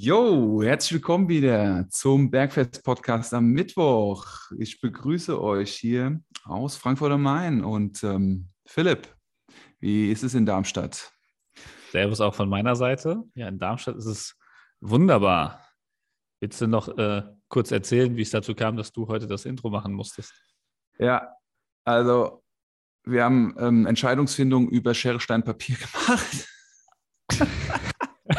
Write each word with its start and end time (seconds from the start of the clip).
Jo, 0.00 0.62
herzlich 0.62 0.92
willkommen 0.92 1.28
wieder 1.28 1.88
zum 1.90 2.30
Bergfest-Podcast 2.30 3.34
am 3.34 3.46
Mittwoch. 3.46 4.24
Ich 4.56 4.80
begrüße 4.80 5.42
euch 5.42 5.74
hier 5.74 6.20
aus 6.44 6.76
Frankfurt 6.76 7.10
am 7.10 7.22
Main. 7.22 7.64
Und 7.64 8.04
ähm, 8.04 8.48
Philipp, 8.64 9.12
wie 9.80 10.12
ist 10.12 10.22
es 10.22 10.34
in 10.34 10.46
Darmstadt? 10.46 11.12
Servus 11.90 12.20
auch 12.20 12.32
von 12.32 12.48
meiner 12.48 12.76
Seite. 12.76 13.24
Ja, 13.34 13.48
in 13.48 13.58
Darmstadt 13.58 13.96
ist 13.96 14.06
es 14.06 14.36
wunderbar. 14.78 15.66
Willst 16.38 16.60
du 16.60 16.68
noch 16.68 16.96
äh, 16.96 17.24
kurz 17.48 17.72
erzählen, 17.72 18.14
wie 18.14 18.22
es 18.22 18.30
dazu 18.30 18.54
kam, 18.54 18.76
dass 18.76 18.92
du 18.92 19.08
heute 19.08 19.26
das 19.26 19.46
Intro 19.46 19.68
machen 19.68 19.92
musstest? 19.94 20.32
Ja, 21.00 21.34
also 21.84 22.44
wir 23.02 23.24
haben 23.24 23.56
ähm, 23.58 23.84
Entscheidungsfindung 23.84 24.68
über 24.68 24.94
Schere, 24.94 25.18
Stein, 25.18 25.42
Papier 25.42 25.76
gemacht. 25.92 26.48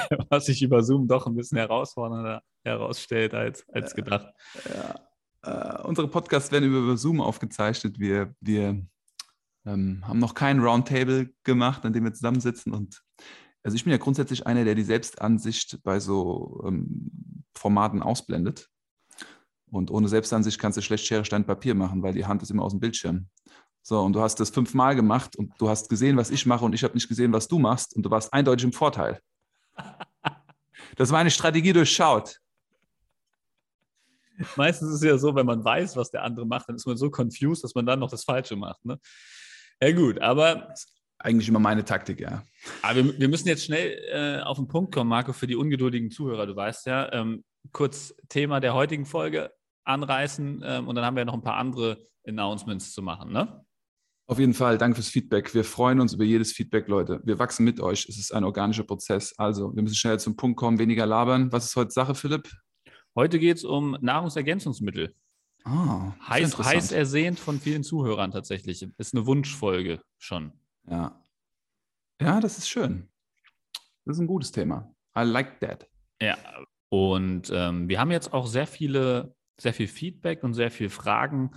Was 0.29 0.45
sich 0.45 0.61
über 0.61 0.83
Zoom 0.83 1.07
doch 1.07 1.27
ein 1.27 1.35
bisschen 1.35 1.57
herausfordernder 1.57 2.41
herausstellt 2.63 3.33
als, 3.33 3.67
als 3.69 3.95
gedacht. 3.95 4.27
Ja, 4.73 4.99
äh, 5.43 5.83
unsere 5.83 6.07
Podcasts 6.07 6.51
werden 6.51 6.69
über 6.69 6.97
Zoom 6.97 7.21
aufgezeichnet. 7.21 7.99
Wir, 7.99 8.35
wir 8.41 8.85
ähm, 9.65 10.03
haben 10.05 10.19
noch 10.19 10.33
kein 10.33 10.59
Roundtable 10.59 11.29
gemacht, 11.43 11.85
an 11.85 11.93
dem 11.93 12.03
wir 12.03 12.13
zusammensitzen. 12.13 12.73
Und 12.73 13.01
also 13.63 13.75
ich 13.75 13.83
bin 13.83 13.91
ja 13.91 13.97
grundsätzlich 13.97 14.45
einer, 14.45 14.63
der 14.63 14.75
die 14.75 14.83
Selbstansicht 14.83 15.81
bei 15.83 15.99
so 15.99 16.63
ähm, 16.65 17.43
Formaten 17.55 18.01
ausblendet. 18.01 18.69
Und 19.71 19.91
ohne 19.91 20.07
Selbstansicht 20.07 20.59
kannst 20.59 20.77
du 20.77 20.81
schlecht 20.81 21.05
Schere, 21.05 21.25
Stein, 21.25 21.45
Papier 21.45 21.75
machen, 21.75 22.01
weil 22.01 22.13
die 22.13 22.25
Hand 22.25 22.41
ist 22.41 22.49
immer 22.49 22.63
aus 22.63 22.71
dem 22.71 22.79
Bildschirm. 22.79 23.27
So, 23.81 24.01
und 24.01 24.13
du 24.13 24.21
hast 24.21 24.39
das 24.39 24.49
fünfmal 24.49 24.95
gemacht 24.95 25.35
und 25.35 25.53
du 25.59 25.69
hast 25.69 25.89
gesehen, 25.89 26.17
was 26.17 26.31
ich 26.31 26.45
mache 26.45 26.65
und 26.65 26.73
ich 26.73 26.83
habe 26.83 26.95
nicht 26.95 27.07
gesehen, 27.07 27.31
was 27.31 27.47
du 27.47 27.59
machst 27.59 27.95
und 27.95 28.03
du 28.03 28.11
warst 28.11 28.33
eindeutig 28.33 28.65
im 28.65 28.73
Vorteil. 28.73 29.21
Das 30.95 31.11
war 31.11 31.19
eine 31.19 31.31
Strategie 31.31 31.73
durchschaut. 31.73 32.39
Meistens 34.55 34.89
ist 34.89 34.95
es 34.95 35.03
ja 35.03 35.17
so, 35.17 35.35
wenn 35.35 35.45
man 35.45 35.63
weiß, 35.63 35.95
was 35.97 36.11
der 36.11 36.23
andere 36.23 36.45
macht, 36.45 36.69
dann 36.69 36.75
ist 36.75 36.87
man 36.87 36.97
so 36.97 37.09
confused, 37.09 37.63
dass 37.63 37.75
man 37.75 37.85
dann 37.85 37.99
noch 37.99 38.09
das 38.09 38.23
Falsche 38.23 38.55
macht. 38.55 38.83
Ne? 38.85 38.99
Ja, 39.81 39.91
gut, 39.91 40.19
aber. 40.19 40.73
Eigentlich 41.21 41.49
immer 41.49 41.59
meine 41.59 41.83
Taktik, 41.83 42.21
ja. 42.21 42.43
Aber 42.81 42.95
wir, 42.95 43.19
wir 43.19 43.27
müssen 43.27 43.49
jetzt 43.49 43.65
schnell 43.65 43.97
äh, 44.09 44.41
auf 44.41 44.57
den 44.57 44.69
Punkt 44.69 44.93
kommen, 44.93 45.09
Marco, 45.09 45.33
für 45.33 45.47
die 45.47 45.57
ungeduldigen 45.57 46.11
Zuhörer. 46.11 46.45
Du 46.45 46.55
weißt 46.55 46.85
ja, 46.85 47.11
ähm, 47.11 47.43
kurz 47.73 48.15
Thema 48.29 48.61
der 48.61 48.73
heutigen 48.73 49.05
Folge 49.05 49.51
anreißen 49.83 50.63
ähm, 50.65 50.87
und 50.87 50.95
dann 50.95 51.03
haben 51.03 51.17
wir 51.17 51.25
noch 51.25 51.33
ein 51.33 51.43
paar 51.43 51.57
andere 51.57 52.05
Announcements 52.25 52.93
zu 52.93 53.01
machen, 53.01 53.33
ne? 53.33 53.65
Auf 54.29 54.37
jeden 54.37 54.53
Fall, 54.53 54.77
danke 54.77 54.93
fürs 54.93 55.09
Feedback. 55.09 55.55
Wir 55.55 55.63
freuen 55.63 55.99
uns 55.99 56.13
über 56.13 56.23
jedes 56.23 56.53
Feedback, 56.53 56.87
Leute. 56.87 57.19
Wir 57.23 57.39
wachsen 57.39 57.63
mit 57.63 57.79
euch. 57.79 58.07
Es 58.07 58.19
ist 58.19 58.31
ein 58.31 58.43
organischer 58.43 58.83
Prozess. 58.83 59.33
Also, 59.39 59.75
wir 59.75 59.81
müssen 59.81 59.95
schnell 59.95 60.19
zum 60.19 60.35
Punkt 60.35 60.55
kommen, 60.55 60.77
weniger 60.77 61.07
labern. 61.07 61.51
Was 61.51 61.65
ist 61.65 61.75
heute 61.75 61.89
Sache, 61.89 62.13
Philipp? 62.13 62.47
Heute 63.15 63.39
geht 63.39 63.57
es 63.57 63.63
um 63.63 63.97
Nahrungsergänzungsmittel. 64.01 65.15
Ah, 65.63 66.13
heiß, 66.29 66.59
heiß 66.59 66.91
ersehnt 66.91 67.39
von 67.39 67.59
vielen 67.59 67.83
Zuhörern 67.83 68.29
tatsächlich. 68.29 68.87
Ist 68.99 69.15
eine 69.15 69.25
Wunschfolge 69.25 69.99
schon. 70.19 70.53
Ja. 70.87 71.25
Ja, 72.21 72.39
das 72.39 72.59
ist 72.59 72.69
schön. 72.69 73.09
Das 74.05 74.17
ist 74.17 74.21
ein 74.21 74.27
gutes 74.27 74.51
Thema. 74.51 74.93
I 75.17 75.23
like 75.23 75.59
that. 75.61 75.89
Ja, 76.21 76.37
und 76.89 77.51
ähm, 77.51 77.89
wir 77.89 77.99
haben 77.99 78.11
jetzt 78.11 78.31
auch 78.31 78.45
sehr 78.45 78.67
viele, 78.67 79.35
sehr 79.59 79.73
viel 79.73 79.87
Feedback 79.87 80.43
und 80.43 80.53
sehr 80.53 80.69
viele 80.69 80.91
Fragen 80.91 81.49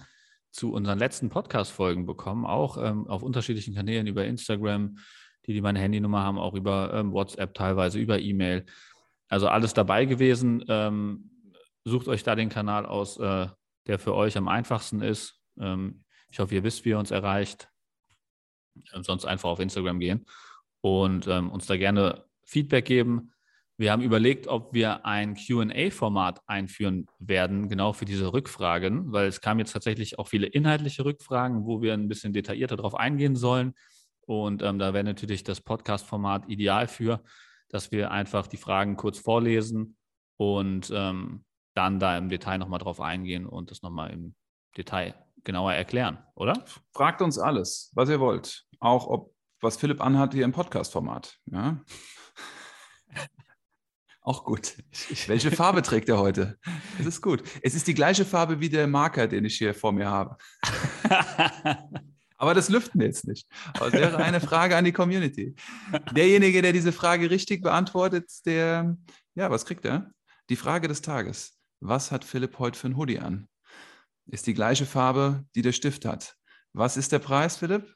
zu 0.52 0.72
unseren 0.72 0.98
letzten 0.98 1.30
Podcast-Folgen 1.30 2.06
bekommen, 2.06 2.46
auch 2.46 2.76
ähm, 2.76 3.08
auf 3.08 3.22
unterschiedlichen 3.22 3.74
Kanälen 3.74 4.06
über 4.06 4.24
Instagram, 4.24 4.98
die, 5.46 5.54
die 5.54 5.60
meine 5.60 5.80
Handynummer 5.80 6.22
haben, 6.22 6.38
auch 6.38 6.54
über 6.54 6.92
ähm, 6.94 7.12
WhatsApp 7.12 7.54
teilweise, 7.54 7.98
über 7.98 8.20
E-Mail. 8.20 8.66
Also 9.28 9.48
alles 9.48 9.74
dabei 9.74 10.04
gewesen. 10.04 10.64
Ähm, 10.68 11.30
sucht 11.84 12.06
euch 12.06 12.22
da 12.22 12.34
den 12.34 12.50
Kanal 12.50 12.86
aus, 12.86 13.18
äh, 13.18 13.48
der 13.86 13.98
für 13.98 14.14
euch 14.14 14.36
am 14.36 14.46
einfachsten 14.46 15.00
ist. 15.00 15.40
Ähm, 15.58 16.04
ich 16.30 16.38
hoffe, 16.38 16.54
ihr 16.54 16.62
wisst, 16.62 16.84
wie 16.84 16.90
ihr 16.90 16.98
uns 16.98 17.10
erreicht. 17.10 17.68
sonst 19.00 19.24
einfach 19.24 19.48
auf 19.48 19.60
Instagram 19.60 20.00
gehen 20.00 20.26
und 20.80 21.26
ähm, 21.28 21.50
uns 21.50 21.66
da 21.66 21.76
gerne 21.76 22.24
Feedback 22.44 22.84
geben. 22.84 23.32
Wir 23.78 23.90
haben 23.90 24.02
überlegt, 24.02 24.48
ob 24.48 24.74
wir 24.74 25.06
ein 25.06 25.34
QA-Format 25.34 26.40
einführen 26.46 27.06
werden, 27.18 27.68
genau 27.68 27.92
für 27.92 28.04
diese 28.04 28.32
Rückfragen, 28.32 29.12
weil 29.12 29.26
es 29.26 29.40
kamen 29.40 29.60
jetzt 29.60 29.72
tatsächlich 29.72 30.18
auch 30.18 30.28
viele 30.28 30.46
inhaltliche 30.46 31.04
Rückfragen, 31.04 31.66
wo 31.66 31.80
wir 31.80 31.94
ein 31.94 32.08
bisschen 32.08 32.32
detaillierter 32.32 32.76
darauf 32.76 32.94
eingehen 32.94 33.34
sollen. 33.34 33.74
Und 34.26 34.62
ähm, 34.62 34.78
da 34.78 34.94
wäre 34.94 35.04
natürlich 35.04 35.42
das 35.42 35.60
Podcast-Format 35.60 36.48
ideal 36.48 36.86
für, 36.86 37.22
dass 37.68 37.90
wir 37.90 38.10
einfach 38.10 38.46
die 38.46 38.56
Fragen 38.58 38.96
kurz 38.96 39.18
vorlesen 39.18 39.96
und 40.36 40.92
ähm, 40.94 41.44
dann 41.74 41.98
da 41.98 42.16
im 42.18 42.28
Detail 42.28 42.58
nochmal 42.58 42.78
drauf 42.78 43.00
eingehen 43.00 43.46
und 43.46 43.70
das 43.70 43.82
nochmal 43.82 44.10
im 44.10 44.34
Detail 44.76 45.14
genauer 45.44 45.72
erklären, 45.72 46.18
oder? 46.34 46.64
Fragt 46.92 47.22
uns 47.22 47.38
alles, 47.38 47.90
was 47.94 48.08
ihr 48.08 48.20
wollt. 48.20 48.64
Auch 48.78 49.06
ob 49.06 49.34
was 49.60 49.76
Philipp 49.76 50.00
anhat 50.00 50.34
hier 50.34 50.44
im 50.44 50.52
Podcast-Format. 50.52 51.38
Ja? 51.46 51.80
Auch 54.22 54.44
gut. 54.44 54.76
Welche 55.26 55.50
Farbe 55.50 55.82
trägt 55.82 56.08
er 56.08 56.18
heute? 56.18 56.58
Das 56.96 57.06
ist 57.06 57.22
gut. 57.22 57.42
Es 57.62 57.74
ist 57.74 57.86
die 57.88 57.94
gleiche 57.94 58.24
Farbe 58.24 58.60
wie 58.60 58.68
der 58.68 58.86
Marker, 58.86 59.26
den 59.26 59.44
ich 59.44 59.58
hier 59.58 59.74
vor 59.74 59.92
mir 59.92 60.08
habe. 60.08 60.36
Aber 62.36 62.54
das 62.54 62.68
lüften 62.68 63.00
wir 63.00 63.06
jetzt 63.06 63.26
nicht. 63.26 63.46
Aber 63.74 63.90
das 63.90 64.00
wäre 64.00 64.16
eine 64.18 64.40
Frage 64.40 64.76
an 64.76 64.84
die 64.84 64.92
Community. 64.92 65.54
Derjenige, 66.12 66.62
der 66.62 66.72
diese 66.72 66.92
Frage 66.92 67.30
richtig 67.30 67.62
beantwortet, 67.62 68.30
der, 68.46 68.96
ja, 69.34 69.50
was 69.50 69.64
kriegt 69.64 69.84
er? 69.84 70.10
Die 70.48 70.56
Frage 70.56 70.88
des 70.88 71.02
Tages. 71.02 71.58
Was 71.80 72.10
hat 72.10 72.24
Philipp 72.24 72.58
heute 72.58 72.78
für 72.78 72.88
ein 72.88 72.96
Hoodie 72.96 73.20
an? 73.20 73.48
Ist 74.26 74.46
die 74.46 74.54
gleiche 74.54 74.86
Farbe, 74.86 75.44
die 75.54 75.62
der 75.62 75.72
Stift 75.72 76.04
hat. 76.04 76.36
Was 76.72 76.96
ist 76.96 77.12
der 77.12 77.18
Preis, 77.18 77.56
Philipp? 77.56 77.92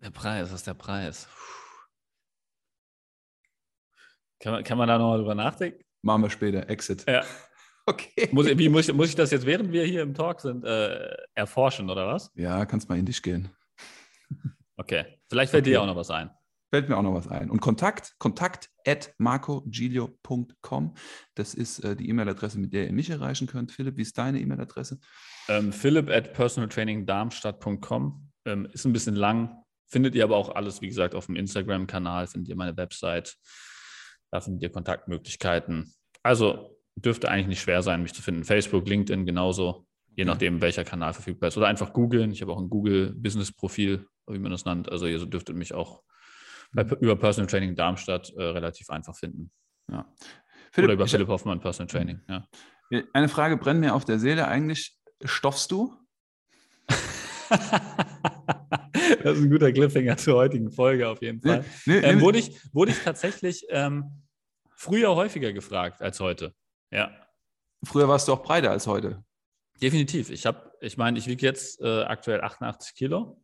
Der 0.00 0.10
Preis, 0.10 0.48
was 0.48 0.60
ist 0.60 0.66
der 0.66 0.74
Preis? 0.74 1.28
Kann 4.44 4.52
man, 4.52 4.62
kann 4.62 4.76
man 4.76 4.88
da 4.88 4.98
nochmal 4.98 5.16
drüber 5.16 5.34
nachdenken? 5.34 5.82
Machen 6.02 6.22
wir 6.22 6.28
später. 6.28 6.68
Exit. 6.68 7.04
Ja. 7.08 7.24
Okay. 7.86 8.30
Muss, 8.32 8.46
wie, 8.46 8.70
muss, 8.70 8.90
muss 8.94 9.10
ich 9.10 9.14
das 9.14 9.30
jetzt, 9.30 9.44
während 9.44 9.70
wir 9.70 9.84
hier 9.84 10.00
im 10.00 10.14
Talk 10.14 10.40
sind, 10.40 10.64
äh, 10.64 11.14
erforschen 11.34 11.90
oder 11.90 12.06
was? 12.06 12.30
Ja, 12.34 12.64
kannst 12.64 12.88
mal 12.88 12.98
in 12.98 13.04
dich 13.04 13.22
gehen. 13.22 13.50
Okay. 14.76 15.04
Vielleicht 15.28 15.50
fällt 15.50 15.64
okay. 15.64 15.72
dir 15.72 15.82
auch 15.82 15.86
noch 15.86 15.94
was 15.94 16.10
ein. 16.10 16.30
Fällt 16.72 16.88
mir 16.88 16.96
auch 16.96 17.02
noch 17.02 17.12
was 17.12 17.28
ein. 17.28 17.50
Und 17.50 17.60
Kontakt, 17.60 18.14
kontakt 18.18 18.70
at 18.86 19.14
marcogilio.com. 19.18 20.94
Das 21.34 21.52
ist 21.52 21.80
äh, 21.80 21.94
die 21.94 22.08
E-Mail-Adresse, 22.08 22.58
mit 22.58 22.72
der 22.72 22.86
ihr 22.86 22.92
mich 22.94 23.10
erreichen 23.10 23.46
könnt. 23.46 23.70
Philipp, 23.70 23.98
wie 23.98 24.02
ist 24.02 24.16
deine 24.16 24.40
E-Mail-Adresse? 24.40 24.98
Ähm, 25.48 25.70
Philipp 25.70 26.08
at 26.08 26.32
personaltrainingdarmstadt.com. 26.32 28.30
Ähm, 28.46 28.66
ist 28.72 28.86
ein 28.86 28.94
bisschen 28.94 29.14
lang. 29.14 29.62
Findet 29.86 30.14
ihr 30.14 30.24
aber 30.24 30.38
auch 30.38 30.54
alles, 30.54 30.80
wie 30.80 30.88
gesagt, 30.88 31.14
auf 31.14 31.26
dem 31.26 31.36
Instagram-Kanal, 31.36 32.28
findet 32.28 32.48
ihr 32.48 32.56
meine 32.56 32.76
Website. 32.78 33.36
Da 34.34 34.40
findet 34.40 34.64
ihr 34.64 34.70
Kontaktmöglichkeiten. 34.72 35.94
Also 36.24 36.76
dürfte 36.96 37.28
eigentlich 37.30 37.46
nicht 37.46 37.60
schwer 37.60 37.82
sein, 37.82 38.02
mich 38.02 38.14
zu 38.14 38.20
finden. 38.20 38.42
Facebook, 38.42 38.88
LinkedIn 38.88 39.26
genauso, 39.26 39.86
je 40.16 40.24
nachdem, 40.24 40.60
welcher 40.60 40.82
Kanal 40.82 41.12
verfügbar 41.12 41.46
ist. 41.50 41.56
Oder 41.56 41.68
einfach 41.68 41.92
googeln. 41.92 42.32
Ich 42.32 42.42
habe 42.42 42.50
auch 42.50 42.58
ein 42.58 42.68
Google-Business-Profil, 42.68 44.08
wie 44.26 44.38
man 44.40 44.50
das 44.50 44.64
nennt. 44.64 44.90
Also 44.90 45.06
ihr 45.06 45.24
dürftet 45.24 45.54
mich 45.54 45.72
auch 45.72 46.02
bei, 46.72 46.82
über 46.82 47.14
Personal 47.14 47.46
Training 47.46 47.76
Darmstadt 47.76 48.32
äh, 48.36 48.42
relativ 48.42 48.90
einfach 48.90 49.16
finden. 49.16 49.52
Ja. 49.88 50.12
Philipp, 50.72 50.88
Oder 50.88 50.94
über 50.94 51.06
Philipp 51.06 51.28
Hoffmann 51.28 51.60
Personal 51.60 51.86
Training. 51.86 52.20
Ja. 52.28 52.48
Eine 53.12 53.28
Frage 53.28 53.56
brennt 53.56 53.78
mir 53.78 53.94
auf 53.94 54.04
der 54.04 54.18
Seele. 54.18 54.48
Eigentlich 54.48 54.98
stoffst 55.22 55.70
du? 55.70 55.94
das 59.22 59.38
ist 59.38 59.44
ein 59.44 59.50
guter 59.50 59.70
Cliffhanger 59.70 60.16
zur 60.16 60.34
heutigen 60.34 60.72
Folge 60.72 61.08
auf 61.08 61.22
jeden 61.22 61.40
Fall. 61.40 61.64
Nee, 61.86 62.00
nee, 62.00 62.06
ähm, 62.06 62.20
wurde, 62.20 62.40
ich, 62.40 62.50
wurde 62.72 62.90
ich 62.90 62.98
tatsächlich 62.98 63.64
ähm, 63.70 64.23
früher 64.84 65.14
häufiger 65.14 65.52
gefragt 65.52 66.02
als 66.02 66.20
heute. 66.20 66.54
Ja. 66.90 67.10
Früher 67.84 68.08
warst 68.08 68.28
du 68.28 68.32
auch 68.32 68.42
breiter 68.42 68.70
als 68.70 68.86
heute. 68.86 69.24
Definitiv. 69.80 70.30
Ich 70.30 70.46
habe, 70.46 70.72
ich 70.80 70.96
meine, 70.96 71.18
ich 71.18 71.26
wiege 71.26 71.44
jetzt 71.44 71.80
äh, 71.80 72.02
aktuell 72.02 72.42
88 72.42 72.94
Kilo 72.94 73.42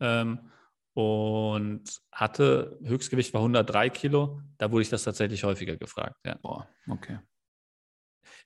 ähm, 0.00 0.50
und 0.94 1.84
hatte 2.10 2.78
Höchstgewicht 2.84 3.32
war 3.32 3.40
103 3.40 3.90
Kilo. 3.90 4.42
Da 4.58 4.70
wurde 4.70 4.82
ich 4.82 4.90
das 4.90 5.04
tatsächlich 5.04 5.44
häufiger 5.44 5.76
gefragt. 5.76 6.16
Ja. 6.26 6.36
Boah, 6.42 6.68
okay. 6.88 7.20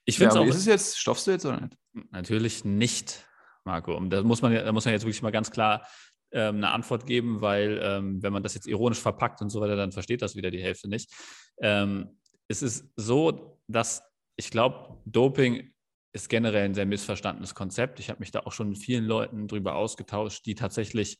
Ich 0.04 0.18
finde 0.18 0.34
ja, 0.34 0.40
auch. 0.42 0.46
Ist 0.46 0.56
es 0.56 0.66
jetzt, 0.66 0.98
stoffst 0.98 1.26
du 1.26 1.32
jetzt 1.32 1.46
oder 1.46 1.60
nicht? 1.60 1.76
Natürlich 2.10 2.64
nicht, 2.64 3.26
Marco. 3.64 3.96
Und 3.96 4.10
da 4.10 4.22
muss 4.22 4.42
man, 4.42 4.54
da 4.54 4.72
muss 4.72 4.84
man 4.84 4.92
jetzt 4.92 5.02
wirklich 5.02 5.22
mal 5.22 5.32
ganz 5.32 5.50
klar 5.50 5.86
ähm, 6.32 6.56
eine 6.56 6.70
Antwort 6.70 7.06
geben, 7.06 7.40
weil 7.40 7.80
ähm, 7.82 8.22
wenn 8.22 8.32
man 8.32 8.42
das 8.42 8.54
jetzt 8.54 8.66
ironisch 8.68 9.00
verpackt 9.00 9.40
und 9.40 9.50
so 9.50 9.60
weiter, 9.60 9.74
dann 9.74 9.92
versteht 9.92 10.22
das 10.22 10.36
wieder 10.36 10.50
die 10.50 10.62
Hälfte 10.62 10.88
nicht. 10.88 11.10
Ähm, 11.58 12.18
es 12.48 12.62
ist 12.62 12.92
so, 12.96 13.58
dass 13.68 14.02
ich 14.36 14.50
glaube, 14.50 14.98
Doping 15.06 15.72
ist 16.12 16.28
generell 16.28 16.64
ein 16.64 16.74
sehr 16.74 16.86
missverstandenes 16.86 17.54
Konzept. 17.54 18.00
Ich 18.00 18.08
habe 18.10 18.20
mich 18.20 18.30
da 18.30 18.40
auch 18.40 18.52
schon 18.52 18.68
mit 18.68 18.78
vielen 18.78 19.04
Leuten 19.04 19.48
drüber 19.48 19.74
ausgetauscht, 19.74 20.46
die 20.46 20.54
tatsächlich 20.54 21.18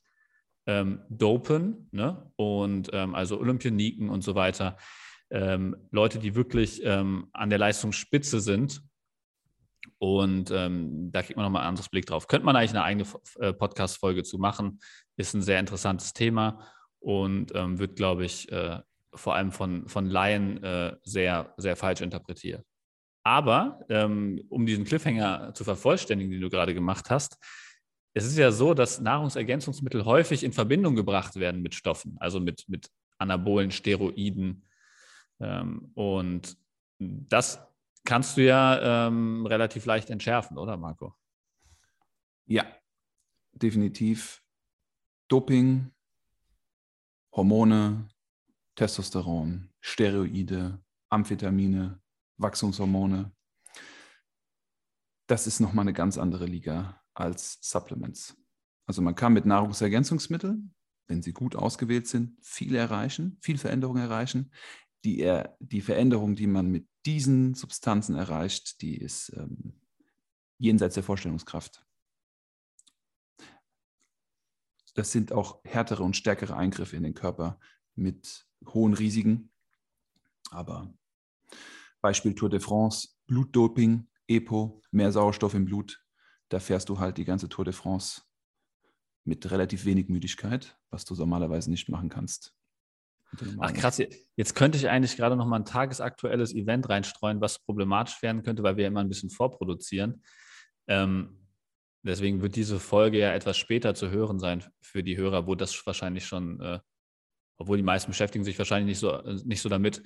ähm, 0.67 1.03
dopen 1.09 1.89
ne? 1.93 2.31
und 2.37 2.91
ähm, 2.93 3.15
also 3.15 3.39
Olympioniken 3.39 4.09
und 4.09 4.23
so 4.23 4.35
weiter. 4.35 4.77
ähm, 5.31 5.77
Leute, 5.91 6.19
die 6.19 6.35
wirklich 6.35 6.81
ähm, 6.85 7.29
an 7.33 7.51
der 7.51 7.59
Leistungsspitze 7.59 8.41
sind. 8.41 8.83
Und 9.99 10.51
ähm, 10.51 11.11
da 11.11 11.23
kriegt 11.23 11.37
man 11.37 11.45
nochmal 11.45 11.63
einen 11.63 11.71
anderes 11.71 11.89
Blick 11.89 12.07
drauf. 12.07 12.29
Könnte 12.29 12.45
man 12.45 12.57
eigentlich 12.57 12.71
eine 12.71 12.85
eigene 12.85 13.07
äh, 13.41 13.53
Podcast-Folge 13.53 14.23
zu 14.23 14.39
machen. 14.39 14.81
Ist 15.17 15.35
ein 15.35 15.43
sehr 15.43 15.59
interessantes 15.59 16.13
Thema 16.13 16.67
und 17.01 17.53
ähm, 17.55 17.79
wird, 17.79 17.97
glaube 17.97 18.25
ich, 18.25 18.51
äh, 18.53 18.81
vor 19.19 19.35
allem 19.35 19.53
von, 19.53 19.89
von 19.89 20.07
Laien 20.07 20.63
äh, 20.63 20.97
sehr, 21.03 21.55
sehr 21.57 21.77
falsch 21.77 22.01
interpretiert. 22.01 22.65
Aber 23.23 23.85
ähm, 23.89 24.41
um 24.49 24.67
diesen 24.67 24.85
Cliffhanger 24.85 25.53
zu 25.53 25.65
vervollständigen, 25.65 26.31
den 26.31 26.41
du 26.41 26.49
gerade 26.49 26.75
gemacht 26.75 27.11
hast, 27.11 27.39
es 28.15 28.25
ist 28.25 28.39
ja 28.39 28.51
so, 28.51 28.73
dass 28.73 29.01
Nahrungsergänzungsmittel 29.01 30.05
häufig 30.05 30.43
in 30.43 30.53
Verbindung 30.53 30.97
gebracht 30.97 31.37
werden 31.37 31.61
mit 31.61 31.75
Stoffen, 31.75 32.17
also 32.19 32.41
mit, 32.41 32.65
mit 32.69 32.89
anabolen 33.19 33.71
Steroiden. 33.71 34.65
Ähm, 35.41 35.91
und 35.95 36.57
das 36.99 37.61
kannst 38.05 38.37
du 38.37 38.45
ja 38.45 39.09
ähm, 39.09 39.45
relativ 39.45 39.85
leicht 39.85 40.09
entschärfen, 40.09 40.57
oder 40.57 40.77
Marco? 40.77 41.15
Ja, 42.47 42.65
definitiv. 43.53 44.41
Doping, 45.29 45.91
Hormone, 47.33 48.09
Testosteron, 48.77 49.71
Steroide, 49.81 50.81
Amphetamine, 51.09 52.01
Wachstumshormone. 52.37 53.33
Das 55.27 55.47
ist 55.47 55.61
nochmal 55.61 55.85
eine 55.85 55.93
ganz 55.93 56.19
andere 56.19 56.47
Liga 56.47 57.03
als 57.15 57.59
Supplements. 57.63 58.37
Also 58.87 59.03
man 59.03 59.15
kann 59.15 59.33
mit 59.33 59.47
Nahrungsergänzungsmitteln, 59.47 60.75
wenn 61.09 61.23
sie 61.23 61.33
gut 61.33 61.57
ausgewählt 61.57 62.07
sind, 62.07 62.37
viel 62.45 62.75
erreichen, 62.75 63.39
viel 63.41 63.59
Veränderung 63.59 63.97
erreichen. 63.97 64.53
Die, 65.05 65.43
die 65.61 65.81
Veränderung, 65.81 66.35
die 66.35 66.47
man 66.47 66.71
mit 66.71 66.87
diesen 67.05 67.55
Substanzen 67.55 68.17
erreicht, 68.17 68.81
die 68.83 68.97
ist 68.97 69.33
ähm, 69.37 69.81
jenseits 70.59 70.95
der 70.95 71.05
Vorstellungskraft. 71.05 71.85
Das 74.95 75.13
sind 75.13 75.33
auch 75.33 75.61
härtere 75.65 76.03
und 76.03 76.17
stärkere 76.17 76.57
Eingriffe 76.57 76.97
in 76.97 77.03
den 77.03 77.15
Körper 77.15 77.61
mit 77.95 78.47
hohen 78.75 78.95
Risiken. 78.95 79.51
Aber 80.51 80.93
Beispiel 82.01 82.35
Tour 82.35 82.51
de 82.51 82.61
France, 82.61 83.09
Blutdoping, 83.27 84.09
EPO, 84.29 84.83
mehr 84.91 85.13
Sauerstoff 85.13 85.55
im 85.55 85.65
Blut, 85.65 86.05
da 86.49 86.61
fährst 86.61 86.89
du 86.89 86.99
halt 86.99 87.19
die 87.19 87.25
ganze 87.25 87.49
Tour 87.49 87.65
de 87.65 87.75
France 87.75 88.23
mit 89.25 89.51
relativ 89.51 89.85
wenig 89.85 90.09
Müdigkeit, 90.09 90.79
was 90.91 91.05
du 91.05 91.15
normalerweise 91.15 91.71
nicht 91.71 91.89
machen 91.89 92.09
kannst. 92.09 92.55
Ach 93.59 93.73
krass, 93.73 94.01
jetzt 94.37 94.55
könnte 94.55 94.79
ich 94.79 94.89
eigentlich 94.89 95.17
gerade 95.17 95.37
noch 95.37 95.47
mal 95.47 95.57
ein 95.57 95.65
tagesaktuelles 95.65 96.55
Event 96.55 96.89
reinstreuen, 96.89 97.41
was 97.41 97.59
problematisch 97.59 98.23
werden 98.23 98.43
könnte, 98.43 98.63
weil 98.63 98.77
wir 98.77 98.87
immer 98.87 99.01
ein 99.01 99.09
bisschen 99.09 99.31
vorproduzieren. 99.31 100.23
Ähm, 100.87 101.49
deswegen 102.03 102.41
wird 102.41 102.57
diese 102.57 102.79
Folge 102.79 103.19
ja 103.19 103.35
etwas 103.35 103.57
später 103.57 103.95
zu 103.95 104.11
hören 104.11 104.39
sein 104.39 104.65
für 104.81 105.03
die 105.03 105.17
Hörer, 105.17 105.47
wo 105.47 105.55
das 105.55 105.87
wahrscheinlich 105.87 106.25
schon, 106.25 106.61
äh, 106.61 106.79
obwohl 107.59 107.77
die 107.77 107.83
meisten 107.83 108.11
beschäftigen 108.11 108.45
sich 108.45 108.59
wahrscheinlich 108.59 108.89
nicht 108.89 108.99
so, 108.99 109.21
nicht 109.45 109.61
so 109.61 109.69
damit, 109.69 110.03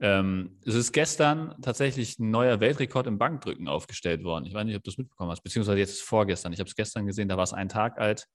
ähm, 0.00 0.58
es 0.64 0.74
ist 0.74 0.92
gestern 0.92 1.54
tatsächlich 1.62 2.18
ein 2.18 2.30
neuer 2.30 2.60
Weltrekord 2.60 3.06
im 3.06 3.18
Bankdrücken 3.18 3.68
aufgestellt 3.68 4.24
worden. 4.24 4.46
Ich 4.46 4.54
weiß 4.54 4.64
nicht, 4.64 4.76
ob 4.76 4.82
du 4.82 4.90
es 4.90 4.98
mitbekommen 4.98 5.30
hast, 5.30 5.42
beziehungsweise 5.42 5.78
jetzt 5.78 5.92
ist 5.92 6.02
vorgestern. 6.02 6.52
Ich 6.52 6.58
habe 6.58 6.68
es 6.68 6.74
gestern 6.74 7.06
gesehen, 7.06 7.28
da 7.28 7.36
war 7.36 7.44
es 7.44 7.52
ein 7.52 7.68
Tag 7.68 7.98
alt. 7.98 8.26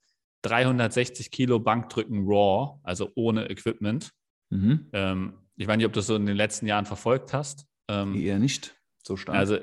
360 0.44 1.30
Kilo 1.30 1.60
Bankdrücken 1.60 2.25
raw, 2.25 2.80
also 2.84 3.12
ohne 3.16 3.50
Equipment. 3.50 4.12
Mhm. 4.50 4.88
Ähm, 4.94 5.34
ich 5.58 5.68
weiß 5.68 5.78
nicht, 5.78 5.86
ob 5.86 5.94
du 5.94 6.00
das 6.00 6.08
so 6.08 6.16
in 6.16 6.25
den 6.25 6.38
letzten 6.38 6.68
Jahren 6.68 6.86
verfolgt 6.86 7.34
hast. 7.34 7.66
Ähm, 7.90 8.16
Eher 8.16 8.40
nicht 8.40 8.75
so 9.04 9.18
stark. 9.18 9.38
Also 9.38 9.58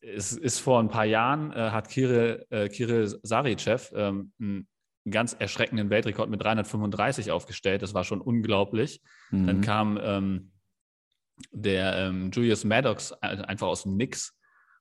es 0.00 0.32
ist 0.32 0.58
vor 0.58 0.80
ein 0.80 0.88
paar 0.88 1.04
Jahren, 1.04 1.52
äh, 1.52 1.70
hat 1.70 1.88
Kirill, 1.88 2.44
äh, 2.50 2.68
Kirill 2.68 3.18
Saricev 3.22 3.92
ähm, 3.94 4.32
einen 4.40 4.66
ganz 5.10 5.34
erschreckenden 5.38 5.90
Weltrekord 5.90 6.30
mit 6.30 6.42
335 6.42 7.30
aufgestellt. 7.30 7.82
Das 7.82 7.94
war 7.94 8.04
schon 8.04 8.20
unglaublich. 8.20 9.02
Mhm. 9.30 9.46
Dann 9.46 9.60
kam 9.60 9.98
ähm, 10.02 10.52
der 11.50 11.96
ähm, 11.96 12.30
Julius 12.32 12.64
Maddox 12.64 13.12
äh, 13.20 13.26
einfach 13.26 13.66
aus 13.66 13.82
dem 13.82 13.96
Nix 13.96 14.34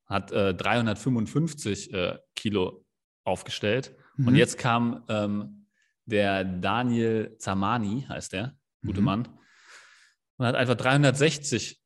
hat 0.06 0.31
äh, 0.31 0.54
355 0.54 1.94
äh, 1.94 2.20
Kilo 2.36 2.86
aufgestellt. 3.24 3.96
Mhm. 4.18 4.28
Und 4.28 4.36
jetzt 4.36 4.58
kam 4.58 5.04
ähm, 5.08 5.68
der 6.06 6.44
Daniel 6.44 7.36
Zamani, 7.40 8.06
heißt 8.08 8.34
der, 8.34 8.56
gute 8.86 9.00
mhm. 9.00 9.06
Mann, 9.06 9.40
und 10.38 10.46
hat 10.46 10.56
einfach 10.56 10.75
360 10.75 11.81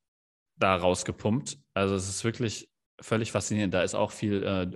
da 0.56 0.76
rausgepumpt. 0.76 1.58
Also 1.74 1.96
es 1.96 2.10
ist 2.10 2.24
wirklich 2.24 2.70
völlig 3.00 3.32
faszinierend. 3.32 3.74
Da 3.74 3.84
ist 3.84 3.96
auch 3.96 4.12
viel, 4.12 4.44
äh, 4.44 4.72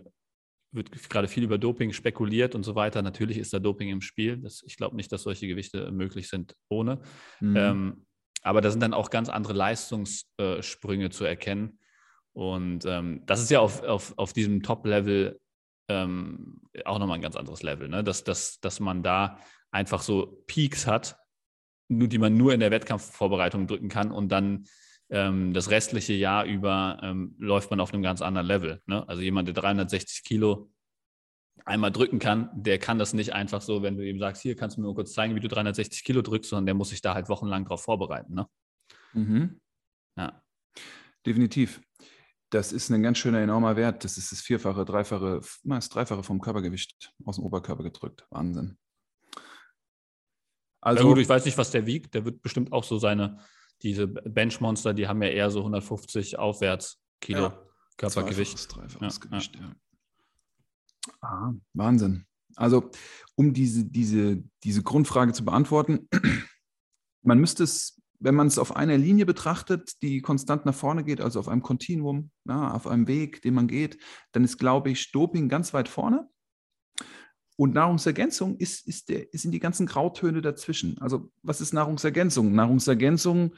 wird 0.72 1.10
gerade 1.10 1.28
viel 1.28 1.44
über 1.44 1.58
Doping 1.58 1.92
spekuliert 1.92 2.56
und 2.56 2.64
so 2.64 2.76
weiter. 2.76 3.02
Natürlich 3.02 3.38
ist 3.38 3.54
da 3.54 3.60
Doping 3.60 3.90
im 3.90 4.02
Spiel. 4.02 4.38
Das, 4.38 4.64
ich 4.66 4.78
glaube 4.78 4.96
nicht, 4.96 5.12
dass 5.12 5.24
solche 5.24 5.48
Gewichte 5.48 5.92
möglich 5.92 6.30
sind 6.30 6.56
ohne. 6.70 7.02
Mhm. 7.40 7.56
Ähm, 7.58 8.06
aber 8.42 8.62
da 8.62 8.72
sind 8.72 8.82
dann 8.82 8.94
auch 8.94 9.10
ganz 9.10 9.30
andere 9.30 9.54
Leistungssprünge 9.54 11.10
zu 11.10 11.26
erkennen. 11.26 11.80
Und 12.34 12.86
ähm, 12.86 13.24
das 13.26 13.42
ist 13.42 13.52
ja 13.52 13.60
auf, 13.60 13.84
auf, 13.84 14.14
auf 14.18 14.34
diesem 14.34 14.64
Top-Level 14.64 15.40
ähm, 15.90 16.62
auch 16.86 17.00
nochmal 17.00 17.18
ein 17.18 17.22
ganz 17.22 17.36
anderes 17.36 17.64
Level, 17.64 17.90
ne? 17.90 18.04
dass, 18.04 18.24
dass, 18.24 18.60
dass 18.62 18.80
man 18.80 19.04
da 19.04 19.38
einfach 19.72 20.02
so 20.02 20.44
Peaks 20.48 20.88
hat, 20.88 21.18
die 21.90 22.18
man 22.18 22.38
nur 22.38 22.54
in 22.54 22.62
der 22.62 22.72
Wettkampfvorbereitung 22.72 23.68
drücken 23.68 23.90
kann 23.90 24.12
und 24.12 24.30
dann 24.30 24.66
ähm, 25.12 25.54
das 25.54 25.69
restliche 25.69 26.13
Jahr 26.13 26.46
über 26.46 27.00
ähm, 27.04 27.36
läuft 27.38 27.69
man 27.69 27.80
auf 27.80 27.94
einem 27.94 28.02
ganz 28.02 28.22
anderen 28.22 28.48
Level. 28.48 28.81
Ne? 28.86 29.08
Also 29.08 29.22
jemand, 29.22 29.48
der 29.48 29.56
360 29.56 30.24
Kilo 30.24 30.72
einmal 31.66 31.92
drücken 31.92 32.18
kann, 32.18 32.50
der 32.54 32.80
kann 32.80 32.98
das 32.98 33.13
nicht 33.13 33.34
einfach 33.34 33.62
so, 33.62 33.84
wenn 33.84 33.98
du 33.98 34.08
ihm 34.08 34.19
sagst, 34.19 34.42
hier 34.42 34.56
kannst 34.56 34.78
du 34.78 34.81
mir 34.81 34.88
nur 34.88 34.96
kurz 34.96 35.13
zeigen, 35.13 35.36
wie 35.36 35.42
du 35.42 35.50
360 35.50 36.04
Kilo 36.04 36.22
drückst, 36.22 36.50
sondern 36.50 36.66
der 36.66 36.75
muss 36.75 36.90
sich 36.90 37.02
da 37.02 37.13
halt 37.13 37.30
wochenlang 37.30 37.66
drauf 37.66 37.84
vorbereiten. 37.84 38.34
Ne? 38.34 38.48
Mhm. 39.13 39.60
Ja. 40.18 40.42
Definitiv. 41.25 41.81
Das 42.50 42.72
ist 42.72 42.90
ein 42.90 43.04
ganz 43.04 43.18
schöner, 43.18 43.40
enormer 43.40 43.75
Wert. 43.75 44.04
Das 44.04 44.18
ist 44.18 44.31
das 44.31 44.42
Vierfache, 44.42 44.86
Dreifache, 44.86 45.42
das 45.63 45.90
Dreifache 45.90 46.24
vom 46.24 46.42
Körpergewicht 46.42 47.13
aus 47.25 47.36
dem 47.36 47.46
Oberkörper 47.46 47.84
gedrückt. 47.84 48.25
Wahnsinn. 48.30 48.78
Also, 50.81 51.04
ja 51.04 51.10
gut, 51.10 51.19
ich 51.19 51.30
weiß 51.30 51.46
nicht, 51.46 51.58
was 51.58 51.72
der 51.72 51.86
wiegt. 51.86 52.13
Der 52.13 52.25
wird 52.25 52.42
bestimmt 52.42 52.72
auch 52.74 52.84
so 52.84 52.98
seine, 52.98 53.40
diese 53.83 54.07
Benchmonster, 54.07 54.94
die 54.94 55.07
haben 55.07 55.22
ja 55.22 55.30
eher 55.30 55.51
so 55.51 55.60
150 55.60 56.38
aufwärts 56.38 57.01
Kilo 57.19 57.44
ja, 57.44 57.66
Körpergewicht. 57.98 58.54
Dreifaches, 58.54 58.98
dreifaches 58.98 59.20
ja, 59.24 59.29
Gewicht, 59.29 59.56
ja. 59.56 59.75
Ah, 61.22 61.53
Wahnsinn. 61.74 62.25
Also, 62.56 62.91
um 63.36 63.53
diese, 63.53 63.86
diese, 63.86 64.44
diese 64.63 64.84
Grundfrage 64.84 65.34
zu 65.34 65.46
beantworten, 65.46 66.08
man 67.24 67.39
müsste 67.39 67.63
es, 67.63 68.01
wenn 68.20 68.36
man 68.36 68.48
es 68.48 68.60
auf 68.60 68.75
einer 68.75 68.98
Linie 68.98 69.25
betrachtet, 69.25 70.01
die 70.01 70.22
konstant 70.22 70.65
nach 70.65 70.75
vorne 70.75 71.03
geht, 71.03 71.22
also 71.22 71.39
auf 71.39 71.48
einem 71.48 71.63
Kontinuum, 71.63 72.32
ja, 72.46 72.72
auf 72.72 72.88
einem 72.88 73.08
Weg, 73.08 73.41
den 73.41 73.56
man 73.56 73.67
geht, 73.67 73.98
dann 74.32 74.44
ist, 74.44 74.58
glaube 74.58 74.91
ich, 74.91 75.12
Doping 75.12 75.50
ganz 75.50 75.74
weit 75.74 75.88
vorne. 75.88 76.29
Und 77.58 77.74
Nahrungsergänzung 77.74 78.58
ist, 78.58 78.88
ist, 78.88 79.10
der, 79.10 79.27
sind 79.34 79.51
die 79.51 79.60
ganzen 79.60 79.86
Grautöne 79.86 80.41
dazwischen. 80.41 80.98
Also, 81.00 81.31
was 81.43 81.62
ist 81.62 81.74
Nahrungsergänzung? 81.74 82.53
Nahrungsergänzung 82.53 83.55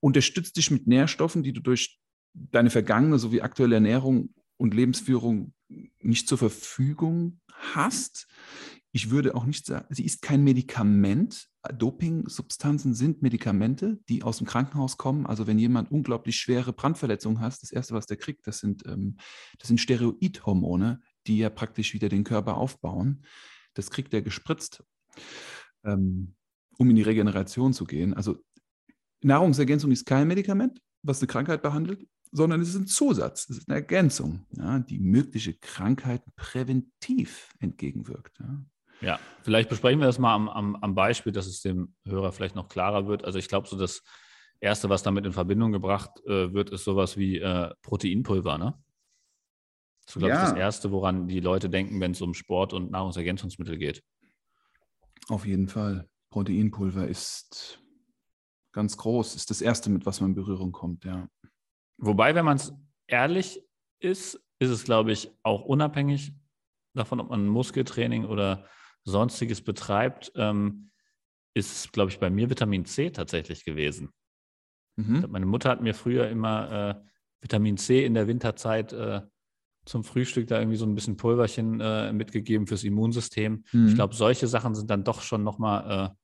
unterstützt 0.00 0.56
dich 0.56 0.70
mit 0.70 0.86
Nährstoffen, 0.86 1.42
die 1.42 1.52
du 1.52 1.60
durch 1.60 2.00
deine 2.34 2.70
vergangene 2.70 3.18
sowie 3.18 3.42
aktuelle 3.42 3.76
Ernährung 3.76 4.34
und 4.56 4.74
Lebensführung 4.74 5.52
nicht 6.00 6.28
zur 6.28 6.38
Verfügung 6.38 7.40
hast. 7.52 8.26
Ich 8.92 9.10
würde 9.10 9.34
auch 9.34 9.44
nicht 9.44 9.64
sagen, 9.64 9.86
sie 9.90 10.04
ist 10.04 10.20
kein 10.22 10.44
Medikament. 10.44 11.48
Dopingsubstanzen 11.76 12.94
sind 12.94 13.22
Medikamente, 13.22 14.00
die 14.08 14.22
aus 14.22 14.38
dem 14.38 14.46
Krankenhaus 14.46 14.98
kommen. 14.98 15.26
Also 15.26 15.46
wenn 15.46 15.58
jemand 15.58 15.90
unglaublich 15.90 16.36
schwere 16.36 16.72
Brandverletzungen 16.72 17.40
hat, 17.40 17.62
das 17.62 17.72
Erste, 17.72 17.94
was 17.94 18.06
der 18.06 18.18
kriegt, 18.18 18.46
das 18.46 18.58
sind, 18.58 18.84
ähm, 18.86 19.16
das 19.58 19.68
sind 19.68 19.80
Steroidhormone, 19.80 21.00
die 21.26 21.38
ja 21.38 21.50
praktisch 21.50 21.94
wieder 21.94 22.08
den 22.08 22.24
Körper 22.24 22.56
aufbauen. 22.56 23.24
Das 23.74 23.90
kriegt 23.90 24.12
er 24.14 24.22
gespritzt, 24.22 24.84
ähm, 25.84 26.34
um 26.78 26.90
in 26.90 26.96
die 26.96 27.02
Regeneration 27.02 27.72
zu 27.72 27.84
gehen. 27.84 28.14
Also 28.14 28.42
Nahrungsergänzung 29.22 29.90
ist 29.92 30.06
kein 30.06 30.28
Medikament, 30.28 30.80
was 31.02 31.20
eine 31.20 31.28
Krankheit 31.28 31.62
behandelt 31.62 32.06
sondern 32.32 32.62
es 32.62 32.70
ist 32.70 32.76
ein 32.76 32.86
Zusatz, 32.86 33.48
es 33.50 33.58
ist 33.58 33.68
eine 33.68 33.76
Ergänzung, 33.76 34.46
ja, 34.56 34.78
die 34.78 34.98
mögliche 34.98 35.52
Krankheiten 35.54 36.32
präventiv 36.34 37.54
entgegenwirkt. 37.60 38.38
Ja. 38.40 38.64
ja. 39.00 39.20
vielleicht 39.42 39.68
besprechen 39.68 40.00
wir 40.00 40.06
das 40.06 40.18
mal 40.18 40.34
am, 40.34 40.48
am, 40.48 40.76
am, 40.76 40.94
Beispiel, 40.94 41.32
dass 41.32 41.46
es 41.46 41.60
dem 41.60 41.94
Hörer 42.06 42.32
vielleicht 42.32 42.56
noch 42.56 42.68
klarer 42.68 43.06
wird. 43.06 43.24
Also 43.24 43.38
ich 43.38 43.48
glaube, 43.48 43.68
so 43.68 43.78
das 43.78 44.02
Erste, 44.60 44.88
was 44.88 45.02
damit 45.02 45.26
in 45.26 45.32
Verbindung 45.32 45.72
gebracht 45.72 46.10
äh, 46.24 46.52
wird, 46.54 46.70
ist 46.70 46.84
sowas 46.84 47.18
wie 47.18 47.38
äh, 47.38 47.70
Proteinpulver. 47.82 48.56
Ne? 48.56 48.74
Das 50.12 50.16
ist, 50.16 50.20
glaube 50.20 50.34
ja. 50.34 50.42
ich, 50.42 50.50
das 50.50 50.58
Erste, 50.58 50.92
woran 50.92 51.26
die 51.26 51.40
Leute 51.40 51.70
denken, 51.70 52.00
wenn 52.00 52.12
es 52.12 52.20
um 52.20 52.34
Sport 52.34 52.72
und 52.72 52.90
Nahrungsergänzungsmittel 52.90 53.78
geht. 53.78 54.02
Auf 55.28 55.46
jeden 55.46 55.68
Fall. 55.68 56.08
Proteinpulver 56.30 57.08
ist 57.08 57.82
ganz 58.72 58.96
groß. 58.96 59.34
Ist 59.36 59.50
das 59.50 59.62
erste, 59.62 59.90
mit 59.90 60.06
was 60.06 60.20
man 60.20 60.30
in 60.30 60.34
Berührung 60.34 60.72
kommt, 60.72 61.04
ja. 61.04 61.28
Wobei, 61.98 62.34
wenn 62.34 62.44
man 62.44 62.56
es 62.56 62.74
ehrlich 63.06 63.62
ist, 64.00 64.34
ist 64.58 64.70
es, 64.70 64.84
glaube 64.84 65.12
ich, 65.12 65.30
auch 65.42 65.64
unabhängig 65.64 66.34
davon, 66.94 67.20
ob 67.20 67.30
man 67.30 67.46
Muskeltraining 67.46 68.24
oder 68.24 68.66
sonstiges 69.04 69.62
betreibt, 69.62 70.32
ähm, 70.36 70.90
ist, 71.54 71.92
glaube 71.92 72.10
ich, 72.10 72.18
bei 72.18 72.30
mir 72.30 72.50
Vitamin 72.50 72.84
C 72.84 73.10
tatsächlich 73.10 73.64
gewesen. 73.64 74.10
Mhm. 74.96 75.26
Meine 75.28 75.46
Mutter 75.46 75.70
hat 75.70 75.80
mir 75.80 75.94
früher 75.94 76.28
immer 76.28 76.72
äh, 76.72 77.08
Vitamin 77.40 77.76
C 77.76 78.04
in 78.04 78.14
der 78.14 78.26
Winterzeit 78.26 78.92
äh, 78.92 79.22
zum 79.84 80.04
Frühstück 80.04 80.46
da 80.46 80.58
irgendwie 80.58 80.76
so 80.76 80.86
ein 80.86 80.94
bisschen 80.94 81.16
Pulverchen 81.16 81.80
äh, 81.80 82.12
mitgegeben 82.12 82.66
fürs 82.66 82.84
Immunsystem. 82.84 83.64
Mhm. 83.72 83.88
Ich 83.88 83.94
glaube, 83.94 84.14
solche 84.14 84.46
Sachen 84.46 84.74
sind 84.74 84.90
dann 84.90 85.04
doch 85.04 85.22
schon 85.22 85.42
nochmal 85.42 86.10
äh, 86.10 86.14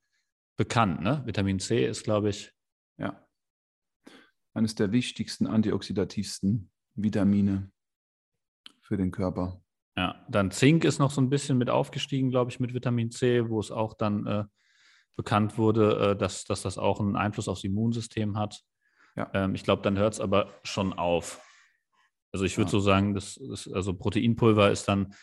bekannt. 0.55 1.01
Ne? 1.01 1.21
Vitamin 1.25 1.59
C 1.59 1.85
ist, 1.85 2.03
glaube 2.03 2.29
ich. 2.29 2.53
Ja. 2.97 3.25
Eines 4.53 4.75
der 4.75 4.91
wichtigsten 4.91 5.47
antioxidativsten 5.47 6.69
Vitamine 6.95 7.71
für 8.81 8.97
den 8.97 9.11
Körper. 9.11 9.61
Ja, 9.95 10.25
dann 10.29 10.51
Zink 10.51 10.85
ist 10.85 10.99
noch 10.99 11.11
so 11.11 11.21
ein 11.21 11.29
bisschen 11.29 11.57
mit 11.57 11.69
aufgestiegen, 11.69 12.29
glaube 12.29 12.51
ich, 12.51 12.59
mit 12.59 12.73
Vitamin 12.73 13.11
C, 13.11 13.49
wo 13.49 13.59
es 13.59 13.71
auch 13.71 13.93
dann 13.93 14.25
äh, 14.25 14.45
bekannt 15.15 15.57
wurde, 15.57 16.11
äh, 16.11 16.15
dass, 16.15 16.45
dass 16.45 16.61
das 16.61 16.77
auch 16.77 17.01
einen 17.01 17.17
Einfluss 17.17 17.49
aufs 17.49 17.65
Immunsystem 17.65 18.37
hat. 18.37 18.61
Ja. 19.17 19.29
Ähm, 19.33 19.55
ich 19.55 19.63
glaube, 19.63 19.81
dann 19.81 19.97
hört 19.97 20.13
es 20.13 20.21
aber 20.21 20.53
schon 20.63 20.93
auf. 20.93 21.41
Also 22.31 22.45
ich 22.45 22.57
würde 22.57 22.69
ja. 22.69 22.71
so 22.71 22.79
sagen, 22.79 23.13
das, 23.13 23.39
das, 23.49 23.71
also 23.71 23.93
Proteinpulver 23.93 24.71
ist 24.71 24.85
dann 24.85 25.13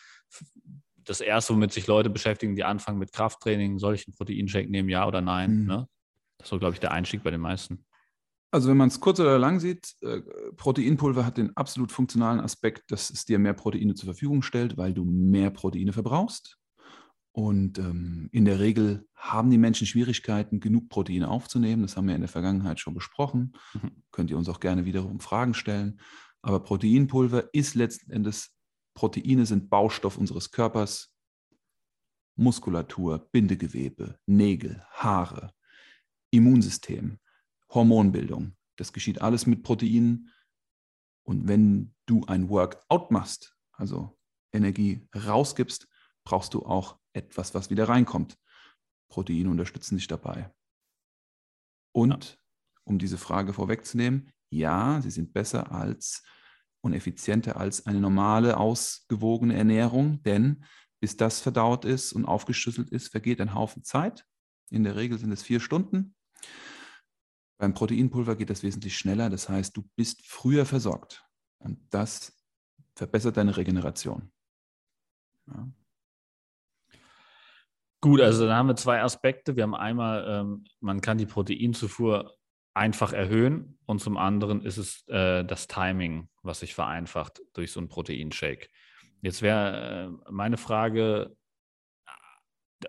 das 1.03 1.21
Erste, 1.21 1.53
womit 1.53 1.71
sich 1.71 1.87
Leute 1.87 2.09
beschäftigen, 2.09 2.55
die 2.55 2.63
anfangen 2.63 2.99
mit 2.99 3.13
Krafttraining. 3.13 3.79
Soll 3.79 3.95
ich 3.95 4.07
einen 4.07 4.15
Proteinshake 4.15 4.69
nehmen, 4.69 4.89
ja 4.89 5.07
oder 5.07 5.21
nein? 5.21 5.61
Mhm. 5.61 5.65
Ne? 5.65 5.87
Das 6.37 6.47
ist 6.47 6.49
so, 6.49 6.59
glaube 6.59 6.73
ich, 6.73 6.79
der 6.79 6.91
Einstieg 6.91 7.23
bei 7.23 7.31
den 7.31 7.41
meisten. 7.41 7.85
Also 8.51 8.69
wenn 8.69 8.77
man 8.77 8.87
es 8.87 8.99
kurz 8.99 9.19
oder 9.19 9.37
lang 9.37 9.59
sieht, 9.59 9.95
äh, 10.01 10.21
Proteinpulver 10.55 11.25
hat 11.25 11.37
den 11.37 11.55
absolut 11.57 11.91
funktionalen 11.91 12.39
Aspekt, 12.39 12.91
dass 12.91 13.09
es 13.09 13.25
dir 13.25 13.39
mehr 13.39 13.53
Proteine 13.53 13.93
zur 13.93 14.05
Verfügung 14.05 14.41
stellt, 14.41 14.77
weil 14.77 14.93
du 14.93 15.03
mehr 15.03 15.49
Proteine 15.49 15.91
verbrauchst. 15.91 16.57
Und 17.33 17.77
ähm, 17.77 18.29
in 18.31 18.45
der 18.45 18.59
Regel 18.59 19.05
haben 19.13 19.51
die 19.51 19.59
Menschen 19.59 19.85
Schwierigkeiten, 19.85 20.59
genug 20.59 20.89
Proteine 20.89 21.29
aufzunehmen. 21.29 21.83
Das 21.83 21.95
haben 21.95 22.07
wir 22.07 22.15
in 22.15 22.21
der 22.21 22.29
Vergangenheit 22.29 22.79
schon 22.79 22.95
besprochen. 22.95 23.53
Mhm. 23.73 23.91
Könnt 24.11 24.31
ihr 24.31 24.37
uns 24.37 24.49
auch 24.49 24.59
gerne 24.59 24.85
wiederum 24.85 25.19
Fragen 25.19 25.53
stellen. 25.53 25.99
Aber 26.47 26.61
Proteinpulver 26.61 27.53
ist 27.53 27.75
letzten 27.75 28.09
Endes, 28.09 28.55
Proteine 28.93 29.45
sind 29.45 29.69
Baustoff 29.69 30.17
unseres 30.17 30.49
Körpers. 30.49 31.13
Muskulatur, 32.37 33.27
Bindegewebe, 33.33 34.17
Nägel, 34.27 34.81
Haare, 34.91 35.53
Immunsystem, 36.31 37.19
Hormonbildung. 37.73 38.55
Das 38.77 38.93
geschieht 38.93 39.19
alles 39.21 39.45
mit 39.45 39.61
Proteinen. 39.61 40.31
Und 41.23 41.49
wenn 41.49 41.93
du 42.05 42.23
ein 42.27 42.47
Workout 42.47 43.11
machst, 43.11 43.57
also 43.73 44.17
Energie 44.53 45.05
rausgibst, 45.13 45.89
brauchst 46.23 46.53
du 46.53 46.65
auch 46.65 46.97
etwas, 47.11 47.55
was 47.55 47.69
wieder 47.69 47.89
reinkommt. 47.89 48.37
Proteine 49.09 49.49
unterstützen 49.49 49.97
dich 49.97 50.07
dabei. 50.07 50.49
Und 51.91 52.39
um 52.85 52.99
diese 52.99 53.17
Frage 53.17 53.51
vorwegzunehmen, 53.51 54.31
ja, 54.49 55.01
sie 55.01 55.11
sind 55.11 55.33
besser 55.33 55.73
als 55.73 56.23
und 56.87 56.93
effizienter 56.93 57.57
als 57.57 57.85
eine 57.85 57.99
normale, 57.99 58.57
ausgewogene 58.57 59.55
Ernährung, 59.55 60.23
denn 60.23 60.65
bis 60.99 61.15
das 61.15 61.39
verdaut 61.39 61.85
ist 61.85 62.13
und 62.13 62.25
aufgeschlüsselt 62.25 62.89
ist, 62.89 63.09
vergeht 63.09 63.39
ein 63.39 63.53
Haufen 63.53 63.83
Zeit. 63.83 64.25
In 64.69 64.83
der 64.83 64.95
Regel 64.95 65.19
sind 65.19 65.31
es 65.31 65.43
vier 65.43 65.59
Stunden. 65.59 66.15
Beim 67.59 67.73
Proteinpulver 67.73 68.35
geht 68.35 68.49
das 68.49 68.63
wesentlich 68.63 68.97
schneller, 68.97 69.29
das 69.29 69.49
heißt, 69.49 69.75
du 69.77 69.87
bist 69.95 70.25
früher 70.25 70.65
versorgt 70.65 71.25
und 71.59 71.79
das 71.89 72.35
verbessert 72.95 73.37
deine 73.37 73.57
Regeneration. 73.57 74.31
Ja. 75.47 75.67
Gut, 77.99 78.21
also 78.21 78.45
da 78.45 78.55
haben 78.55 78.67
wir 78.67 78.75
zwei 78.75 79.01
Aspekte. 79.01 79.55
Wir 79.55 79.63
haben 79.63 79.73
einmal, 79.73 80.25
ähm, 80.27 80.65
man 80.79 81.01
kann 81.01 81.17
die 81.17 81.25
Proteinzufuhr 81.25 82.36
einfach 82.77 83.11
erhöhen 83.13 83.77
und 83.85 83.99
zum 83.99 84.17
anderen 84.17 84.63
ist 84.63 84.77
es 84.77 85.07
äh, 85.07 85.43
das 85.43 85.67
Timing, 85.67 86.29
was 86.43 86.61
sich 86.61 86.73
vereinfacht 86.73 87.41
durch 87.53 87.71
so 87.71 87.79
einen 87.79 87.89
Proteinshake. 87.89 88.69
Jetzt 89.21 89.41
wäre 89.41 90.17
äh, 90.27 90.31
meine 90.31 90.57
Frage, 90.57 91.35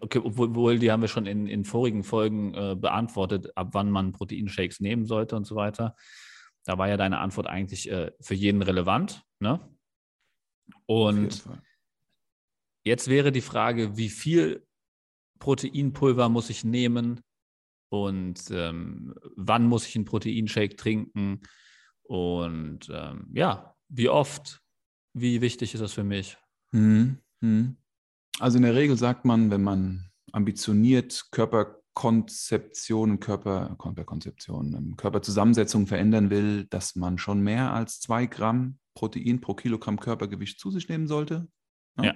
okay, 0.01 0.21
obwohl 0.23 0.79
die 0.79 0.93
haben 0.93 1.01
wir 1.01 1.09
schon 1.09 1.27
in, 1.27 1.47
in 1.47 1.65
vorigen 1.65 2.05
Folgen 2.05 2.55
äh, 2.55 2.77
beantwortet, 2.77 3.57
ab 3.57 3.71
wann 3.73 3.91
man 3.91 4.13
Proteinshakes 4.13 4.81
nehmen 4.81 5.07
sollte 5.07 5.37
und 5.37 5.47
so 5.47 5.57
weiter. 5.57 5.97
Da 6.65 6.77
war 6.77 6.89
ja 6.89 6.97
deine 6.97 7.19
Antwort 7.19 7.47
eigentlich 7.47 7.91
äh, 7.91 8.13
für 8.21 8.35
jeden 8.35 8.63
relevant. 8.63 9.23
Ne? 9.41 9.61
Und 10.87 11.49
jetzt 12.85 13.09
wäre 13.09 13.33
die 13.33 13.41
Frage, 13.41 13.97
wie 13.97 14.11
viel 14.11 14.67
Proteinpulver 15.39 16.29
muss 16.29 16.51
ich 16.51 16.65
nehmen, 16.65 17.23
und 17.89 18.51
ähm, 18.51 19.15
wann 19.37 19.67
muss 19.67 19.87
ich 19.87 19.97
einen 19.97 20.05
Proteinshake 20.05 20.77
trinken 20.77 21.41
und 22.03 22.89
ähm, 22.93 23.29
ja, 23.35 23.75
wie 23.89 24.09
oft, 24.09 24.61
wie 25.15 25.41
wichtig 25.41 25.75
ist 25.75 25.81
das 25.81 25.93
für 25.93 26.05
mich? 26.05 26.37
Hm, 26.73 27.19
hm. 27.43 27.77
Also 28.39 28.59
in 28.59 28.63
der 28.63 28.75
Regel 28.75 28.97
sagt 28.97 29.25
man, 29.25 29.51
wenn 29.51 29.63
man 29.63 30.11
ambitioniert 30.33 31.27
Körperkonzeption, 31.33 33.21
Körper, 33.21 33.77
Körperkonzeption, 33.79 34.75
ähm, 34.75 34.97
Körperzusammensetzung 34.97 35.87
verändern 35.87 36.31
will, 36.31 36.67
dass 36.67 36.97
man 36.97 37.19
schon 37.19 37.41
mehr 37.41 37.73
als 37.73 38.01
zwei 38.01 38.27
Gramm 38.27 38.79
Protein 38.95 39.41
pro 39.41 39.55
Kilogramm 39.55 40.01
Körpergewicht 40.01 40.59
zu 40.59 40.71
sich 40.71 40.89
nehmen 40.89 41.07
sollte. 41.07 41.49
Ja. 41.99 42.05
ja. 42.05 42.15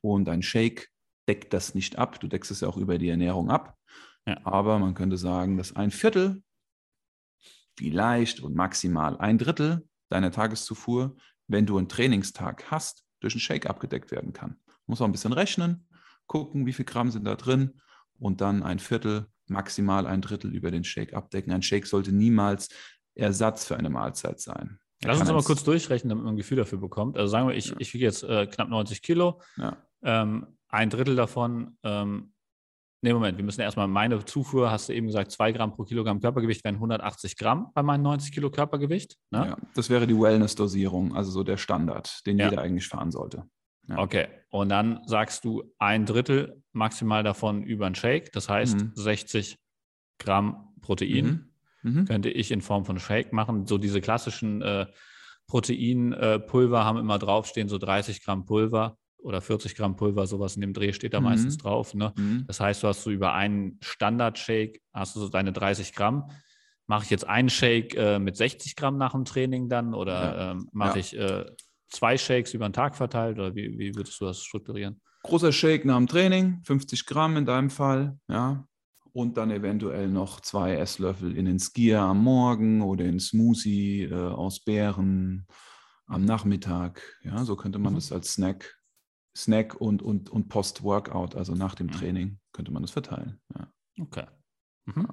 Und 0.00 0.28
ein 0.28 0.42
Shake 0.42 0.90
deckt 1.28 1.52
das 1.52 1.74
nicht 1.74 1.96
ab. 1.96 2.20
Du 2.20 2.28
deckst 2.28 2.50
es 2.50 2.60
ja 2.60 2.68
auch 2.68 2.76
über 2.76 2.98
die 2.98 3.08
Ernährung 3.08 3.50
ab. 3.50 3.78
Ja. 4.26 4.40
Aber 4.44 4.78
man 4.78 4.94
könnte 4.94 5.16
sagen, 5.16 5.56
dass 5.56 5.76
ein 5.76 5.90
Viertel, 5.90 6.42
vielleicht 7.76 8.40
und 8.40 8.54
maximal 8.54 9.16
ein 9.18 9.38
Drittel 9.38 9.86
deiner 10.08 10.30
Tageszufuhr, 10.30 11.16
wenn 11.48 11.66
du 11.66 11.76
einen 11.76 11.88
Trainingstag 11.88 12.70
hast, 12.70 13.04
durch 13.20 13.34
einen 13.34 13.40
Shake 13.40 13.66
abgedeckt 13.66 14.10
werden 14.10 14.32
kann. 14.32 14.56
Muss 14.86 15.00
auch 15.00 15.06
ein 15.06 15.12
bisschen 15.12 15.32
rechnen, 15.32 15.88
gucken, 16.26 16.66
wie 16.66 16.72
viel 16.72 16.84
Gramm 16.84 17.10
sind 17.10 17.24
da 17.24 17.34
drin 17.34 17.80
und 18.18 18.40
dann 18.40 18.62
ein 18.62 18.78
Viertel, 18.78 19.26
maximal 19.46 20.06
ein 20.06 20.22
Drittel 20.22 20.54
über 20.54 20.70
den 20.70 20.84
Shake 20.84 21.14
abdecken. 21.14 21.52
Ein 21.52 21.62
Shake 21.62 21.86
sollte 21.86 22.12
niemals 22.12 22.68
Ersatz 23.14 23.66
für 23.66 23.76
eine 23.76 23.90
Mahlzeit 23.90 24.40
sein. 24.40 24.78
Er 25.00 25.08
Lass 25.08 25.20
uns 25.20 25.30
mal 25.30 25.42
kurz 25.42 25.64
durchrechnen, 25.64 26.08
damit 26.08 26.24
man 26.24 26.34
ein 26.34 26.38
Gefühl 26.38 26.56
dafür 26.56 26.78
bekommt. 26.78 27.18
Also 27.18 27.30
sagen 27.30 27.48
wir, 27.48 27.54
ich, 27.54 27.70
ja. 27.70 27.76
ich 27.78 27.92
wiege 27.92 28.04
jetzt 28.04 28.22
äh, 28.22 28.46
knapp 28.46 28.68
90 28.68 29.02
Kilo. 29.02 29.40
Ja. 29.56 29.76
Ähm, 30.02 30.46
ein 30.68 30.90
Drittel 30.90 31.14
davon 31.16 31.76
ähm, 31.82 32.33
Nee, 33.04 33.12
Moment, 33.12 33.36
wir 33.36 33.44
müssen 33.44 33.60
erstmal 33.60 33.86
meine 33.86 34.24
Zufuhr, 34.24 34.70
hast 34.70 34.88
du 34.88 34.94
eben 34.94 35.08
gesagt, 35.08 35.30
2 35.30 35.52
Gramm 35.52 35.72
pro 35.72 35.84
Kilogramm 35.84 36.20
Körpergewicht 36.22 36.64
wären 36.64 36.76
180 36.76 37.36
Gramm 37.36 37.70
bei 37.74 37.82
meinem 37.82 38.00
90 38.00 38.32
Kilo 38.32 38.50
Körpergewicht. 38.50 39.18
Ne? 39.30 39.48
Ja, 39.48 39.56
das 39.74 39.90
wäre 39.90 40.06
die 40.06 40.18
Wellness-Dosierung, 40.18 41.14
also 41.14 41.30
so 41.30 41.44
der 41.44 41.58
Standard, 41.58 42.24
den 42.24 42.38
ja. 42.38 42.48
jeder 42.48 42.62
eigentlich 42.62 42.88
fahren 42.88 43.10
sollte. 43.10 43.44
Ja. 43.88 43.98
Okay, 43.98 44.28
und 44.48 44.70
dann 44.70 45.02
sagst 45.04 45.44
du 45.44 45.70
ein 45.78 46.06
Drittel 46.06 46.62
maximal 46.72 47.22
davon 47.22 47.62
über 47.62 47.84
einen 47.84 47.94
Shake, 47.94 48.32
das 48.32 48.48
heißt 48.48 48.76
mhm. 48.76 48.92
60 48.94 49.58
Gramm 50.18 50.72
Protein 50.80 51.52
mhm. 51.82 51.92
Mhm. 51.92 52.04
könnte 52.06 52.30
ich 52.30 52.50
in 52.50 52.62
Form 52.62 52.86
von 52.86 52.98
Shake 52.98 53.34
machen. 53.34 53.66
So 53.66 53.76
diese 53.76 54.00
klassischen 54.00 54.62
äh, 54.62 54.86
Proteinpulver 55.46 56.80
äh, 56.80 56.84
haben 56.84 56.96
immer 56.96 57.18
draufstehen, 57.18 57.68
so 57.68 57.76
30 57.76 58.24
Gramm 58.24 58.46
Pulver 58.46 58.96
oder 59.24 59.40
40 59.40 59.74
Gramm 59.74 59.96
Pulver, 59.96 60.26
sowas 60.26 60.54
in 60.54 60.60
dem 60.60 60.74
Dreh 60.74 60.92
steht 60.92 61.14
da 61.14 61.20
mhm. 61.20 61.26
meistens 61.26 61.56
drauf. 61.56 61.94
Ne? 61.94 62.12
Mhm. 62.16 62.44
Das 62.46 62.60
heißt, 62.60 62.82
du 62.82 62.88
hast 62.88 63.02
so 63.02 63.10
über 63.10 63.32
einen 63.32 63.78
Standard-Shake, 63.80 64.82
hast 64.92 65.16
du 65.16 65.20
so 65.20 65.28
deine 65.28 65.52
30 65.52 65.94
Gramm. 65.94 66.30
Mache 66.86 67.04
ich 67.04 67.10
jetzt 67.10 67.26
einen 67.26 67.48
Shake 67.48 67.94
äh, 67.96 68.18
mit 68.18 68.36
60 68.36 68.76
Gramm 68.76 68.98
nach 68.98 69.12
dem 69.12 69.24
Training 69.24 69.70
dann 69.70 69.94
oder 69.94 70.12
ja. 70.12 70.50
ähm, 70.50 70.68
mache 70.72 70.98
ja. 70.98 71.00
ich 71.00 71.16
äh, 71.16 71.46
zwei 71.88 72.18
Shakes 72.18 72.52
über 72.52 72.68
den 72.68 72.74
Tag 72.74 72.94
verteilt 72.96 73.38
oder 73.38 73.54
wie, 73.54 73.78
wie 73.78 73.94
würdest 73.94 74.20
du 74.20 74.26
das 74.26 74.42
strukturieren? 74.42 75.00
Großer 75.22 75.52
Shake 75.52 75.86
nach 75.86 75.96
dem 75.96 76.06
Training, 76.06 76.60
50 76.64 77.06
Gramm 77.06 77.38
in 77.38 77.46
deinem 77.46 77.70
Fall, 77.70 78.18
ja. 78.28 78.66
Und 79.14 79.38
dann 79.38 79.52
eventuell 79.52 80.08
noch 80.08 80.40
zwei 80.40 80.74
Esslöffel 80.74 81.36
in 81.36 81.46
den 81.46 81.60
Skier 81.60 82.00
am 82.00 82.22
Morgen 82.22 82.82
oder 82.82 83.04
in 83.04 83.20
Smoothie 83.20 84.02
äh, 84.02 84.12
aus 84.12 84.60
Beeren 84.60 85.46
am 86.06 86.24
Nachmittag. 86.24 87.00
Ja, 87.22 87.44
so 87.44 87.56
könnte 87.56 87.78
man 87.78 87.92
mhm. 87.92 87.96
das 87.96 88.12
als 88.12 88.32
Snack 88.32 88.76
Snack 89.36 89.74
und, 89.80 90.00
und, 90.02 90.30
und 90.30 90.48
Post-Workout, 90.48 91.34
also 91.34 91.54
nach 91.54 91.74
dem 91.74 91.88
mhm. 91.88 91.92
Training, 91.92 92.38
könnte 92.52 92.70
man 92.72 92.82
das 92.82 92.92
verteilen. 92.92 93.40
Ja. 93.54 93.70
Okay. 94.00 94.26
Mhm. 94.86 95.08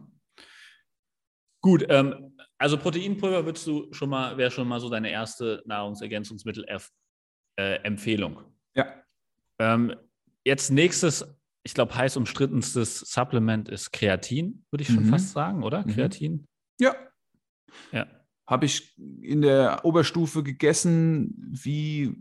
Gut, 1.62 1.86
ähm, 1.90 2.38
also 2.58 2.78
Proteinpulver 2.78 3.46
würdest 3.46 3.68
du 3.68 3.92
schon 3.94 4.10
mal, 4.10 4.38
wäre 4.38 4.52
schon 4.52 4.68
mal 4.68 4.80
so 4.80 4.90
deine 4.90 5.12
erste 5.12 5.62
Nahrungsergänzungsmittel-Empfehlung. 5.66 8.38
Äh, 8.74 8.80
ja. 8.80 9.04
Ähm, 9.60 9.94
jetzt 10.44 10.72
nächstes 10.72 11.24
ich 11.64 11.74
glaube, 11.74 11.96
heiß 11.96 12.18
umstrittenstes 12.18 13.00
Supplement 13.00 13.70
ist 13.70 13.92
Kreatin, 13.92 14.66
würde 14.72 14.84
ich 14.84 14.90
schon 14.90 15.06
mhm. 15.06 15.10
fast 15.10 15.32
sagen, 15.32 15.64
oder? 15.64 15.86
Mhm. 15.86 15.92
Kreatin? 15.92 16.48
Ja. 16.80 16.96
Ja. 17.92 18.08
Habe 18.48 18.66
ich 18.66 18.98
in 18.98 19.42
der 19.42 19.86
Oberstufe 19.86 20.44
gegessen 20.44 21.34
wie 21.52 22.20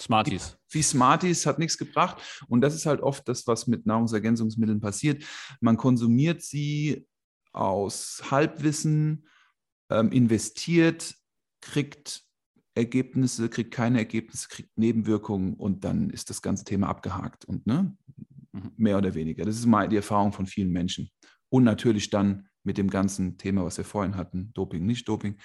Smarties. 0.00 0.58
Wie, 0.74 0.82
Smarties 0.82 1.46
hat 1.46 1.58
nichts 1.58 1.78
gebracht. 1.78 2.20
Und 2.48 2.60
das 2.60 2.74
ist 2.74 2.86
halt 2.86 3.00
oft 3.00 3.28
das, 3.28 3.46
was 3.46 3.66
mit 3.66 3.86
Nahrungsergänzungsmitteln 3.86 4.80
passiert. 4.80 5.24
Man 5.60 5.76
konsumiert 5.76 6.42
sie 6.42 7.06
aus 7.52 8.22
Halbwissen, 8.30 9.26
ähm, 9.90 10.10
investiert, 10.12 11.14
kriegt 11.60 12.24
Ergebnisse, 12.74 13.48
kriegt 13.48 13.72
keine 13.72 13.98
Ergebnisse, 13.98 14.48
kriegt 14.48 14.76
Nebenwirkungen 14.76 15.54
und 15.54 15.84
dann 15.84 16.10
ist 16.10 16.30
das 16.30 16.42
ganze 16.42 16.64
Thema 16.64 16.88
abgehakt 16.88 17.44
und 17.44 17.66
ne, 17.66 17.96
mhm. 18.52 18.72
mehr 18.76 18.98
oder 18.98 19.14
weniger. 19.14 19.44
Das 19.44 19.56
ist 19.56 19.66
mal 19.66 19.88
die 19.88 19.96
Erfahrung 19.96 20.32
von 20.32 20.46
vielen 20.46 20.70
Menschen. 20.70 21.10
Und 21.48 21.64
natürlich 21.64 22.10
dann 22.10 22.48
mit 22.64 22.78
dem 22.78 22.90
ganzen 22.90 23.38
Thema, 23.38 23.64
was 23.64 23.76
wir 23.76 23.84
vorhin 23.84 24.16
hatten, 24.16 24.52
Doping, 24.54 24.84
nicht 24.84 25.06
Doping. 25.06 25.36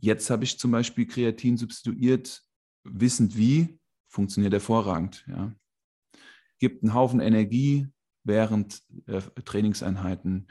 Jetzt 0.00 0.28
habe 0.28 0.44
ich 0.44 0.58
zum 0.58 0.70
Beispiel 0.70 1.06
Kreatin 1.06 1.56
substituiert, 1.56 2.42
wissend 2.84 3.36
wie, 3.36 3.77
funktioniert 4.08 4.52
hervorragend. 4.52 5.24
Ja. 5.28 5.52
Gibt 6.58 6.82
einen 6.82 6.94
Haufen 6.94 7.20
Energie 7.20 7.88
während 8.24 8.82
äh, 9.06 9.20
Trainingseinheiten, 9.44 10.48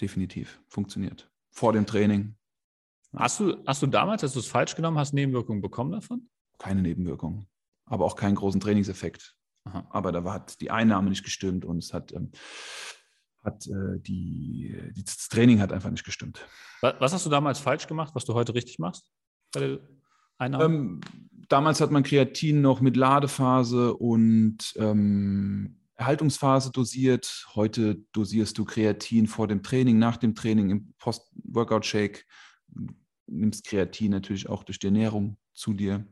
definitiv 0.00 0.62
funktioniert. 0.68 1.30
Vor 1.50 1.72
dem 1.72 1.86
Training. 1.86 2.36
Hast 3.16 3.40
du, 3.40 3.56
hast 3.66 3.82
du 3.82 3.86
damals, 3.86 4.22
als 4.22 4.34
du 4.34 4.38
es 4.38 4.46
falsch 4.46 4.76
genommen 4.76 4.98
hast, 4.98 5.12
Nebenwirkungen 5.12 5.62
bekommen 5.62 5.90
davon? 5.90 6.28
Keine 6.58 6.82
Nebenwirkungen, 6.82 7.46
aber 7.86 8.04
auch 8.04 8.14
keinen 8.14 8.36
großen 8.36 8.60
Trainingseffekt. 8.60 9.34
Aha. 9.64 9.86
Aber 9.90 10.12
da 10.12 10.22
hat 10.32 10.60
die 10.60 10.70
Einnahme 10.70 11.10
nicht 11.10 11.24
gestimmt 11.24 11.64
und 11.64 11.78
es 11.78 11.92
hat, 11.92 12.12
ähm, 12.12 12.30
hat 13.42 13.66
äh, 13.66 13.98
die, 14.00 14.92
die, 14.94 15.04
das 15.04 15.28
Training 15.28 15.60
hat 15.60 15.72
einfach 15.72 15.90
nicht 15.90 16.04
gestimmt. 16.04 16.46
Was 16.80 17.12
hast 17.12 17.26
du 17.26 17.30
damals 17.30 17.58
falsch 17.58 17.86
gemacht, 17.86 18.14
was 18.14 18.24
du 18.24 18.34
heute 18.34 18.54
richtig 18.54 18.78
machst 18.78 19.10
bei 19.52 19.60
der 19.60 19.80
Einnahme? 20.38 20.64
Ähm, 20.64 21.00
damals 21.50 21.80
hat 21.80 21.90
man 21.90 22.02
Kreatin 22.02 22.62
noch 22.62 22.80
mit 22.80 22.96
Ladephase 22.96 23.94
und 23.94 24.72
ähm, 24.76 25.76
Erhaltungsphase 25.96 26.70
dosiert. 26.70 27.46
Heute 27.54 27.96
dosierst 28.12 28.56
du 28.56 28.64
Kreatin 28.64 29.26
vor 29.26 29.48
dem 29.48 29.62
Training, 29.62 29.98
nach 29.98 30.16
dem 30.16 30.34
Training 30.34 30.70
im 30.70 30.94
Post-Workout-Shake. 30.98 32.24
Nimmst 33.26 33.66
Kreatin 33.66 34.12
natürlich 34.12 34.48
auch 34.48 34.64
durch 34.64 34.78
die 34.78 34.86
Ernährung 34.86 35.36
zu 35.52 35.74
dir. 35.74 36.06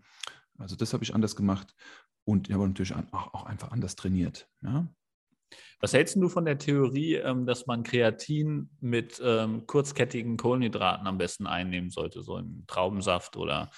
Also 0.58 0.76
das 0.76 0.92
habe 0.92 1.04
ich 1.04 1.14
anders 1.14 1.36
gemacht 1.36 1.74
und 2.24 2.50
habe 2.50 2.66
natürlich 2.66 2.94
auch, 2.94 3.44
einfach 3.44 3.70
anders 3.70 3.96
trainiert. 3.96 4.48
Ja? 4.62 4.88
Was 5.80 5.92
hältst 5.94 6.16
du 6.16 6.28
von 6.28 6.44
der 6.44 6.58
Theorie, 6.58 7.14
ähm, 7.14 7.46
dass 7.46 7.66
man 7.66 7.84
Kreatin 7.84 8.68
mit 8.80 9.22
ähm, 9.24 9.66
kurzkettigen 9.66 10.36
Kohlenhydraten 10.36 11.06
am 11.06 11.16
besten 11.16 11.46
einnehmen 11.46 11.90
sollte, 11.90 12.22
so 12.22 12.36
in 12.36 12.64
Traubensaft 12.66 13.36
oder 13.36 13.70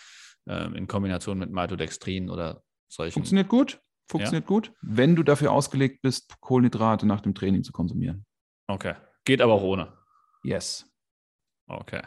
ähm, 0.51 0.75
in 0.75 0.87
Kombination 0.87 1.39
mit 1.39 1.51
Maltodextrin 1.51 2.29
oder 2.29 2.63
solchen? 2.89 3.15
Funktioniert 3.15 3.49
gut 3.49 3.81
funktioniert 4.11 4.45
ja? 4.45 4.49
gut, 4.49 4.73
wenn 4.83 5.17
du 5.17 5.23
dafür 5.23 5.53
ausgelegt 5.53 6.03
bist, 6.03 6.41
Kohlenhydrate 6.41 7.07
nach 7.07 7.21
dem 7.21 7.35
Training 7.35 7.63
zu 7.63 7.73
konsumieren. 7.73 8.27
Okay. 8.67 8.95
Geht 9.25 9.41
aber 9.41 9.55
auch 9.55 9.63
ohne. 9.63 9.93
Yes. 10.43 10.87
Okay. 11.67 12.03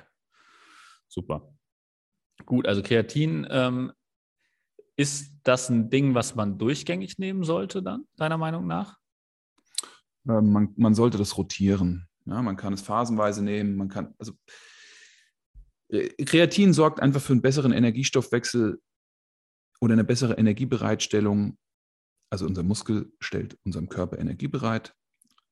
Super. 1.07 1.53
Gut, 2.45 2.67
also 2.67 2.81
Kreatin, 2.81 3.47
ähm, 3.49 3.93
ist 4.95 5.33
das 5.43 5.69
ein 5.69 5.89
Ding, 5.89 6.13
was 6.13 6.35
man 6.35 6.57
durchgängig 6.57 7.17
nehmen 7.17 7.43
sollte 7.43 7.81
dann, 7.81 8.05
deiner 8.17 8.37
Meinung 8.37 8.67
nach? 8.67 8.97
Ähm, 10.27 10.51
man, 10.51 10.73
man, 10.75 10.93
sollte 10.93 11.17
das 11.17 11.37
rotieren. 11.37 12.07
Ja, 12.25 12.41
man 12.41 12.57
kann 12.57 12.73
es 12.73 12.81
phasenweise 12.81 13.43
nehmen, 13.43 13.75
man 13.75 13.89
kann, 13.89 14.13
also 14.19 14.33
Kreatin 16.25 16.73
sorgt 16.73 16.99
einfach 17.01 17.21
für 17.21 17.33
einen 17.33 17.41
besseren 17.41 17.71
Energiestoffwechsel 17.71 18.81
oder 19.79 19.93
eine 19.93 20.03
bessere 20.03 20.37
Energiebereitstellung 20.37 21.57
also 22.33 22.47
unser 22.47 22.63
Muskel 22.63 23.13
stellt 23.19 23.59
unserem 23.63 23.89
Körper 23.89 24.17
Energie 24.17 24.47
bereit. 24.47 24.95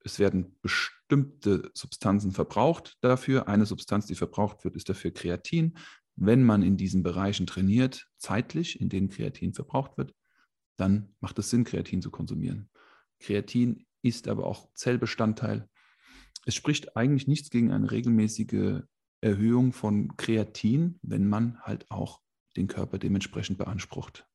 Es 0.04 0.18
werden 0.18 0.58
bestimmte 0.64 1.70
Substanzen 1.76 2.32
verbraucht 2.32 2.98
dafür. 3.02 3.48
Eine 3.48 3.68
Substanz, 3.68 4.08
die 4.08 4.16
verbraucht 4.16 4.64
wird, 4.64 4.76
ist 4.76 4.90
dafür 4.90 5.12
Kreatin. 5.12 5.78
Wenn 6.16 6.44
man 6.44 6.64
in 6.64 6.78
diesen 6.78 7.04
Bereichen 7.04 7.46
trainiert, 7.46 8.08
zeitlich, 8.18 8.82
in 8.82 8.90
denen 8.90 9.10
Kreatin 9.10 9.54
verbraucht 9.54 9.96
wird, 10.00 10.16
dann 10.76 11.14
macht 11.20 11.38
es 11.38 11.52
Sinn, 11.52 11.66
Kreatin 11.66 12.02
zu 12.02 12.10
konsumieren. 12.10 12.72
Kreatin 13.20 13.86
ist 14.02 14.28
aber 14.28 14.48
auch 14.48 14.74
Zellbestandteil. 14.74 15.70
Es 16.48 16.56
spricht 16.56 16.98
eigentlich 16.98 17.28
nichts 17.28 17.52
gegen 17.52 17.72
eine 17.72 17.92
regelmäßige 17.92 18.82
Erhöhung 19.22 19.72
von 19.74 20.16
Kreatin, 20.18 21.00
wenn 21.02 21.28
man 21.28 21.60
halt 21.62 21.90
auch 21.90 22.22
den 22.58 22.68
Körper 22.68 22.98
dementsprechend 22.98 23.58
beansprucht. 23.58 24.28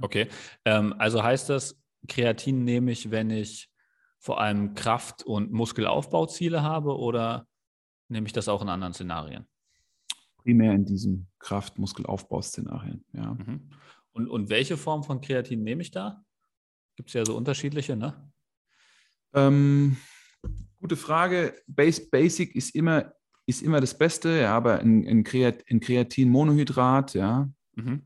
Okay, 0.00 0.28
ähm, 0.64 0.94
also 0.98 1.22
heißt 1.22 1.48
das, 1.48 1.80
Kreatin 2.06 2.64
nehme 2.64 2.92
ich, 2.92 3.10
wenn 3.10 3.30
ich 3.30 3.70
vor 4.18 4.40
allem 4.40 4.74
Kraft- 4.74 5.22
und 5.22 5.52
Muskelaufbauziele 5.52 6.62
habe 6.62 6.96
oder 6.96 7.46
nehme 8.08 8.26
ich 8.26 8.32
das 8.32 8.48
auch 8.48 8.62
in 8.62 8.68
anderen 8.68 8.92
Szenarien? 8.92 9.46
Primär 10.38 10.72
in 10.72 10.84
diesen 10.84 11.28
Kraft-Muskelaufbauszenarien, 11.38 13.04
ja. 13.12 13.34
Mhm. 13.34 13.70
Und, 14.12 14.28
und 14.28 14.48
welche 14.48 14.76
Form 14.76 15.04
von 15.04 15.20
Kreatin 15.20 15.62
nehme 15.62 15.82
ich 15.82 15.90
da? 15.90 16.24
Gibt 16.96 17.10
es 17.10 17.14
ja 17.14 17.24
so 17.24 17.36
unterschiedliche, 17.36 17.96
ne? 17.96 18.32
Ähm, 19.32 19.96
gute 20.76 20.96
Frage. 20.96 21.54
Base, 21.66 22.08
Basic 22.10 22.54
ist 22.56 22.74
immer, 22.74 23.12
ist 23.48 23.62
immer 23.62 23.80
das 23.80 23.96
Beste, 23.96 24.40
ja, 24.40 24.54
aber 24.54 24.80
in, 24.80 25.02
in, 25.04 25.24
Kreat, 25.24 25.62
in 25.62 25.80
Kreatin-Monohydrat, 25.80 27.14
ja, 27.14 27.48
mhm 27.74 28.02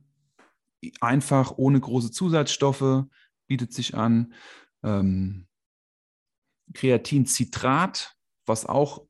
einfach 1.01 1.57
ohne 1.57 1.81
große 1.81 2.11
Zusatzstoffe, 2.11 3.05
bietet 3.47 3.73
sich 3.73 3.95
an. 3.95 4.35
Ähm, 4.83 5.47
Kreatincitrat, 6.75 8.17
was 8.47 8.67
auch 8.67 9.07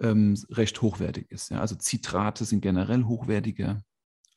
ähm, 0.00 0.36
recht 0.50 0.80
hochwertig 0.80 1.30
ist. 1.30 1.50
Ja. 1.50 1.60
Also 1.60 1.74
Zitrate 1.74 2.44
sind 2.44 2.60
generell 2.60 3.04
hochwertiger 3.04 3.82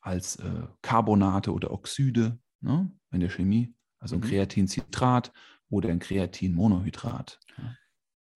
als 0.01 0.37
äh, 0.37 0.63
Carbonate 0.81 1.53
oder 1.53 1.71
Oxide 1.71 2.39
ne, 2.61 2.91
in 3.11 3.19
der 3.19 3.29
Chemie. 3.29 3.75
Also 3.99 4.15
ein 4.15 4.21
mhm. 4.21 4.25
Kreatincitrat 4.25 5.31
oder 5.69 5.89
ein 5.89 5.99
Kreatinmonohydrat. 5.99 7.39
Ja. 7.57 7.75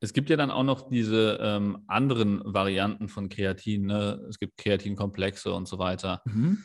Es 0.06 0.14
gibt 0.14 0.30
ja 0.30 0.38
dann 0.38 0.52
auch 0.52 0.64
noch 0.64 0.90
diese 0.90 1.38
ähm, 1.42 1.84
anderen 1.88 2.42
Varianten 2.46 3.10
von 3.10 3.30
Kreatin. 3.30 3.88
Ne? 3.88 4.24
Es 4.30 4.40
gibt 4.40 4.58
Kreatinkomplexe 4.58 5.54
und 5.54 5.68
so 5.68 5.80
weiter. 5.80 6.22
Mhm. 6.26 6.64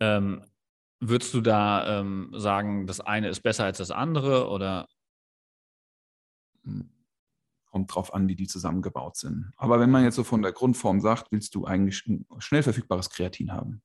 Ähm, 0.00 0.42
Würdest 1.06 1.34
du 1.34 1.42
da 1.42 2.00
ähm, 2.00 2.32
sagen, 2.34 2.86
das 2.86 3.00
eine 3.00 3.28
ist 3.28 3.42
besser 3.42 3.64
als 3.64 3.76
das 3.76 3.90
andere 3.90 4.48
oder? 4.48 4.88
Hm. 6.62 6.88
Kommt 7.66 7.94
drauf 7.94 8.14
an, 8.14 8.28
wie 8.28 8.36
die 8.36 8.46
zusammengebaut 8.46 9.16
sind. 9.16 9.52
Aber 9.56 9.80
wenn 9.80 9.90
man 9.90 10.04
jetzt 10.04 10.14
so 10.14 10.24
von 10.24 10.40
der 10.40 10.52
Grundform 10.52 11.00
sagt, 11.00 11.32
willst 11.32 11.54
du 11.56 11.64
eigentlich 11.64 12.06
ein 12.06 12.24
schnell 12.38 12.62
verfügbares 12.62 13.10
Kreatin 13.10 13.52
haben. 13.52 13.82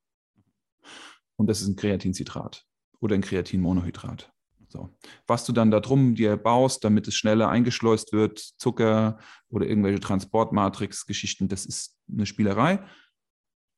Und 1.36 1.47
das 1.47 1.62
ist 1.62 1.67
ein 1.67 1.75
Kreatincitrat 1.75 2.65
oder 2.99 3.15
ein 3.15 3.21
Kreatinmonohydrat. 3.21 4.32
So. 4.69 4.95
Was 5.25 5.45
du 5.45 5.51
dann 5.51 5.71
da 5.71 5.79
drum 5.79 6.15
dir 6.15 6.38
baust, 6.38 6.84
damit 6.84 7.08
es 7.08 7.15
schneller 7.15 7.49
eingeschleust 7.49 8.13
wird, 8.13 8.39
Zucker 8.39 9.19
oder 9.49 9.65
irgendwelche 9.65 9.99
Transportmatrix-Geschichten, 9.99 11.47
das 11.47 11.65
ist 11.65 11.97
eine 12.12 12.25
Spielerei. 12.25 12.84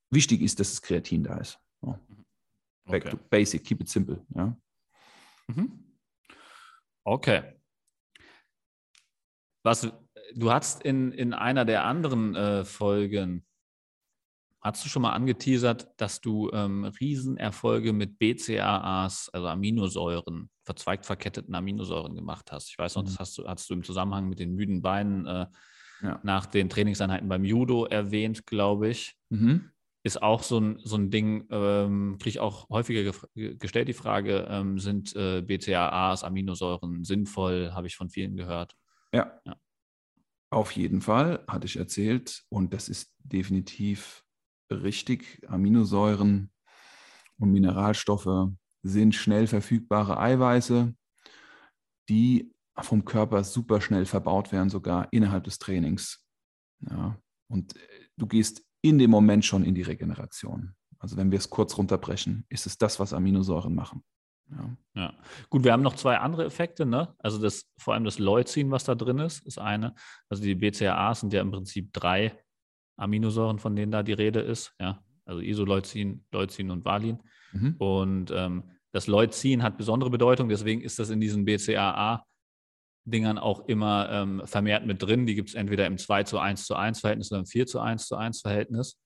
Wichtig 0.09 0.41
ist, 0.41 0.59
dass 0.59 0.71
das 0.71 0.81
Kreatin 0.81 1.23
da 1.23 1.37
ist. 1.37 1.59
So. 1.81 1.97
Back 2.85 3.05
okay. 3.05 3.11
to 3.11 3.17
basic, 3.29 3.63
keep 3.63 3.79
it 3.79 3.89
simple. 3.89 4.25
Ja. 4.35 4.57
Mhm. 5.47 5.97
Okay. 7.05 7.55
Was 9.63 9.89
du 10.33 10.51
hast 10.51 10.83
in, 10.83 11.11
in 11.11 11.33
einer 11.33 11.65
der 11.65 11.85
anderen 11.85 12.35
äh, 12.35 12.65
Folgen, 12.65 13.45
hast 14.61 14.85
du 14.85 14.89
schon 14.89 15.01
mal 15.01 15.11
angeteasert, 15.11 15.89
dass 15.97 16.21
du 16.21 16.49
ähm, 16.53 16.85
Riesenerfolge 16.85 17.93
mit 17.93 18.19
BCAAs, 18.19 19.29
also 19.33 19.47
Aminosäuren, 19.47 20.49
verzweigt 20.63 21.05
verketteten 21.05 21.55
Aminosäuren 21.55 22.15
gemacht 22.15 22.51
hast. 22.51 22.69
Ich 22.69 22.77
weiß 22.77 22.95
noch, 22.95 23.03
mhm. 23.03 23.07
das 23.07 23.19
hast 23.19 23.37
du, 23.37 23.47
hast 23.47 23.69
du 23.69 23.73
im 23.73 23.83
Zusammenhang 23.83 24.29
mit 24.29 24.39
den 24.39 24.53
müden 24.53 24.81
Beinen 24.81 25.25
äh, 25.25 25.47
ja. 26.03 26.19
nach 26.23 26.45
den 26.45 26.69
Trainingseinheiten 26.69 27.27
beim 27.27 27.43
Judo 27.43 27.85
erwähnt, 27.85 28.45
glaube 28.45 28.89
ich. 28.89 29.15
Mhm 29.29 29.71
ist 30.03 30.21
auch 30.21 30.43
so 30.43 30.59
ein, 30.59 30.79
so 30.83 30.95
ein 30.95 31.11
Ding, 31.11 31.47
ähm, 31.51 32.17
kriege 32.17 32.29
ich 32.29 32.39
auch 32.39 32.67
häufiger 32.69 33.11
gestellt, 33.35 33.87
die 33.87 33.93
Frage, 33.93 34.47
ähm, 34.49 34.79
sind 34.79 35.15
äh, 35.15 35.41
BCAAs, 35.41 36.23
Aminosäuren 36.23 37.03
sinnvoll, 37.03 37.71
habe 37.73 37.87
ich 37.87 37.95
von 37.95 38.09
vielen 38.09 38.35
gehört. 38.35 38.75
Ja. 39.13 39.39
ja. 39.45 39.55
Auf 40.49 40.71
jeden 40.71 41.01
Fall, 41.01 41.43
hatte 41.47 41.67
ich 41.67 41.77
erzählt. 41.77 42.43
Und 42.49 42.73
das 42.73 42.89
ist 42.89 43.13
definitiv 43.19 44.23
richtig. 44.71 45.41
Aminosäuren 45.47 46.51
und 47.37 47.51
Mineralstoffe 47.51 48.49
sind 48.83 49.15
schnell 49.15 49.47
verfügbare 49.47 50.19
Eiweiße. 50.19 50.93
die 52.09 52.51
vom 52.79 53.05
Körper 53.05 53.43
super 53.43 53.79
schnell 53.79 54.05
verbaut 54.05 54.51
werden, 54.51 54.69
sogar 54.69 55.07
innerhalb 55.11 55.43
des 55.43 55.59
Trainings. 55.59 56.25
Ja, 56.79 57.17
und 57.47 57.75
äh, 57.75 57.79
du 58.17 58.27
gehst 58.27 58.65
in 58.81 58.97
dem 58.97 59.11
Moment 59.11 59.45
schon 59.45 59.63
in 59.63 59.75
die 59.75 59.83
Regeneration. 59.83 60.73
Also 60.99 61.17
wenn 61.17 61.31
wir 61.31 61.37
es 61.37 61.49
kurz 61.49 61.77
runterbrechen, 61.77 62.45
ist 62.49 62.65
es 62.65 62.77
das, 62.77 62.99
was 62.99 63.13
Aminosäuren 63.13 63.75
machen. 63.75 64.03
Ja. 64.49 64.77
ja. 64.95 65.13
Gut, 65.49 65.63
wir 65.63 65.71
haben 65.71 65.83
noch 65.83 65.95
zwei 65.95 66.17
andere 66.17 66.45
Effekte, 66.45 66.85
ne? 66.85 67.15
Also 67.19 67.39
das, 67.39 67.71
vor 67.77 67.93
allem 67.93 68.03
das 68.03 68.19
Leucin, 68.19 68.71
was 68.71 68.83
da 68.83 68.95
drin 68.95 69.19
ist, 69.19 69.45
ist 69.45 69.59
eine. 69.59 69.95
Also 70.29 70.43
die 70.43 70.55
BCAAs 70.55 71.21
sind 71.21 71.33
ja 71.33 71.41
im 71.41 71.51
Prinzip 71.51 71.93
drei 71.93 72.37
Aminosäuren, 72.97 73.59
von 73.59 73.75
denen 73.75 73.91
da 73.91 74.03
die 74.03 74.13
Rede 74.13 74.39
ist, 74.39 74.73
ja. 74.79 75.03
Also 75.25 75.41
Isoleucin, 75.41 76.25
Leucin 76.31 76.71
und 76.71 76.83
Valin. 76.83 77.19
Mhm. 77.53 77.75
Und 77.77 78.31
ähm, 78.31 78.63
das 78.91 79.07
Leucin 79.07 79.63
hat 79.63 79.77
besondere 79.77 80.09
Bedeutung, 80.09 80.49
deswegen 80.49 80.81
ist 80.81 80.99
das 80.99 81.09
in 81.09 81.21
diesen 81.21 81.45
BCAA-Dingern 81.45 83.37
auch 83.37 83.67
immer 83.67 84.09
ähm, 84.11 84.41
vermehrt 84.45 84.85
mit 84.85 85.01
drin. 85.01 85.25
Die 85.25 85.35
gibt 85.35 85.49
es 85.49 85.55
entweder 85.55 85.85
im 85.85 85.97
2 85.97 86.23
zu 86.23 86.39
1 86.39 86.65
zu 86.65 86.75
1 86.75 86.99
Verhältnis 86.99 87.31
oder 87.31 87.39
im 87.39 87.45
4 87.45 87.67
zu 87.67 87.79
1 87.79 88.07
zu 88.07 88.15
1 88.17 88.41
Verhältnis. 88.41 88.99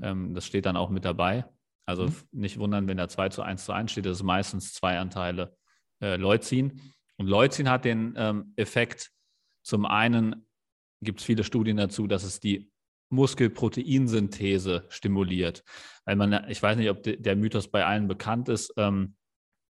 Ähm, 0.00 0.34
das 0.34 0.46
steht 0.46 0.66
dann 0.66 0.76
auch 0.76 0.90
mit 0.90 1.04
dabei. 1.04 1.44
Also 1.86 2.06
mhm. 2.06 2.14
nicht 2.32 2.58
wundern, 2.58 2.86
wenn 2.86 2.96
da 2.96 3.08
2 3.08 3.30
zu 3.30 3.42
1 3.42 3.64
zu 3.64 3.72
1 3.72 3.90
steht, 3.90 4.06
das 4.06 4.18
ist 4.18 4.22
meistens 4.22 4.72
zwei 4.72 4.98
Anteile 4.98 5.56
äh, 6.00 6.16
Leucin. 6.16 6.80
Und 7.16 7.26
Leucin 7.26 7.68
hat 7.68 7.84
den 7.84 8.14
ähm, 8.16 8.52
Effekt, 8.56 9.10
zum 9.62 9.86
einen 9.86 10.46
gibt 11.02 11.20
es 11.20 11.26
viele 11.26 11.44
Studien 11.44 11.76
dazu, 11.76 12.06
dass 12.06 12.24
es 12.24 12.40
die 12.40 12.70
Muskelproteinsynthese 13.10 14.86
stimuliert. 14.88 15.62
Weil 16.04 16.16
man, 16.16 16.46
ich 16.48 16.62
weiß 16.62 16.76
nicht, 16.76 16.90
ob 16.90 17.02
de, 17.02 17.20
der 17.20 17.36
Mythos 17.36 17.68
bei 17.68 17.84
allen 17.84 18.08
bekannt 18.08 18.48
ist. 18.48 18.72
Ähm, 18.76 19.14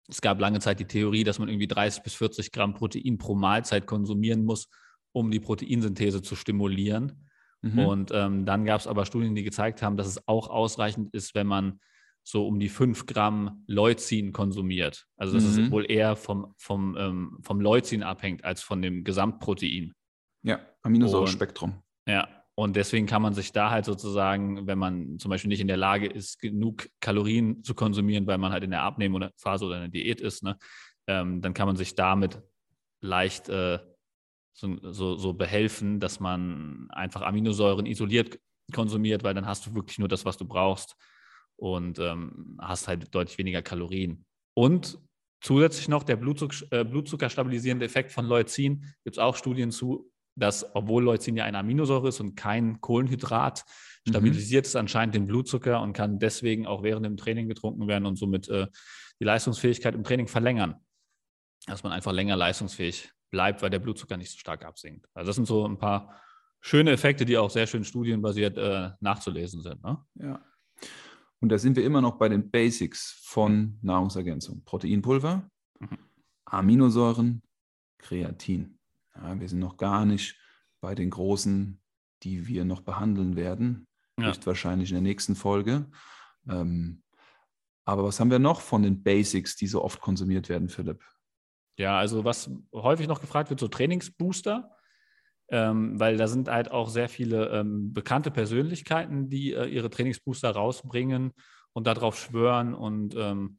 es 0.08 0.20
gab 0.20 0.40
lange 0.40 0.60
Zeit 0.60 0.80
die 0.80 0.86
Theorie, 0.86 1.24
dass 1.24 1.38
man 1.38 1.48
irgendwie 1.48 1.68
30 1.68 2.02
bis 2.02 2.14
40 2.14 2.52
Gramm 2.52 2.74
Protein 2.74 3.18
pro 3.18 3.34
Mahlzeit 3.34 3.86
konsumieren 3.86 4.44
muss, 4.44 4.68
um 5.12 5.30
die 5.30 5.40
Proteinsynthese 5.40 6.22
zu 6.22 6.36
stimulieren. 6.36 7.28
Mhm. 7.62 7.78
Und 7.78 8.10
ähm, 8.12 8.44
dann 8.44 8.64
gab 8.64 8.80
es 8.80 8.86
aber 8.86 9.06
Studien, 9.06 9.34
die 9.34 9.44
gezeigt 9.44 9.82
haben, 9.82 9.96
dass 9.96 10.06
es 10.06 10.26
auch 10.26 10.48
ausreichend 10.48 11.14
ist, 11.14 11.34
wenn 11.34 11.46
man 11.46 11.80
so 12.24 12.46
um 12.46 12.60
die 12.60 12.68
5 12.68 13.06
Gramm 13.06 13.64
Leucin 13.66 14.32
konsumiert. 14.32 15.06
Also 15.16 15.34
dass 15.34 15.56
mhm. 15.56 15.64
es 15.64 15.70
wohl 15.70 15.90
eher 15.90 16.16
vom, 16.16 16.52
vom, 16.56 16.96
ähm, 16.98 17.38
vom 17.42 17.60
Leucin 17.60 18.02
abhängt 18.02 18.44
als 18.44 18.62
von 18.62 18.82
dem 18.82 19.04
Gesamtprotein. 19.04 19.94
Ja, 20.42 20.60
Aminosäurespektrum. 20.82 21.82
Ja, 22.06 22.28
und 22.54 22.76
deswegen 22.76 23.06
kann 23.06 23.22
man 23.22 23.32
sich 23.32 23.52
da 23.52 23.70
halt 23.70 23.84
sozusagen, 23.86 24.66
wenn 24.66 24.78
man 24.78 25.18
zum 25.18 25.30
Beispiel 25.30 25.48
nicht 25.48 25.60
in 25.60 25.68
der 25.68 25.78
Lage 25.78 26.06
ist, 26.06 26.38
genug 26.38 26.88
Kalorien 27.00 27.64
zu 27.64 27.74
konsumieren, 27.74 28.26
weil 28.26 28.38
man 28.38 28.52
halt 28.52 28.64
in 28.64 28.70
der 28.70 28.82
Abnehmphase 28.82 29.64
oder 29.64 29.76
in 29.76 29.82
der 29.82 29.90
Diät 29.90 30.20
ist, 30.20 30.42
ne, 30.42 30.58
ähm, 31.06 31.40
dann 31.40 31.54
kann 31.54 31.66
man 31.66 31.76
sich 31.76 31.94
damit 31.94 32.42
leicht 33.00 33.48
äh, 33.48 33.78
so, 34.52 34.92
so, 34.92 35.16
so 35.16 35.32
behelfen, 35.32 35.98
dass 35.98 36.20
man 36.20 36.88
einfach 36.90 37.22
Aminosäuren 37.22 37.86
isoliert 37.86 38.38
konsumiert, 38.72 39.24
weil 39.24 39.34
dann 39.34 39.46
hast 39.46 39.66
du 39.66 39.74
wirklich 39.74 39.98
nur 39.98 40.08
das, 40.08 40.24
was 40.24 40.36
du 40.36 40.44
brauchst 40.44 40.96
und 41.56 41.98
ähm, 41.98 42.58
hast 42.60 42.86
halt 42.86 43.14
deutlich 43.14 43.38
weniger 43.38 43.62
Kalorien. 43.62 44.24
Und 44.54 44.98
zusätzlich 45.40 45.88
noch 45.88 46.02
der 46.02 46.16
Blutzuck, 46.16 46.54
äh, 46.70 46.84
Blutzuckerstabilisierende 46.84 47.84
Effekt 47.84 48.12
von 48.12 48.26
Leucin, 48.26 48.84
gibt 49.04 49.16
es 49.16 49.18
auch 49.18 49.36
Studien 49.36 49.70
zu, 49.70 50.11
dass, 50.34 50.74
obwohl 50.74 51.04
Leucin 51.04 51.36
ja 51.36 51.44
eine 51.44 51.58
Aminosäure 51.58 52.08
ist 52.08 52.20
und 52.20 52.36
kein 52.36 52.80
Kohlenhydrat, 52.80 53.64
mhm. 54.04 54.10
stabilisiert 54.10 54.64
mhm. 54.64 54.68
es 54.68 54.76
anscheinend 54.76 55.14
den 55.14 55.26
Blutzucker 55.26 55.80
und 55.80 55.92
kann 55.92 56.18
deswegen 56.18 56.66
auch 56.66 56.82
während 56.82 57.06
dem 57.06 57.16
Training 57.16 57.48
getrunken 57.48 57.86
werden 57.88 58.06
und 58.06 58.16
somit 58.16 58.48
äh, 58.48 58.66
die 59.20 59.24
Leistungsfähigkeit 59.24 59.94
im 59.94 60.04
Training 60.04 60.28
verlängern. 60.28 60.76
Dass 61.66 61.82
man 61.82 61.92
einfach 61.92 62.12
länger 62.12 62.36
leistungsfähig 62.36 63.12
bleibt, 63.30 63.62
weil 63.62 63.70
der 63.70 63.78
Blutzucker 63.78 64.16
nicht 64.16 64.30
so 64.30 64.38
stark 64.38 64.64
absinkt. 64.64 65.06
Also 65.14 65.28
das 65.28 65.36
sind 65.36 65.46
so 65.46 65.66
ein 65.66 65.78
paar 65.78 66.20
schöne 66.60 66.92
Effekte, 66.92 67.24
die 67.24 67.36
auch 67.38 67.50
sehr 67.50 67.66
schön 67.66 67.84
studienbasiert 67.84 68.56
äh, 68.56 68.90
nachzulesen 69.00 69.62
sind. 69.62 69.82
Ne? 69.82 69.98
Ja. 70.14 70.44
Und 71.40 71.48
da 71.48 71.58
sind 71.58 71.76
wir 71.76 71.84
immer 71.84 72.00
noch 72.00 72.18
bei 72.18 72.28
den 72.28 72.50
Basics 72.50 73.20
von 73.24 73.78
Nahrungsergänzung. 73.82 74.62
Proteinpulver, 74.64 75.48
mhm. 75.80 75.98
Aminosäuren, 76.44 77.42
Kreatin. 77.98 78.78
Ja, 79.16 79.38
wir 79.38 79.48
sind 79.48 79.58
noch 79.60 79.76
gar 79.76 80.04
nicht 80.04 80.38
bei 80.80 80.94
den 80.94 81.10
großen, 81.10 81.80
die 82.22 82.46
wir 82.46 82.64
noch 82.64 82.80
behandeln 82.80 83.36
werden. 83.36 83.86
Ja. 84.18 84.28
Höchstwahrscheinlich 84.28 84.90
in 84.90 84.96
der 84.96 85.02
nächsten 85.02 85.34
Folge. 85.34 85.86
Ähm, 86.48 87.02
aber 87.84 88.04
was 88.04 88.20
haben 88.20 88.30
wir 88.30 88.38
noch 88.38 88.60
von 88.60 88.82
den 88.82 89.02
Basics, 89.02 89.56
die 89.56 89.66
so 89.66 89.82
oft 89.82 90.00
konsumiert 90.00 90.48
werden, 90.48 90.68
Philipp? 90.68 91.02
Ja, 91.78 91.98
also 91.98 92.24
was 92.24 92.50
häufig 92.72 93.08
noch 93.08 93.20
gefragt 93.20 93.50
wird, 93.50 93.58
so 93.58 93.68
Trainingsbooster, 93.68 94.70
ähm, 95.48 95.98
weil 95.98 96.16
da 96.16 96.28
sind 96.28 96.48
halt 96.48 96.70
auch 96.70 96.88
sehr 96.88 97.08
viele 97.08 97.48
ähm, 97.48 97.92
bekannte 97.92 98.30
Persönlichkeiten, 98.30 99.28
die 99.28 99.52
äh, 99.52 99.66
ihre 99.66 99.90
Trainingsbooster 99.90 100.50
rausbringen 100.50 101.32
und 101.72 101.86
darauf 101.86 102.18
schwören 102.18 102.74
und 102.74 103.14
ähm, 103.16 103.58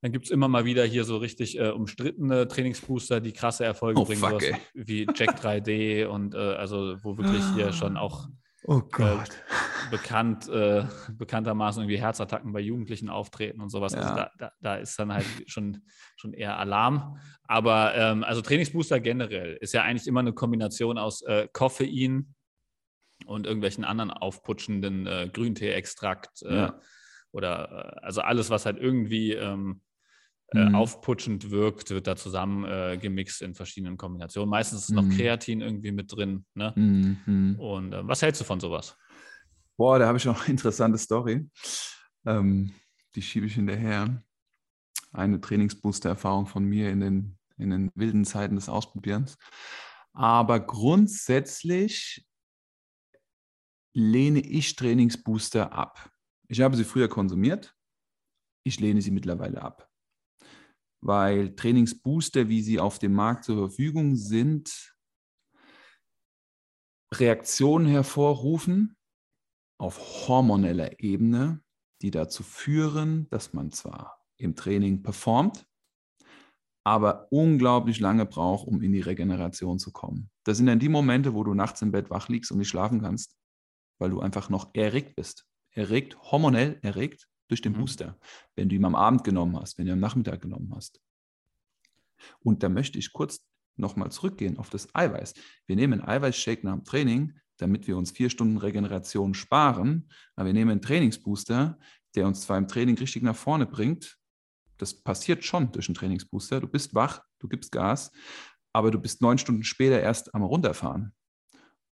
dann 0.00 0.12
gibt 0.12 0.26
es 0.26 0.30
immer 0.30 0.48
mal 0.48 0.64
wieder 0.64 0.84
hier 0.84 1.04
so 1.04 1.16
richtig 1.16 1.58
äh, 1.58 1.70
umstrittene 1.70 2.46
Trainingsbooster, 2.46 3.20
die 3.20 3.32
krasse 3.32 3.64
Erfolge 3.64 4.00
oh, 4.00 4.04
bringen, 4.04 4.20
fuck, 4.20 4.42
wie 4.74 5.06
Jack 5.14 5.40
3D 5.40 6.06
und 6.06 6.34
äh, 6.34 6.38
also 6.38 6.96
wo 7.02 7.16
wirklich 7.18 7.42
hier 7.54 7.72
schon 7.72 7.96
auch 7.96 8.28
oh 8.64 8.82
äh, 8.98 9.18
bekannt, 9.90 10.48
äh, 10.48 10.84
bekanntermaßen 11.12 11.82
irgendwie 11.82 11.98
Herzattacken 11.98 12.52
bei 12.52 12.60
Jugendlichen 12.60 13.08
auftreten 13.08 13.60
und 13.60 13.70
sowas. 13.70 13.94
Also 13.94 14.08
ja. 14.08 14.14
Also 14.14 14.30
da, 14.38 14.46
da, 14.46 14.52
da, 14.60 14.76
ist 14.76 14.96
dann 14.98 15.12
halt 15.12 15.26
schon, 15.46 15.82
schon 16.16 16.32
eher 16.32 16.58
Alarm. 16.58 17.18
Aber 17.44 17.94
ähm, 17.96 18.22
also 18.22 18.40
Trainingsbooster 18.40 19.00
generell 19.00 19.56
ist 19.60 19.74
ja 19.74 19.82
eigentlich 19.82 20.06
immer 20.06 20.20
eine 20.20 20.32
Kombination 20.32 20.96
aus 20.96 21.22
äh, 21.22 21.48
Koffein 21.52 22.34
und 23.26 23.46
irgendwelchen 23.46 23.84
anderen 23.84 24.12
aufputschenden 24.12 25.06
äh, 25.08 25.28
Grüntee-Extrakt 25.32 26.42
ja. 26.42 26.78
oder 27.32 28.04
also 28.04 28.20
alles, 28.20 28.48
was 28.50 28.64
halt 28.64 28.78
irgendwie 28.78 29.32
ähm, 29.32 29.80
äh, 29.80 29.87
mhm. 30.52 30.74
aufputschend 30.74 31.50
wirkt, 31.50 31.90
wird 31.90 32.06
da 32.06 32.16
zusammen 32.16 32.64
äh, 32.64 32.98
gemixt 33.00 33.42
in 33.42 33.54
verschiedenen 33.54 33.96
Kombinationen. 33.96 34.48
Meistens 34.48 34.84
ist 34.84 34.90
noch 34.90 35.02
mhm. 35.02 35.16
Kreatin 35.16 35.60
irgendwie 35.60 35.92
mit 35.92 36.14
drin. 36.14 36.44
Ne? 36.54 36.72
Mhm. 36.74 37.56
Und 37.58 37.92
äh, 37.92 38.06
was 38.06 38.22
hältst 38.22 38.40
du 38.40 38.44
von 38.44 38.60
sowas? 38.60 38.96
Boah, 39.76 39.98
da 39.98 40.06
habe 40.06 40.18
ich 40.18 40.24
noch 40.24 40.40
eine 40.40 40.50
interessante 40.50 40.98
Story. 40.98 41.48
Ähm, 42.26 42.72
die 43.14 43.22
schiebe 43.22 43.46
ich 43.46 43.54
hinterher. 43.54 44.22
Eine 45.12 45.40
Trainingsbooster-Erfahrung 45.40 46.46
von 46.46 46.64
mir 46.64 46.90
in 46.90 47.00
den, 47.00 47.38
in 47.56 47.70
den 47.70 47.90
wilden 47.94 48.24
Zeiten 48.24 48.56
des 48.56 48.68
Ausprobierens. 48.68 49.38
Aber 50.12 50.60
grundsätzlich 50.60 52.26
lehne 53.94 54.40
ich 54.40 54.76
Trainingsbooster 54.76 55.72
ab. 55.72 56.10
Ich 56.48 56.60
habe 56.60 56.76
sie 56.76 56.84
früher 56.84 57.08
konsumiert. 57.08 57.74
Ich 58.64 58.80
lehne 58.80 59.00
sie 59.00 59.10
mittlerweile 59.10 59.62
ab 59.62 59.87
weil 61.00 61.54
Trainingsbooster, 61.54 62.48
wie 62.48 62.62
sie 62.62 62.80
auf 62.80 62.98
dem 62.98 63.12
Markt 63.14 63.44
zur 63.44 63.56
Verfügung 63.68 64.16
sind, 64.16 64.94
Reaktionen 67.14 67.86
hervorrufen 67.86 68.96
auf 69.80 70.28
hormoneller 70.28 71.00
Ebene, 71.00 71.62
die 72.02 72.10
dazu 72.10 72.42
führen, 72.42 73.28
dass 73.30 73.52
man 73.52 73.70
zwar 73.70 74.24
im 74.36 74.54
Training 74.54 75.02
performt, 75.02 75.66
aber 76.84 77.28
unglaublich 77.30 78.00
lange 78.00 78.26
braucht, 78.26 78.66
um 78.66 78.82
in 78.82 78.92
die 78.92 79.00
Regeneration 79.00 79.78
zu 79.78 79.92
kommen. 79.92 80.30
Das 80.44 80.58
sind 80.58 80.66
dann 80.66 80.78
die 80.78 80.88
Momente, 80.88 81.34
wo 81.34 81.44
du 81.44 81.54
nachts 81.54 81.82
im 81.82 81.92
Bett 81.92 82.10
wach 82.10 82.28
liegst 82.28 82.50
und 82.50 82.58
nicht 82.58 82.68
schlafen 82.68 83.00
kannst, 83.00 83.36
weil 83.98 84.10
du 84.10 84.20
einfach 84.20 84.48
noch 84.48 84.74
erregt 84.74 85.16
bist. 85.16 85.46
Erregt, 85.72 86.18
hormonell 86.30 86.78
erregt 86.82 87.28
durch 87.48 87.62
den 87.62 87.72
mhm. 87.72 87.78
Booster, 87.78 88.18
wenn 88.56 88.68
du 88.68 88.76
ihn 88.76 88.84
am 88.84 88.94
Abend 88.94 89.24
genommen 89.24 89.56
hast, 89.56 89.78
wenn 89.78 89.86
du 89.86 89.92
ihn 89.92 89.94
am 89.94 90.00
Nachmittag 90.00 90.40
genommen 90.40 90.72
hast. 90.74 91.00
Und 92.40 92.62
da 92.62 92.68
möchte 92.68 92.98
ich 92.98 93.12
kurz 93.12 93.44
nochmal 93.76 94.10
zurückgehen 94.10 94.58
auf 94.58 94.70
das 94.70 94.94
Eiweiß. 94.94 95.34
Wir 95.66 95.76
nehmen 95.76 96.00
einen 96.00 96.08
Eiweißshake 96.08 96.64
nach 96.64 96.74
dem 96.74 96.84
Training, 96.84 97.38
damit 97.56 97.86
wir 97.86 97.96
uns 97.96 98.10
vier 98.10 98.30
Stunden 98.30 98.56
Regeneration 98.56 99.34
sparen. 99.34 100.08
Aber 100.34 100.46
wir 100.46 100.52
nehmen 100.52 100.72
einen 100.72 100.82
Trainingsbooster, 100.82 101.78
der 102.14 102.26
uns 102.26 102.42
zwar 102.42 102.58
im 102.58 102.68
Training 102.68 102.98
richtig 102.98 103.22
nach 103.22 103.36
vorne 103.36 103.66
bringt. 103.66 104.18
Das 104.78 104.94
passiert 104.94 105.44
schon 105.44 105.72
durch 105.72 105.88
einen 105.88 105.94
Trainingsbooster. 105.96 106.60
Du 106.60 106.68
bist 106.68 106.94
wach, 106.94 107.22
du 107.38 107.48
gibst 107.48 107.72
Gas, 107.72 108.12
aber 108.72 108.90
du 108.90 109.00
bist 109.00 109.20
neun 109.20 109.38
Stunden 109.38 109.64
später 109.64 110.00
erst 110.00 110.34
am 110.34 110.42
Runterfahren. 110.42 111.12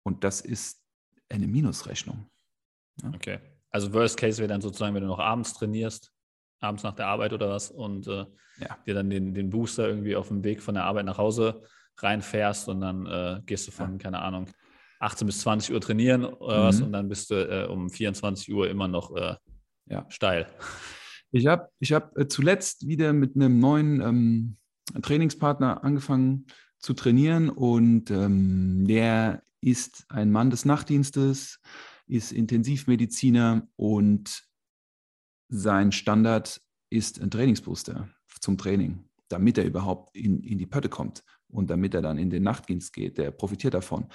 Und 0.04 0.24
das 0.24 0.40
ist 0.40 0.84
eine 1.28 1.46
Minusrechnung. 1.46 2.28
Ja? 3.02 3.12
Okay. 3.14 3.38
Also 3.72 3.92
Worst 3.92 4.18
Case 4.18 4.38
wäre 4.38 4.48
dann 4.48 4.60
sozusagen, 4.60 4.94
wenn 4.94 5.02
du 5.02 5.08
noch 5.08 5.18
abends 5.18 5.54
trainierst, 5.54 6.12
abends 6.60 6.82
nach 6.82 6.94
der 6.94 7.06
Arbeit 7.06 7.32
oder 7.32 7.48
was 7.48 7.70
und 7.70 8.06
äh, 8.06 8.26
ja. 8.60 8.78
dir 8.86 8.94
dann 8.94 9.10
den, 9.10 9.34
den 9.34 9.50
Booster 9.50 9.88
irgendwie 9.88 10.14
auf 10.14 10.28
dem 10.28 10.44
Weg 10.44 10.62
von 10.62 10.74
der 10.74 10.84
Arbeit 10.84 11.06
nach 11.06 11.18
Hause 11.18 11.62
reinfährst 11.96 12.68
und 12.68 12.80
dann 12.80 13.06
äh, 13.06 13.40
gehst 13.46 13.66
du 13.66 13.72
von, 13.72 13.92
ja. 13.92 13.98
keine 13.98 14.20
Ahnung, 14.20 14.46
18 15.00 15.26
bis 15.26 15.40
20 15.40 15.74
Uhr 15.74 15.80
trainieren 15.80 16.24
oder 16.24 16.60
mhm. 16.60 16.64
was 16.64 16.80
und 16.80 16.92
dann 16.92 17.08
bist 17.08 17.30
du 17.30 17.34
äh, 17.34 17.66
um 17.66 17.90
24 17.90 18.52
Uhr 18.54 18.68
immer 18.68 18.88
noch 18.88 19.14
äh, 19.16 19.34
ja. 19.86 20.06
steil. 20.08 20.46
Ich 21.32 21.46
habe 21.46 21.68
ich 21.80 21.92
hab 21.92 22.16
äh, 22.16 22.28
zuletzt 22.28 22.86
wieder 22.86 23.12
mit 23.12 23.34
einem 23.34 23.58
neuen 23.58 24.00
ähm, 24.00 24.56
Trainingspartner 25.00 25.82
angefangen 25.82 26.46
zu 26.78 26.94
trainieren 26.94 27.48
und 27.48 28.10
ähm, 28.10 28.86
der 28.86 29.42
ist 29.60 30.04
ein 30.08 30.30
Mann 30.30 30.50
des 30.50 30.64
Nachtdienstes, 30.64 31.60
ist 32.06 32.32
Intensivmediziner 32.32 33.68
und 33.76 34.44
sein 35.48 35.92
Standard 35.92 36.60
ist 36.90 37.20
ein 37.20 37.30
Trainingsbooster 37.30 38.08
zum 38.40 38.58
Training, 38.58 39.08
damit 39.28 39.58
er 39.58 39.64
überhaupt 39.64 40.14
in, 40.16 40.42
in 40.42 40.58
die 40.58 40.66
Pötte 40.66 40.88
kommt 40.88 41.24
und 41.48 41.70
damit 41.70 41.94
er 41.94 42.02
dann 42.02 42.18
in 42.18 42.30
den 42.30 42.42
Nachtdienst 42.42 42.92
geht. 42.92 43.18
Der 43.18 43.30
profitiert 43.30 43.74
davon. 43.74 44.08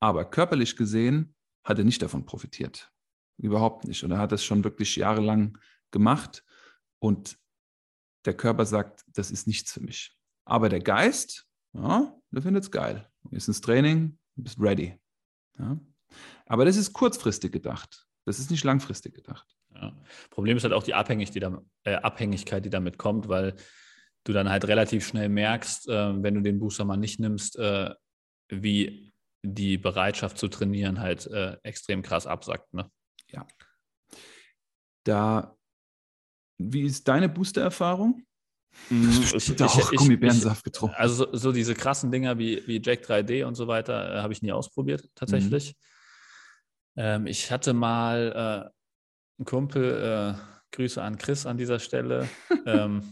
Aber 0.00 0.24
körperlich 0.24 0.76
gesehen 0.76 1.34
hat 1.64 1.78
er 1.78 1.84
nicht 1.84 2.02
davon 2.02 2.26
profitiert. 2.26 2.92
Überhaupt 3.38 3.84
nicht. 3.84 4.04
Und 4.04 4.12
er 4.12 4.18
hat 4.18 4.32
das 4.32 4.44
schon 4.44 4.62
wirklich 4.64 4.96
jahrelang 4.96 5.58
gemacht 5.90 6.44
und 7.00 7.38
der 8.24 8.34
Körper 8.34 8.64
sagt, 8.64 9.04
das 9.08 9.30
ist 9.30 9.46
nichts 9.46 9.72
für 9.72 9.80
mich. 9.80 10.16
Aber 10.44 10.68
der 10.68 10.80
Geist, 10.80 11.46
ja, 11.72 12.16
der 12.30 12.42
findet 12.42 12.64
es 12.64 12.70
geil. 12.70 13.10
Ist 13.30 13.48
ins 13.48 13.60
Training, 13.60 14.18
bist 14.36 14.60
ready. 14.60 14.98
Ja. 15.58 15.78
Aber 16.46 16.64
das 16.64 16.76
ist 16.76 16.92
kurzfristig 16.92 17.52
gedacht. 17.52 18.06
Das 18.26 18.38
ist 18.38 18.50
nicht 18.50 18.64
langfristig 18.64 19.14
gedacht. 19.14 19.46
Ja. 19.74 19.92
Problem 20.30 20.56
ist 20.56 20.64
halt 20.64 20.72
auch 20.72 20.82
die 20.82 20.94
Abhängig, 20.94 21.30
die 21.30 21.40
da, 21.40 21.62
äh, 21.84 21.94
Abhängigkeit, 21.94 22.64
die 22.64 22.70
damit 22.70 22.98
kommt, 22.98 23.28
weil 23.28 23.54
du 24.24 24.32
dann 24.32 24.48
halt 24.48 24.66
relativ 24.66 25.06
schnell 25.06 25.28
merkst, 25.28 25.88
äh, 25.88 26.22
wenn 26.22 26.34
du 26.34 26.40
den 26.40 26.58
Booster 26.58 26.84
mal 26.84 26.96
nicht 26.96 27.20
nimmst, 27.20 27.56
äh, 27.58 27.94
wie 28.48 29.12
die 29.42 29.76
Bereitschaft 29.76 30.38
zu 30.38 30.48
trainieren 30.48 31.00
halt 31.00 31.26
äh, 31.26 31.58
extrem 31.62 32.02
krass 32.02 32.26
absackt. 32.26 32.72
Ne? 32.72 32.90
Ja. 33.30 33.46
Da, 35.04 35.56
wie 36.58 36.82
ist 36.82 37.06
deine 37.06 37.28
Booster-Erfahrung? 37.28 38.22
Mhm, 38.88 39.22
ich, 39.34 39.56
da 39.56 39.66
auch 39.66 39.92
ich, 39.92 39.98
Gummibärensaft 39.98 40.64
getrunken. 40.64 40.96
Also 40.96 41.26
so, 41.26 41.36
so, 41.36 41.52
diese 41.52 41.74
krassen 41.74 42.10
Dinger 42.10 42.38
wie, 42.38 42.66
wie 42.66 42.80
Jack 42.82 43.04
3D 43.04 43.44
und 43.44 43.54
so 43.54 43.66
weiter 43.68 44.14
äh, 44.14 44.22
habe 44.22 44.32
ich 44.32 44.40
nie 44.40 44.52
ausprobiert, 44.52 45.08
tatsächlich. 45.14 45.74
Mhm. 45.74 45.93
Ähm, 46.96 47.26
ich 47.26 47.50
hatte 47.50 47.72
mal 47.72 48.32
äh, 48.32 49.38
einen 49.38 49.46
Kumpel, 49.46 50.36
äh, 50.38 50.40
Grüße 50.72 51.02
an 51.02 51.18
Chris 51.18 51.46
an 51.46 51.56
dieser 51.56 51.78
Stelle. 51.78 52.28
ähm, 52.66 53.02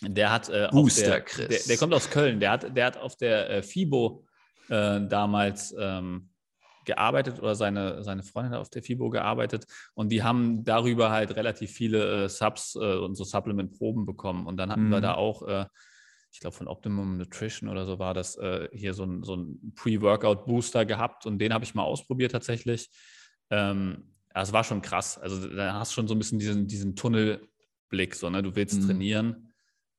der 0.00 0.32
hat 0.32 0.48
äh, 0.48 0.68
Booster 0.70 1.06
der, 1.06 1.20
Chris. 1.22 1.48
Der, 1.48 1.58
der, 1.68 1.76
kommt 1.78 1.94
aus 1.94 2.10
Köln. 2.10 2.40
Der 2.40 2.50
hat, 2.50 2.76
der 2.76 2.86
hat 2.86 2.96
auf 2.96 3.16
der 3.16 3.50
äh, 3.50 3.62
FIBO 3.62 4.24
äh, 4.68 5.00
damals 5.06 5.74
ähm, 5.78 6.30
gearbeitet 6.86 7.40
oder 7.40 7.54
seine, 7.54 8.02
seine 8.02 8.22
Freundin 8.22 8.54
hat 8.54 8.60
auf 8.60 8.70
der 8.70 8.82
FIBO 8.82 9.10
gearbeitet 9.10 9.66
und 9.94 10.10
die 10.10 10.22
haben 10.22 10.64
darüber 10.64 11.10
halt 11.10 11.34
relativ 11.36 11.72
viele 11.72 12.24
äh, 12.24 12.28
Subs 12.28 12.76
äh, 12.76 12.96
und 12.96 13.16
so 13.16 13.24
Supplement-Proben 13.24 14.06
bekommen. 14.06 14.46
Und 14.46 14.56
dann 14.56 14.70
hatten 14.70 14.86
mhm. 14.86 14.92
wir 14.92 15.00
da 15.00 15.14
auch, 15.14 15.42
äh, 15.42 15.66
ich 16.36 16.40
glaube 16.40 16.54
von 16.54 16.68
Optimum 16.68 17.16
Nutrition 17.16 17.70
oder 17.70 17.86
so 17.86 17.98
war 17.98 18.12
das, 18.12 18.36
äh, 18.36 18.68
hier 18.70 18.92
so 18.92 19.04
ein, 19.04 19.22
so 19.22 19.36
ein 19.36 19.72
Pre-Workout-Booster 19.74 20.84
gehabt 20.84 21.24
und 21.24 21.38
den 21.38 21.54
habe 21.54 21.64
ich 21.64 21.74
mal 21.74 21.82
ausprobiert 21.82 22.32
tatsächlich. 22.32 22.90
Ähm, 23.48 24.12
ja, 24.34 24.42
es 24.42 24.52
war 24.52 24.62
schon 24.62 24.82
krass. 24.82 25.16
Also 25.16 25.48
da 25.48 25.72
hast 25.72 25.92
du 25.92 25.94
schon 25.94 26.08
so 26.08 26.14
ein 26.14 26.18
bisschen 26.18 26.38
diesen, 26.38 26.66
diesen 26.66 26.94
Tunnelblick, 26.94 28.14
so, 28.14 28.28
ne? 28.28 28.42
Du 28.42 28.54
willst 28.54 28.82
mhm. 28.82 28.86
trainieren. 28.86 29.54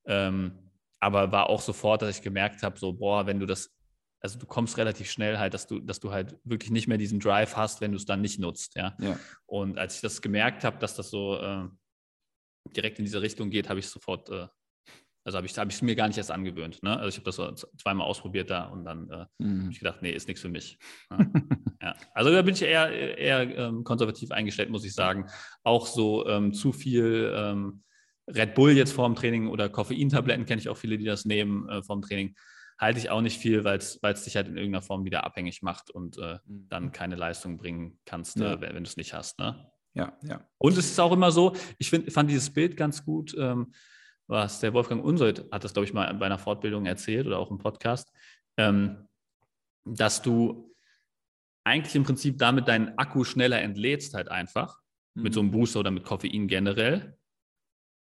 Ähm, 0.05 0.51
aber 0.99 1.31
war 1.31 1.49
auch 1.49 1.61
sofort, 1.61 2.03
dass 2.03 2.17
ich 2.17 2.21
gemerkt 2.21 2.61
habe, 2.61 2.77
so, 2.77 2.93
boah, 2.93 3.25
wenn 3.25 3.39
du 3.39 3.47
das 3.47 3.75
also 4.19 4.37
du 4.37 4.45
kommst 4.45 4.77
relativ 4.77 5.09
schnell 5.09 5.37
halt, 5.37 5.53
dass 5.53 5.65
du, 5.65 5.79
dass 5.79 5.99
du 5.99 6.11
halt 6.11 6.37
wirklich 6.43 6.71
nicht 6.71 6.87
mehr 6.87 6.97
diesen 6.97 7.19
Drive 7.19 7.55
hast, 7.55 7.81
wenn 7.81 7.91
du 7.91 7.97
es 7.97 8.05
dann 8.05 8.21
nicht 8.21 8.39
nutzt, 8.39 8.75
ja. 8.75 8.95
ja. 8.99 9.17
Und 9.45 9.77
als 9.77 9.95
ich 9.95 10.01
das 10.01 10.21
gemerkt 10.21 10.63
habe, 10.63 10.77
dass 10.79 10.95
das 10.95 11.09
so 11.09 11.37
äh, 11.39 11.67
direkt 12.75 12.99
in 12.99 13.05
diese 13.05 13.21
Richtung 13.21 13.49
geht, 13.49 13.69
habe 13.69 13.79
ich 13.79 13.87
sofort, 13.87 14.29
äh, 14.29 14.47
also 15.27 15.37
habe 15.37 15.45
ich 15.45 15.51
es 15.51 15.57
hab 15.57 15.81
mir 15.81 15.95
gar 15.95 16.07
nicht 16.07 16.17
erst 16.17 16.31
angewöhnt. 16.31 16.81
Ne? 16.83 16.95
Also 16.95 17.09
ich 17.09 17.15
habe 17.15 17.25
das 17.25 17.35
so 17.35 17.51
zweimal 17.51 18.07
ausprobiert 18.07 18.49
da 18.49 18.67
und 18.67 18.85
dann 18.85 19.09
äh, 19.09 19.25
mhm. 19.39 19.61
habe 19.63 19.71
ich 19.71 19.79
gedacht, 19.79 20.01
nee, 20.01 20.11
ist 20.11 20.29
nichts 20.29 20.41
für 20.41 20.47
mich. 20.47 20.79
Ja. 21.11 21.17
ja. 21.81 21.95
Also 22.13 22.31
da 22.31 22.41
bin 22.41 22.53
ich 22.53 22.61
eher, 22.61 23.17
eher 23.17 23.57
ähm, 23.57 23.83
konservativ 23.83 24.31
eingestellt, 24.31 24.69
muss 24.69 24.85
ich 24.85 24.93
sagen. 24.93 25.27
Auch 25.63 25.85
so 25.85 26.25
ähm, 26.27 26.53
zu 26.53 26.71
viel 26.71 27.33
ähm, 27.35 27.83
Red 28.25 28.55
Bull 28.55 28.71
jetzt 28.71 28.93
vorm 28.93 29.15
Training 29.15 29.49
oder 29.49 29.67
Koffeintabletten 29.67 30.45
kenne 30.45 30.61
ich 30.61 30.69
auch 30.69 30.77
viele, 30.77 30.97
die 30.97 31.03
das 31.03 31.25
nehmen 31.25 31.67
äh, 31.67 31.83
vorm 31.83 32.01
Training 32.01 32.33
halte 32.79 32.99
ich 32.99 33.09
auch 33.09 33.21
nicht 33.21 33.39
viel, 33.39 33.63
weil 33.63 33.79
es 33.79 34.23
dich 34.23 34.35
halt 34.35 34.47
in 34.47 34.55
irgendeiner 34.55 34.83
Form 34.83 35.03
wieder 35.03 35.23
abhängig 35.23 35.63
macht 35.63 35.89
und 35.89 36.17
äh, 36.19 36.37
mhm. 36.45 36.67
dann 36.69 36.91
keine 36.91 37.15
Leistung 37.15 37.57
bringen 37.57 37.99
kannst, 38.05 38.37
ja. 38.37 38.53
äh, 38.53 38.61
wenn, 38.61 38.75
wenn 38.75 38.83
du 38.83 38.89
es 38.89 38.97
nicht 38.97 39.13
hast. 39.13 39.39
Ne? 39.39 39.71
Ja, 39.93 40.15
ja. 40.21 40.47
Und 40.59 40.77
es 40.77 40.91
ist 40.91 40.99
auch 40.99 41.11
immer 41.11 41.31
so, 41.31 41.55
ich 41.79 41.89
find, 41.89 42.13
fand 42.13 42.29
dieses 42.29 42.51
Bild 42.51 42.77
ganz 42.77 43.03
gut, 43.03 43.35
ähm, 43.37 43.73
was 44.27 44.59
der 44.59 44.73
Wolfgang 44.73 45.03
Unsold 45.03 45.45
hat 45.51 45.63
das, 45.63 45.73
glaube 45.73 45.85
ich, 45.85 45.93
mal 45.93 46.13
bei 46.13 46.25
einer 46.25 46.37
Fortbildung 46.37 46.85
erzählt 46.85 47.25
oder 47.27 47.39
auch 47.39 47.49
im 47.49 47.57
Podcast, 47.57 48.11
ähm, 48.57 49.07
dass 49.85 50.21
du 50.21 50.73
eigentlich 51.63 51.95
im 51.95 52.03
Prinzip 52.03 52.37
damit 52.37 52.67
deinen 52.67 52.97
Akku 52.97 53.23
schneller 53.23 53.61
entlädst, 53.61 54.13
halt 54.13 54.29
einfach, 54.29 54.79
mhm. 55.15 55.23
mit 55.23 55.33
so 55.33 55.39
einem 55.39 55.51
Booster 55.51 55.79
oder 55.79 55.91
mit 55.91 56.03
Koffein 56.03 56.47
generell. 56.47 57.17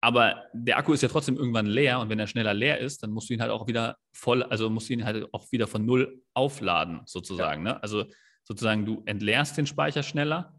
Aber 0.03 0.45
der 0.55 0.79
Akku 0.79 0.95
ist 0.95 1.03
ja 1.03 1.09
trotzdem 1.09 1.37
irgendwann 1.37 1.67
leer 1.67 2.01
und 2.01 2.09
wenn 2.09 2.19
er 2.19 2.27
schneller 2.27 2.55
leer 2.55 2.79
ist, 2.79 3.03
dann 3.03 3.11
musst 3.11 3.29
du 3.29 3.35
ihn 3.35 3.43
halt 3.43 3.51
auch 3.51 3.67
wieder 3.67 3.99
voll, 4.15 4.43
also 4.43 4.71
musst 4.71 4.89
du 4.89 4.95
ihn 4.95 5.05
halt 5.05 5.29
auch 5.35 5.53
wieder 5.53 5.67
von 5.67 5.85
null 5.85 6.23
aufladen, 6.33 7.03
sozusagen. 7.05 7.67
Ja. 7.67 7.75
Ne? 7.75 7.83
Also 7.83 8.07
sozusagen, 8.45 8.87
du 8.87 9.03
entleerst 9.05 9.59
den 9.59 9.67
Speicher 9.67 10.03
schneller, 10.03 10.55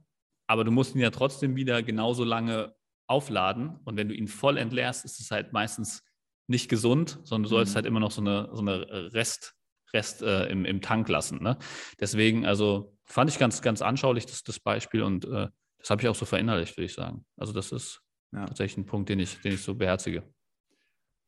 aber 0.47 0.63
du 0.63 0.71
musst 0.71 0.93
ihn 0.93 1.01
ja 1.01 1.09
trotzdem 1.09 1.55
wieder 1.55 1.81
genauso 1.81 2.23
lange 2.23 2.75
aufladen. 3.11 3.77
Und 3.83 3.97
wenn 3.97 4.07
du 4.09 4.15
ihn 4.15 4.27
voll 4.27 4.57
entleerst, 4.57 5.05
ist 5.05 5.19
es 5.19 5.29
halt 5.29 5.53
meistens 5.53 6.03
nicht 6.47 6.69
gesund, 6.69 7.19
sondern 7.23 7.43
du 7.43 7.49
sollst 7.49 7.73
mhm. 7.73 7.75
halt 7.75 7.85
immer 7.85 7.99
noch 7.99 8.11
so 8.11 8.21
eine, 8.21 8.49
so 8.53 8.61
eine 8.61 9.13
Rest, 9.13 9.53
Rest 9.93 10.21
äh, 10.21 10.45
im, 10.45 10.65
im 10.65 10.81
Tank 10.81 11.09
lassen. 11.09 11.43
Ne? 11.43 11.57
Deswegen, 11.99 12.45
also 12.45 12.97
fand 13.03 13.29
ich 13.29 13.37
ganz, 13.37 13.61
ganz 13.61 13.81
anschaulich 13.81 14.25
das, 14.25 14.43
das 14.43 14.59
Beispiel 14.59 15.03
und 15.03 15.25
äh, 15.25 15.47
das 15.77 15.89
habe 15.89 16.01
ich 16.01 16.07
auch 16.07 16.15
so 16.15 16.25
verinnerlicht, 16.25 16.77
würde 16.77 16.85
ich 16.85 16.93
sagen. 16.93 17.25
Also 17.37 17.53
das 17.53 17.71
ist 17.71 18.01
ja. 18.31 18.45
tatsächlich 18.45 18.77
ein 18.77 18.85
Punkt, 18.85 19.09
den 19.09 19.19
ich, 19.19 19.41
den 19.41 19.53
ich 19.53 19.61
so 19.61 19.75
beherzige. 19.75 20.23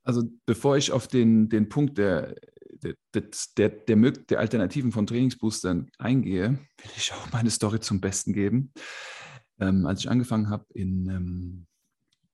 Also 0.03 0.23
bevor 0.45 0.77
ich 0.77 0.91
auf 0.91 1.07
den, 1.07 1.49
den 1.49 1.69
Punkt 1.69 1.97
der, 1.97 2.35
der, 2.83 2.95
der, 3.57 3.69
der, 3.69 3.95
der 3.95 4.39
Alternativen 4.39 4.91
von 4.91 5.07
Trainingsboostern 5.07 5.89
eingehe, 5.97 6.49
will 6.49 6.91
ich 6.95 7.13
auch 7.13 7.31
meine 7.31 7.49
Story 7.49 7.79
zum 7.79 8.01
Besten 8.01 8.33
geben. 8.33 8.73
Ähm, 9.59 9.85
als 9.85 10.01
ich 10.01 10.09
angefangen 10.09 10.49
habe, 10.49 10.65
in, 10.73 11.09
ähm, 11.09 11.67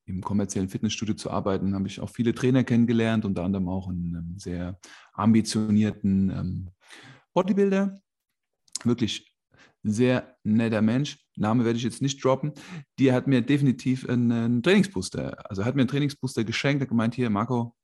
im 0.10 0.22
kommerziellen 0.22 0.70
Fitnessstudio 0.70 1.16
zu 1.16 1.32
arbeiten, 1.32 1.76
habe 1.76 1.88
ich 1.88 2.00
auch 2.00 2.10
viele 2.10 2.34
Trainer 2.34 2.64
kennengelernt, 2.64 3.26
unter 3.26 3.44
anderem 3.44 3.70
auch 3.70 3.88
einen 3.88 4.16
ähm, 4.16 4.36
sehr 4.38 4.80
ambitionierten 5.14 6.30
ähm, 6.30 6.70
Bodybuilder. 7.34 8.02
Wirklich 8.84 9.36
sehr 9.84 10.36
netter 10.44 10.82
Mensch, 10.82 11.18
Name 11.36 11.64
werde 11.64 11.78
ich 11.78 11.84
jetzt 11.84 12.02
nicht 12.02 12.24
droppen, 12.24 12.52
die 12.98 13.14
hat 13.14 13.28
mir 13.28 13.42
definitiv 13.42 14.08
einen 14.10 14.62
Trainingsbooster, 14.62 15.50
also 15.50 15.64
hat 15.64 15.76
mir 15.76 15.84
einen 15.84 15.90
Trainingsbooster 15.90 16.44
geschenkt, 16.44 16.82
hat 16.82 16.90
gemeint, 16.90 17.16
hier 17.16 17.30
Marco, 17.30 17.76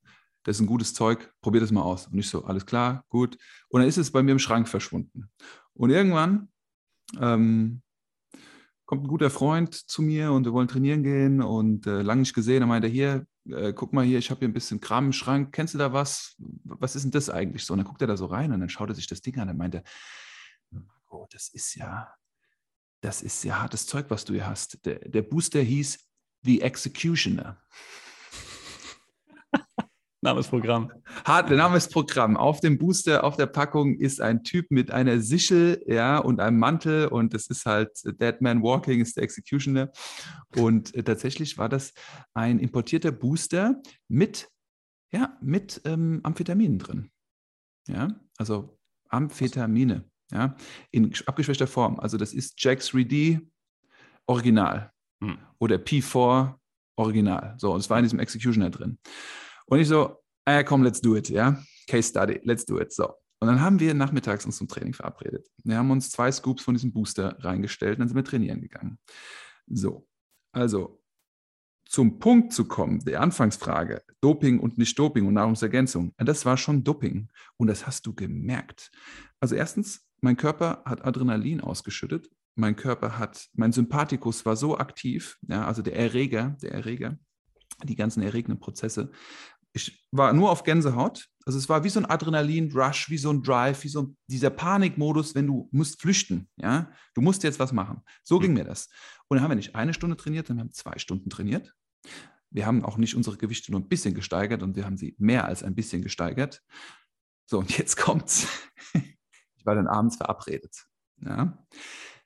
das 0.43 0.57
ist 0.57 0.61
ein 0.61 0.67
gutes 0.67 0.93
Zeug, 0.93 1.33
probier 1.41 1.61
das 1.61 1.71
mal 1.71 1.81
aus. 1.81 2.07
Und 2.07 2.19
ich 2.19 2.29
so, 2.29 2.43
alles 2.45 2.65
klar, 2.65 3.05
gut. 3.09 3.37
Und 3.69 3.79
dann 3.79 3.87
ist 3.87 3.97
es 3.97 4.11
bei 4.11 4.21
mir 4.21 4.33
im 4.33 4.39
Schrank 4.39 4.67
verschwunden. 4.67 5.29
Und 5.73 5.89
irgendwann 5.89 6.49
ähm, 7.19 7.81
kommt 8.85 9.03
ein 9.03 9.07
guter 9.07 9.29
Freund 9.29 9.73
zu 9.73 10.01
mir 10.01 10.31
und 10.31 10.45
wir 10.45 10.53
wollen 10.53 10.67
trainieren 10.67 11.03
gehen 11.03 11.41
und 11.41 11.87
äh, 11.87 12.01
lange 12.01 12.21
nicht 12.21 12.33
gesehen. 12.33 12.61
Er 12.61 12.67
meinte, 12.67 12.87
hier, 12.87 13.25
äh, 13.49 13.73
guck 13.73 13.93
mal 13.93 14.05
hier, 14.05 14.19
ich 14.19 14.29
habe 14.29 14.39
hier 14.39 14.47
ein 14.47 14.53
bisschen 14.53 14.79
Kram 14.79 15.07
im 15.07 15.13
Schrank. 15.13 15.53
Kennst 15.53 15.73
du 15.73 15.77
da 15.77 15.91
was? 15.93 16.35
Was 16.63 16.95
ist 16.95 17.03
denn 17.03 17.11
das 17.11 17.29
eigentlich 17.29 17.65
so? 17.65 17.73
Und 17.73 17.79
dann 17.79 17.87
guckt 17.87 18.01
er 18.01 18.07
da 18.07 18.17
so 18.17 18.27
rein 18.27 18.51
und 18.51 18.59
dann 18.59 18.69
schaut 18.69 18.89
er 18.89 18.95
sich 18.95 19.07
das 19.07 19.21
Ding 19.21 19.37
an 19.39 19.49
und 19.49 19.57
meinte, 19.57 19.83
Marco, 20.69 21.27
das 21.31 21.49
ist 21.49 21.75
ja, 21.75 22.13
das 23.01 23.21
ist 23.21 23.43
ja 23.43 23.61
hartes 23.61 23.87
Zeug, 23.87 24.05
was 24.09 24.25
du 24.25 24.33
hier 24.33 24.47
hast. 24.47 24.85
Der, 24.85 24.99
der 24.99 25.21
Booster 25.23 25.61
hieß 25.61 25.99
The 26.43 26.61
Executioner. 26.61 27.61
Name 30.25 30.39
ist 30.39 30.49
Programm. 30.49 30.91
Hart, 31.23 31.51
der 31.51 31.57
Name 31.57 31.77
ist 31.77 31.93
Programm. 31.93 32.35
Auf 32.35 32.59
dem 32.59 32.79
Booster, 32.79 33.23
auf 33.23 33.37
der 33.37 33.45
Packung 33.45 33.93
ist 33.95 34.19
ein 34.21 34.43
Typ 34.43 34.71
mit 34.71 34.89
einer 34.89 35.19
Sichel 35.21 35.83
ja, 35.85 36.17
und 36.17 36.39
einem 36.39 36.57
Mantel 36.57 37.07
und 37.07 37.35
das 37.35 37.45
ist 37.45 37.67
halt 37.67 37.91
Dead 38.03 38.41
Man 38.41 38.63
Walking, 38.63 39.01
ist 39.01 39.17
der 39.17 39.23
Executioner. 39.23 39.91
Und 40.55 40.95
äh, 40.95 41.03
tatsächlich 41.03 41.59
war 41.59 41.69
das 41.69 41.93
ein 42.33 42.57
importierter 42.57 43.11
Booster 43.11 43.79
mit, 44.07 44.49
ja, 45.13 45.37
mit 45.41 45.79
ähm, 45.85 46.21
Amphetaminen 46.23 46.79
drin. 46.79 47.11
Ja, 47.87 48.07
also 48.37 48.79
Amphetamine 49.09 50.05
ja, 50.31 50.55
in 50.89 51.13
abgeschwächter 51.27 51.67
Form. 51.67 51.99
Also 51.99 52.17
das 52.17 52.33
ist 52.33 52.55
Jax 52.57 52.89
3D 52.89 53.41
Original 54.25 54.91
hm. 55.21 55.37
oder 55.59 55.75
P4 55.75 56.55
Original. 56.95 57.53
So, 57.59 57.73
und 57.73 57.79
es 57.79 57.91
war 57.91 57.99
in 57.99 58.05
diesem 58.05 58.19
Executioner 58.19 58.71
drin. 58.71 58.97
Und 59.65 59.79
ich 59.79 59.87
so, 59.87 60.17
ah, 60.45 60.63
komm, 60.63 60.83
let's 60.83 61.01
do 61.01 61.15
it, 61.15 61.29
ja. 61.29 61.61
Case 61.87 62.09
Study, 62.09 62.39
let's 62.43 62.65
do 62.65 62.79
it. 62.79 62.93
So. 62.93 63.13
Und 63.39 63.47
dann 63.47 63.61
haben 63.61 63.79
wir 63.79 63.93
nachmittags 63.93 64.45
uns 64.45 64.57
zum 64.57 64.67
Training 64.67 64.93
verabredet. 64.93 65.47
Wir 65.63 65.77
haben 65.77 65.91
uns 65.91 66.09
zwei 66.09 66.31
Scoops 66.31 66.63
von 66.63 66.73
diesem 66.73 66.93
Booster 66.93 67.37
reingestellt 67.39 67.97
und 67.97 67.99
dann 67.99 68.07
sind 68.07 68.17
wir 68.17 68.23
trainieren 68.23 68.61
gegangen. 68.61 68.97
So, 69.67 70.07
also 70.51 71.01
zum 71.87 72.19
Punkt 72.19 72.53
zu 72.53 72.65
kommen, 72.65 72.99
der 73.05 73.21
Anfangsfrage, 73.21 74.03
Doping 74.21 74.59
und 74.59 74.77
nicht 74.77 74.97
Doping 74.97 75.27
und 75.27 75.35
Nahrungsergänzung, 75.35 76.13
das 76.17 76.45
war 76.45 76.57
schon 76.57 76.83
Doping 76.83 77.29
und 77.57 77.67
das 77.67 77.85
hast 77.85 78.05
du 78.05 78.13
gemerkt. 78.13 78.91
Also 79.39 79.55
erstens, 79.55 80.07
mein 80.21 80.37
Körper 80.37 80.81
hat 80.85 81.05
Adrenalin 81.05 81.61
ausgeschüttet, 81.61 82.29
mein 82.55 82.75
Körper 82.75 83.19
hat, 83.19 83.47
mein 83.53 83.71
Sympathikus 83.71 84.45
war 84.45 84.55
so 84.55 84.77
aktiv, 84.77 85.37
ja, 85.41 85.65
also 85.65 85.81
der 85.81 85.95
Erreger, 85.95 86.57
der 86.61 86.71
Erreger, 86.71 87.19
die 87.83 87.95
ganzen 87.95 88.23
erregenden 88.23 88.59
Prozesse. 88.59 89.11
Ich 89.75 90.07
war 90.11 90.31
nur 90.31 90.51
auf 90.51 90.63
Gänsehaut. 90.63 91.27
Also 91.45 91.59
es 91.59 91.67
war 91.67 91.83
wie 91.83 91.89
so 91.89 91.99
ein 91.99 92.05
Adrenalin-Rush, 92.05 93.09
wie 93.09 93.17
so 93.17 93.29
ein 93.29 93.43
Drive, 93.43 93.83
wie 93.83 93.89
so 93.89 94.15
dieser 94.27 94.49
Panikmodus, 94.49 95.35
wenn 95.35 95.47
du 95.47 95.67
musst 95.71 96.01
flüchten, 96.01 96.49
ja, 96.55 96.89
du 97.13 97.21
musst 97.21 97.43
jetzt 97.43 97.59
was 97.59 97.73
machen. 97.73 98.01
So 98.23 98.39
ging 98.39 98.53
mir 98.53 98.63
das. 98.63 98.89
Und 99.27 99.35
dann 99.35 99.43
haben 99.43 99.51
wir 99.51 99.55
nicht 99.55 99.75
eine 99.75 99.93
Stunde 99.93 100.15
trainiert, 100.15 100.47
sondern 100.47 100.65
wir 100.65 100.69
haben 100.69 100.73
zwei 100.73 100.97
Stunden 100.97 101.29
trainiert. 101.29 101.75
Wir 102.51 102.65
haben 102.65 102.85
auch 102.85 102.95
nicht 102.95 103.15
unsere 103.15 103.35
Gewichte 103.35 103.71
nur 103.71 103.81
ein 103.81 103.89
bisschen 103.89 104.13
gesteigert 104.13 104.63
und 104.63 104.77
wir 104.77 104.85
haben 104.85 104.97
sie 104.97 105.13
mehr 105.19 105.43
als 105.43 105.61
ein 105.61 105.75
bisschen 105.75 106.01
gesteigert. 106.01 106.63
So, 107.45 107.59
und 107.59 107.77
jetzt 107.77 107.97
kommt's. 107.97 108.47
Ich 109.57 109.67
war 109.67 109.73
dann 109.73 109.87
abends 109.87 110.17
verabredet. 110.17 110.85
Ja. 111.21 111.57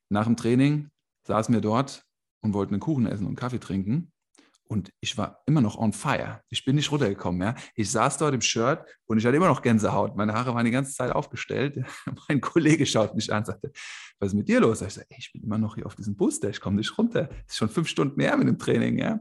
Nach 0.10 0.26
dem 0.26 0.36
Training 0.36 0.90
saßen 1.26 1.54
wir 1.54 1.62
dort 1.62 2.04
und 2.42 2.54
wollten 2.54 2.74
einen 2.74 2.82
Kuchen 2.82 3.06
essen 3.06 3.28
und 3.28 3.38
Kaffee 3.38 3.62
trinken. 3.62 4.12
Und 4.72 4.94
ich 5.00 5.18
war 5.18 5.42
immer 5.48 5.62
noch 5.62 5.80
on 5.80 5.94
fire. 5.94 6.44
Ich 6.50 6.64
bin 6.64 6.76
nicht 6.76 6.92
runtergekommen. 6.92 7.42
Ja. 7.42 7.56
Ich 7.74 7.90
saß 7.90 8.20
dort 8.20 8.36
im 8.36 8.42
Shirt 8.42 8.86
und 9.08 9.18
ich 9.18 9.26
hatte 9.26 9.36
immer 9.36 9.48
noch 9.48 9.64
Gänsehaut. 9.64 10.16
Meine 10.16 10.34
Haare 10.34 10.54
waren 10.54 10.64
die 10.64 10.70
ganze 10.70 10.94
Zeit 10.94 11.12
aufgestellt. 11.12 11.84
mein 12.30 12.40
Kollege 12.40 12.86
schaut 12.86 13.16
mich 13.16 13.34
an 13.34 13.40
und 13.40 13.46
sagte, 13.48 13.72
was 14.20 14.28
ist 14.28 14.36
mit 14.36 14.48
dir 14.48 14.60
los? 14.60 14.84
Ich 14.84 14.94
sagte, 14.94 15.16
ich 15.18 15.34
bin 15.34 15.42
immer 15.42 15.58
noch 15.58 15.74
hier 15.74 15.88
auf 15.88 15.96
diesem 15.96 16.16
Booster. 16.16 16.52
Ich 16.52 16.62
komme 16.62 16.76
nicht 16.76 16.96
runter. 17.00 17.30
Es 17.48 17.54
ist 17.54 17.58
schon 17.58 17.70
fünf 17.70 17.88
Stunden 17.88 18.22
her 18.22 18.38
mit 18.38 18.48
dem 18.48 18.60
Training. 18.60 19.00
Ja. 19.00 19.20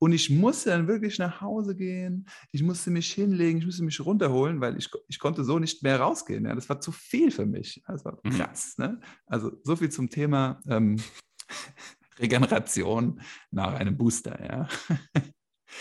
Und 0.00 0.10
ich 0.10 0.30
musste 0.30 0.70
dann 0.70 0.88
wirklich 0.88 1.16
nach 1.20 1.40
Hause 1.40 1.76
gehen. 1.76 2.26
Ich 2.50 2.64
musste 2.64 2.90
mich 2.90 3.12
hinlegen. 3.12 3.60
Ich 3.60 3.66
musste 3.66 3.84
mich 3.84 4.00
runterholen, 4.00 4.60
weil 4.60 4.76
ich, 4.76 4.90
ich 5.06 5.20
konnte 5.20 5.44
so 5.44 5.60
nicht 5.60 5.80
mehr 5.84 6.00
rausgehen. 6.00 6.44
Ja. 6.44 6.56
Das 6.56 6.68
war 6.68 6.80
zu 6.80 6.90
viel 6.90 7.30
für 7.30 7.46
mich. 7.46 7.80
Das 7.86 8.04
war 8.04 8.18
mhm. 8.24 8.30
krass. 8.30 8.76
Ne? 8.78 8.98
Also 9.26 9.52
so 9.62 9.76
viel 9.76 9.90
zum 9.90 10.10
Thema 10.10 10.60
ähm, 10.66 10.96
Regeneration 12.18 13.20
nach 13.50 13.74
einem 13.74 13.96
Booster. 13.96 14.38
Ja. 14.44 14.68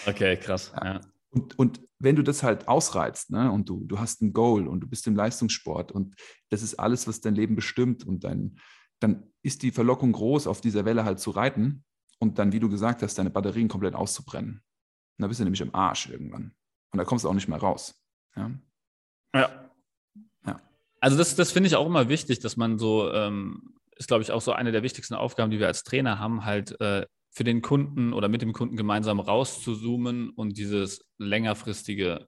Okay, 0.06 0.36
krass. 0.38 0.74
Ja. 0.76 1.00
Und, 1.30 1.58
und 1.58 1.82
wenn 2.00 2.16
du 2.16 2.24
das 2.24 2.44
halt 2.44 2.68
ausreizt 2.68 3.32
ne, 3.32 3.52
und 3.52 3.70
du, 3.70 3.84
du 3.86 4.00
hast 4.00 4.22
ein 4.22 4.34
Goal 4.34 4.68
und 4.68 4.82
du 4.82 4.88
bist 4.88 5.08
im 5.08 5.16
Leistungssport 5.16 5.92
und 5.92 6.16
das 6.50 6.62
ist 6.62 6.76
alles, 6.76 7.08
was 7.08 7.22
dein 7.22 7.36
Leben 7.36 7.56
bestimmt 7.56 8.06
und 8.06 8.24
dein, 8.24 8.60
dann 9.00 9.32
ist 9.44 9.64
die 9.64 9.72
Verlockung 9.72 10.12
groß, 10.12 10.48
auf 10.48 10.62
dieser 10.62 10.86
Welle 10.86 11.06
halt 11.06 11.20
zu 11.20 11.32
reiten 11.32 11.84
und 12.20 12.40
dann, 12.40 12.52
wie 12.52 12.60
du 12.60 12.70
gesagt 12.70 13.02
hast, 13.02 13.18
deine 13.18 13.30
Batterien 13.30 13.68
komplett 13.68 13.96
auszubrennen. 13.96 14.62
Und 15.18 15.22
da 15.22 15.28
bist 15.28 15.40
du 15.40 15.44
nämlich 15.44 15.62
im 15.62 15.74
Arsch 15.74 16.10
irgendwann. 16.10 16.54
Und 16.92 16.98
da 16.98 17.04
kommst 17.04 17.26
du 17.26 17.30
auch 17.30 17.34
nicht 17.34 17.48
mehr 17.48 17.60
raus. 17.60 18.04
Ja. 18.36 18.52
ja. 19.34 19.72
ja. 20.46 20.62
Also 21.00 21.18
das, 21.18 21.36
das 21.36 21.52
finde 21.52 21.68
ich 21.68 21.76
auch 21.76 21.86
immer 21.86 22.10
wichtig, 22.10 22.40
dass 22.40 22.58
man 22.58 22.78
so 22.80 23.12
ähm, 23.12 23.77
ist, 23.98 24.08
glaube 24.08 24.24
ich, 24.24 24.32
auch 24.32 24.42
so 24.42 24.52
eine 24.52 24.72
der 24.72 24.84
wichtigsten 24.84 25.16
Aufgaben, 25.16 25.52
die 25.52 25.60
wir 25.60 25.68
als 25.68 25.84
Trainer 25.84 26.20
haben, 26.20 26.46
halt 26.46 26.80
äh, 26.82 27.06
für 27.32 27.44
den 27.44 27.62
Kunden 27.62 28.14
oder 28.14 28.30
mit 28.30 28.42
dem 28.42 28.54
Kunden 28.54 28.76
gemeinsam 28.76 29.20
rauszuzoomen 29.20 30.32
und 30.32 30.58
dieses 30.58 31.06
längerfristige, 31.18 32.28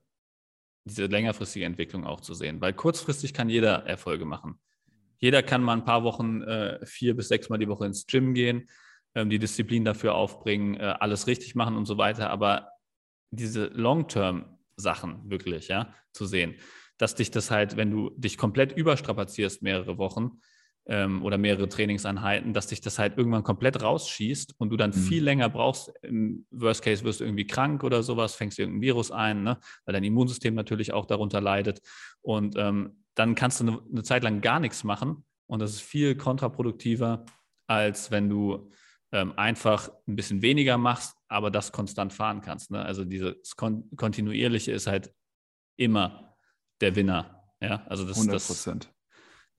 diese 0.84 1.06
längerfristige 1.06 1.64
Entwicklung 1.64 2.06
auch 2.06 2.20
zu 2.20 2.34
sehen. 2.34 2.60
Weil 2.60 2.74
kurzfristig 2.74 3.34
kann 3.34 3.48
jeder 3.48 3.86
Erfolge 3.86 4.24
machen. 4.24 4.60
Jeder 5.18 5.42
kann 5.42 5.62
mal 5.62 5.74
ein 5.74 5.84
paar 5.84 6.04
Wochen 6.04 6.42
äh, 6.42 6.84
vier 6.86 7.14
bis 7.16 7.28
sechs 7.28 7.48
Mal 7.48 7.58
die 7.58 7.68
Woche 7.68 7.86
ins 7.86 8.06
Gym 8.06 8.34
gehen, 8.34 8.68
ähm, 9.14 9.30
die 9.30 9.38
Disziplin 9.38 9.84
dafür 9.84 10.14
aufbringen, 10.14 10.74
äh, 10.76 10.94
alles 11.00 11.26
richtig 11.26 11.54
machen 11.54 11.76
und 11.76 11.86
so 11.86 11.98
weiter. 11.98 12.30
Aber 12.30 12.68
diese 13.30 13.66
Long-Term-Sachen 13.66 15.28
wirklich, 15.30 15.68
ja, 15.68 15.92
zu 16.12 16.24
sehen, 16.24 16.54
dass 16.98 17.14
dich 17.14 17.30
das 17.30 17.50
halt, 17.50 17.76
wenn 17.76 17.90
du 17.90 18.10
dich 18.16 18.38
komplett 18.38 18.72
überstrapazierst 18.72 19.62
mehrere 19.62 19.98
Wochen, 19.98 20.40
ähm, 20.86 21.22
oder 21.24 21.38
mehrere 21.38 21.68
Trainingseinheiten, 21.68 22.52
dass 22.52 22.66
dich 22.66 22.80
das 22.80 22.98
halt 22.98 23.16
irgendwann 23.16 23.42
komplett 23.42 23.82
rausschießt 23.82 24.54
und 24.58 24.70
du 24.70 24.76
dann 24.76 24.90
mhm. 24.90 24.94
viel 24.94 25.22
länger 25.22 25.48
brauchst. 25.48 25.92
Im 26.02 26.46
Worst 26.50 26.82
Case 26.82 27.04
wirst 27.04 27.20
du 27.20 27.24
irgendwie 27.24 27.46
krank 27.46 27.84
oder 27.84 28.02
sowas, 28.02 28.34
fängst 28.34 28.58
irgendein 28.58 28.82
Virus 28.82 29.10
ein, 29.10 29.42
ne? 29.42 29.58
weil 29.84 29.92
dein 29.92 30.04
Immunsystem 30.04 30.54
natürlich 30.54 30.92
auch 30.92 31.06
darunter 31.06 31.40
leidet. 31.40 31.80
Und 32.22 32.56
ähm, 32.56 33.04
dann 33.14 33.34
kannst 33.34 33.60
du 33.60 33.66
eine, 33.66 33.80
eine 33.90 34.02
Zeit 34.02 34.22
lang 34.22 34.40
gar 34.40 34.60
nichts 34.60 34.84
machen 34.84 35.24
und 35.46 35.60
das 35.60 35.72
ist 35.72 35.82
viel 35.82 36.16
kontraproduktiver, 36.16 37.24
als 37.66 38.10
wenn 38.10 38.28
du 38.28 38.70
ähm, 39.12 39.32
einfach 39.36 39.90
ein 40.06 40.16
bisschen 40.16 40.42
weniger 40.42 40.78
machst, 40.78 41.16
aber 41.28 41.50
das 41.50 41.72
konstant 41.72 42.12
fahren 42.12 42.40
kannst. 42.40 42.70
Ne? 42.70 42.82
Also 42.82 43.04
dieses 43.04 43.56
Kon 43.56 43.90
Kontinuierliche 43.96 44.72
ist 44.72 44.86
halt 44.86 45.12
immer 45.76 46.36
der 46.80 46.94
Winner. 46.96 47.44
Ja, 47.60 47.84
also 47.86 48.06
das, 48.06 48.16
100 48.16 48.46
Prozent. 48.46 48.92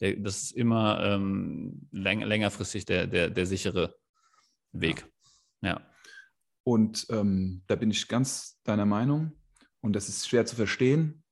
Das, 0.01 0.09
der, 0.09 0.15
das 0.17 0.43
ist 0.43 0.51
immer 0.51 1.03
ähm, 1.03 1.87
läng 1.91 2.21
längerfristig 2.21 2.85
der, 2.85 3.07
der, 3.07 3.29
der 3.29 3.45
sichere 3.45 3.95
Weg. 4.71 5.05
Ja. 5.61 5.69
ja. 5.69 5.87
Und 6.63 7.07
ähm, 7.09 7.63
da 7.67 7.75
bin 7.75 7.91
ich 7.91 8.07
ganz 8.07 8.59
deiner 8.63 8.85
Meinung. 8.85 9.31
Und 9.81 9.93
das 9.93 10.09
ist 10.09 10.27
schwer 10.27 10.45
zu 10.45 10.55
verstehen, 10.55 11.23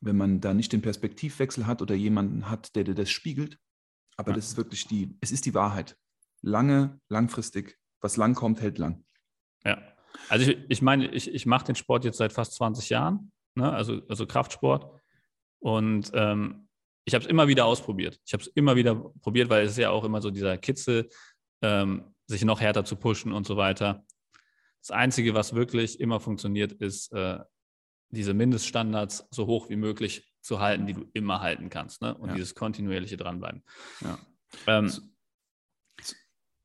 wenn 0.00 0.16
man 0.16 0.40
da 0.40 0.54
nicht 0.54 0.72
den 0.72 0.82
Perspektivwechsel 0.82 1.66
hat 1.66 1.82
oder 1.82 1.94
jemanden 1.94 2.48
hat, 2.48 2.74
der 2.74 2.84
dir 2.84 2.94
das 2.94 3.10
spiegelt. 3.10 3.58
Aber 4.16 4.30
ja. 4.30 4.36
das 4.36 4.48
ist 4.48 4.56
wirklich 4.56 4.86
die, 4.86 5.16
es 5.20 5.32
ist 5.32 5.44
die 5.46 5.54
Wahrheit. 5.54 5.96
Lange, 6.42 7.00
langfristig, 7.08 7.78
was 8.00 8.16
lang 8.16 8.34
kommt, 8.34 8.60
hält 8.62 8.78
lang. 8.78 9.04
Ja. 9.64 9.82
Also 10.28 10.50
ich, 10.50 10.58
ich 10.68 10.82
meine, 10.82 11.10
ich, 11.10 11.32
ich 11.32 11.46
mache 11.46 11.66
den 11.66 11.74
Sport 11.74 12.04
jetzt 12.04 12.18
seit 12.18 12.32
fast 12.32 12.54
20 12.54 12.88
Jahren, 12.88 13.32
ne? 13.54 13.70
also, 13.70 14.00
also 14.08 14.26
Kraftsport. 14.26 15.00
Und 15.58 16.10
ähm, 16.14 16.69
ich 17.10 17.14
habe 17.14 17.24
es 17.24 17.28
immer 17.30 17.48
wieder 17.48 17.64
ausprobiert. 17.64 18.20
Ich 18.24 18.32
habe 18.32 18.42
es 18.42 18.46
immer 18.54 18.76
wieder 18.76 18.94
probiert, 18.94 19.50
weil 19.50 19.64
es 19.64 19.72
ist 19.72 19.78
ja 19.78 19.90
auch 19.90 20.04
immer 20.04 20.22
so 20.22 20.30
dieser 20.30 20.56
Kitzel, 20.58 21.08
ähm, 21.60 22.14
sich 22.28 22.44
noch 22.44 22.60
härter 22.60 22.84
zu 22.84 22.94
pushen 22.94 23.32
und 23.32 23.48
so 23.48 23.56
weiter. 23.56 24.04
Das 24.80 24.92
Einzige, 24.92 25.34
was 25.34 25.52
wirklich 25.54 25.98
immer 25.98 26.20
funktioniert, 26.20 26.70
ist, 26.70 27.12
äh, 27.12 27.40
diese 28.10 28.32
Mindeststandards 28.32 29.26
so 29.32 29.46
hoch 29.46 29.68
wie 29.70 29.76
möglich 29.76 30.32
zu 30.40 30.60
halten, 30.60 30.86
die 30.86 30.92
du 30.92 31.04
immer 31.12 31.40
halten 31.40 31.68
kannst. 31.68 32.00
Ne? 32.00 32.14
Und 32.16 32.28
ja. 32.28 32.34
dieses 32.36 32.54
kontinuierliche 32.54 33.16
Dranbleiben. 33.16 33.64
Ja. 34.02 34.18
Ähm, 34.68 34.92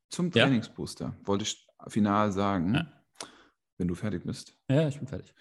Zum 0.08 0.30
Trainingsbooster 0.30 1.06
ja? 1.06 1.26
wollte 1.26 1.42
ich 1.42 1.66
final 1.88 2.30
sagen, 2.30 2.88
wenn 3.78 3.88
du 3.88 3.96
fertig 3.96 4.24
bist. 4.24 4.56
Ja, 4.68 4.86
ich 4.86 4.98
bin 4.98 5.08
fertig. 5.08 5.34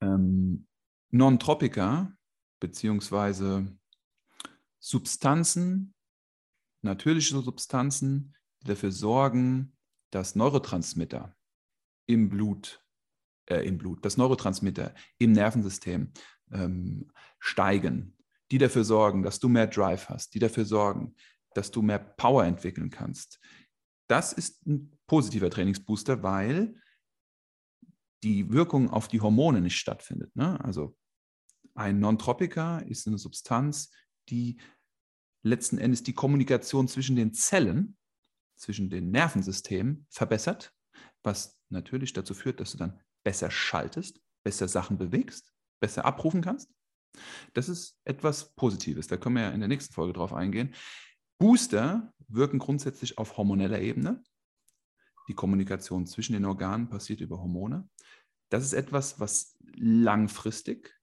Ähm, 0.00 0.68
Non-Tropica, 1.10 2.16
beziehungsweise 2.60 3.76
Substanzen, 4.86 5.94
natürliche 6.82 7.40
Substanzen, 7.40 8.36
die 8.60 8.66
dafür 8.66 8.92
sorgen, 8.92 9.74
dass 10.10 10.34
Neurotransmitter 10.34 11.34
im 12.06 12.28
Blut, 12.28 12.84
äh, 13.48 13.66
im 13.66 13.78
Blut, 13.78 14.04
dass 14.04 14.18
Neurotransmitter 14.18 14.94
im 15.16 15.32
Nervensystem 15.32 16.12
ähm, 16.52 17.10
steigen, 17.38 18.18
die 18.50 18.58
dafür 18.58 18.84
sorgen, 18.84 19.22
dass 19.22 19.40
du 19.40 19.48
mehr 19.48 19.68
Drive 19.68 20.10
hast, 20.10 20.34
die 20.34 20.38
dafür 20.38 20.66
sorgen, 20.66 21.16
dass 21.54 21.70
du 21.70 21.80
mehr 21.80 21.98
Power 21.98 22.44
entwickeln 22.44 22.90
kannst. 22.90 23.40
Das 24.06 24.34
ist 24.34 24.66
ein 24.66 24.92
positiver 25.06 25.48
Trainingsbooster, 25.48 26.22
weil 26.22 26.78
die 28.22 28.52
Wirkung 28.52 28.90
auf 28.90 29.08
die 29.08 29.22
Hormone 29.22 29.62
nicht 29.62 29.78
stattfindet. 29.78 30.36
Ne? 30.36 30.62
Also 30.62 30.94
ein 31.74 32.00
Non-Tropica 32.00 32.80
ist 32.80 33.06
eine 33.06 33.16
Substanz, 33.16 33.90
die 34.28 34.58
letzten 35.42 35.78
Endes 35.78 36.02
die 36.02 36.14
Kommunikation 36.14 36.88
zwischen 36.88 37.16
den 37.16 37.34
Zellen, 37.34 37.96
zwischen 38.56 38.90
den 38.90 39.10
Nervensystemen 39.10 40.06
verbessert, 40.10 40.72
was 41.22 41.60
natürlich 41.68 42.12
dazu 42.12 42.34
führt, 42.34 42.60
dass 42.60 42.72
du 42.72 42.78
dann 42.78 43.00
besser 43.24 43.50
schaltest, 43.50 44.20
besser 44.42 44.68
Sachen 44.68 44.98
bewegst, 44.98 45.52
besser 45.80 46.04
abrufen 46.04 46.42
kannst. 46.42 46.70
Das 47.52 47.68
ist 47.68 47.98
etwas 48.04 48.54
Positives. 48.54 49.06
Da 49.06 49.16
können 49.16 49.36
wir 49.36 49.42
ja 49.42 49.50
in 49.50 49.60
der 49.60 49.68
nächsten 49.68 49.94
Folge 49.94 50.12
drauf 50.12 50.32
eingehen. 50.32 50.74
Booster 51.38 52.12
wirken 52.28 52.58
grundsätzlich 52.58 53.18
auf 53.18 53.36
hormoneller 53.36 53.80
Ebene. 53.80 54.22
Die 55.28 55.34
Kommunikation 55.34 56.06
zwischen 56.06 56.34
den 56.34 56.44
Organen 56.44 56.88
passiert 56.88 57.20
über 57.20 57.38
Hormone. 57.38 57.88
Das 58.50 58.64
ist 58.64 58.72
etwas, 58.72 59.20
was 59.20 59.56
langfristig 59.74 61.00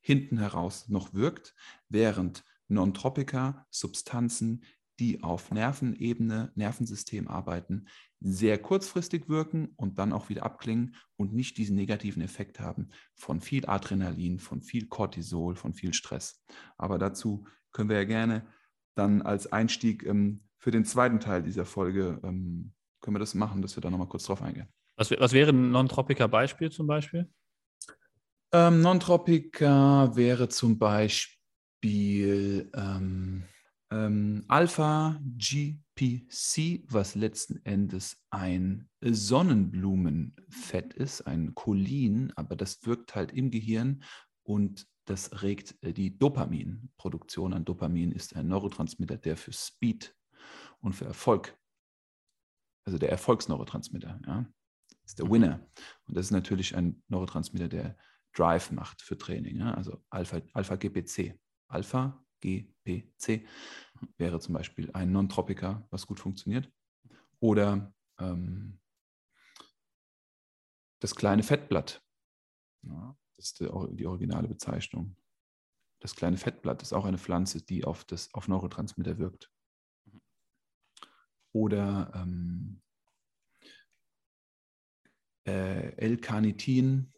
hinten 0.00 0.38
heraus 0.38 0.88
noch 0.88 1.14
wirkt, 1.14 1.54
während 1.88 2.44
Non-Tropika, 2.70 3.66
Substanzen, 3.70 4.64
die 5.00 5.22
auf 5.22 5.50
Nervenebene, 5.50 6.52
Nervensystem 6.54 7.26
arbeiten, 7.26 7.86
sehr 8.20 8.58
kurzfristig 8.58 9.28
wirken 9.28 9.72
und 9.76 9.98
dann 9.98 10.12
auch 10.12 10.28
wieder 10.28 10.44
abklingen 10.44 10.94
und 11.16 11.32
nicht 11.32 11.56
diesen 11.56 11.74
negativen 11.74 12.22
Effekt 12.22 12.60
haben 12.60 12.90
von 13.14 13.40
viel 13.40 13.66
Adrenalin, 13.66 14.38
von 14.38 14.62
viel 14.62 14.88
Cortisol, 14.88 15.56
von 15.56 15.72
viel 15.72 15.94
Stress. 15.94 16.44
Aber 16.76 16.98
dazu 16.98 17.46
können 17.72 17.88
wir 17.88 17.96
ja 17.96 18.04
gerne 18.04 18.46
dann 18.94 19.22
als 19.22 19.50
Einstieg 19.50 20.04
ähm, 20.04 20.44
für 20.58 20.70
den 20.70 20.84
zweiten 20.84 21.18
Teil 21.18 21.42
dieser 21.42 21.64
Folge, 21.64 22.20
ähm, 22.22 22.74
können 23.00 23.16
wir 23.16 23.20
das 23.20 23.34
machen, 23.34 23.62
dass 23.62 23.76
wir 23.76 23.80
da 23.80 23.88
nochmal 23.88 24.08
kurz 24.08 24.24
drauf 24.24 24.42
eingehen. 24.42 24.68
Was, 24.96 25.10
was 25.10 25.32
wäre 25.32 25.50
ein 25.50 25.70
Non-Tropica-Beispiel 25.70 26.70
zum 26.70 26.86
Beispiel? 26.86 27.32
Ähm, 28.52 28.82
Non-Tropica 28.82 30.14
wäre 30.14 30.50
zum 30.50 30.78
Beispiel 30.78 31.39
ähm, 31.84 33.44
ähm, 33.90 34.44
Alpha 34.48 35.20
GPC, 35.36 36.84
was 36.86 37.14
letzten 37.14 37.64
Endes 37.64 38.22
ein 38.30 38.88
Sonnenblumenfett 39.00 40.94
ist, 40.94 41.22
ein 41.22 41.54
Cholin, 41.54 42.32
aber 42.36 42.54
das 42.56 42.86
wirkt 42.86 43.14
halt 43.14 43.32
im 43.32 43.50
Gehirn 43.50 44.02
und 44.42 44.86
das 45.06 45.42
regt 45.42 45.76
äh, 45.82 45.92
die 45.92 46.16
Dopaminproduktion 46.16 47.52
an. 47.52 47.64
Dopamin 47.64 48.12
ist 48.12 48.36
ein 48.36 48.46
Neurotransmitter, 48.48 49.16
der 49.16 49.36
für 49.36 49.52
Speed 49.52 50.14
und 50.80 50.92
für 50.92 51.06
Erfolg, 51.06 51.58
also 52.84 52.96
der 52.98 53.10
Erfolgsneurotransmitter, 53.10 54.20
ja, 54.26 54.46
ist 55.04 55.18
der 55.18 55.26
mhm. 55.26 55.32
Winner. 55.32 55.66
Und 56.04 56.16
das 56.16 56.26
ist 56.26 56.30
natürlich 56.30 56.76
ein 56.76 57.02
Neurotransmitter, 57.08 57.68
der 57.68 57.96
Drive 58.32 58.70
macht 58.70 59.02
für 59.02 59.18
Training. 59.18 59.56
Ja? 59.56 59.74
Also 59.74 60.00
Alpha, 60.10 60.40
Alpha 60.52 60.76
GPC. 60.76 61.36
Alpha 61.70 62.24
GPC 62.40 63.46
wäre 64.16 64.40
zum 64.40 64.54
Beispiel 64.54 64.90
ein 64.92 65.12
Non-Tropica, 65.12 65.86
was 65.90 66.06
gut 66.06 66.20
funktioniert. 66.20 66.70
Oder 67.38 67.94
ähm, 68.18 68.78
das 71.00 71.14
kleine 71.14 71.42
Fettblatt. 71.42 72.02
Ja, 72.82 73.16
das 73.36 73.46
ist 73.46 73.60
die, 73.60 73.68
die 73.92 74.06
originale 74.06 74.48
Bezeichnung. 74.48 75.16
Das 76.00 76.16
kleine 76.16 76.38
Fettblatt 76.38 76.82
ist 76.82 76.92
auch 76.92 77.04
eine 77.04 77.18
Pflanze, 77.18 77.62
die 77.62 77.84
auf, 77.84 78.04
das, 78.04 78.32
auf 78.34 78.48
Neurotransmitter 78.48 79.18
wirkt. 79.18 79.50
Oder 81.52 82.12
ähm, 82.14 82.80
äh, 85.46 85.94
L-Carnitin 85.96 87.12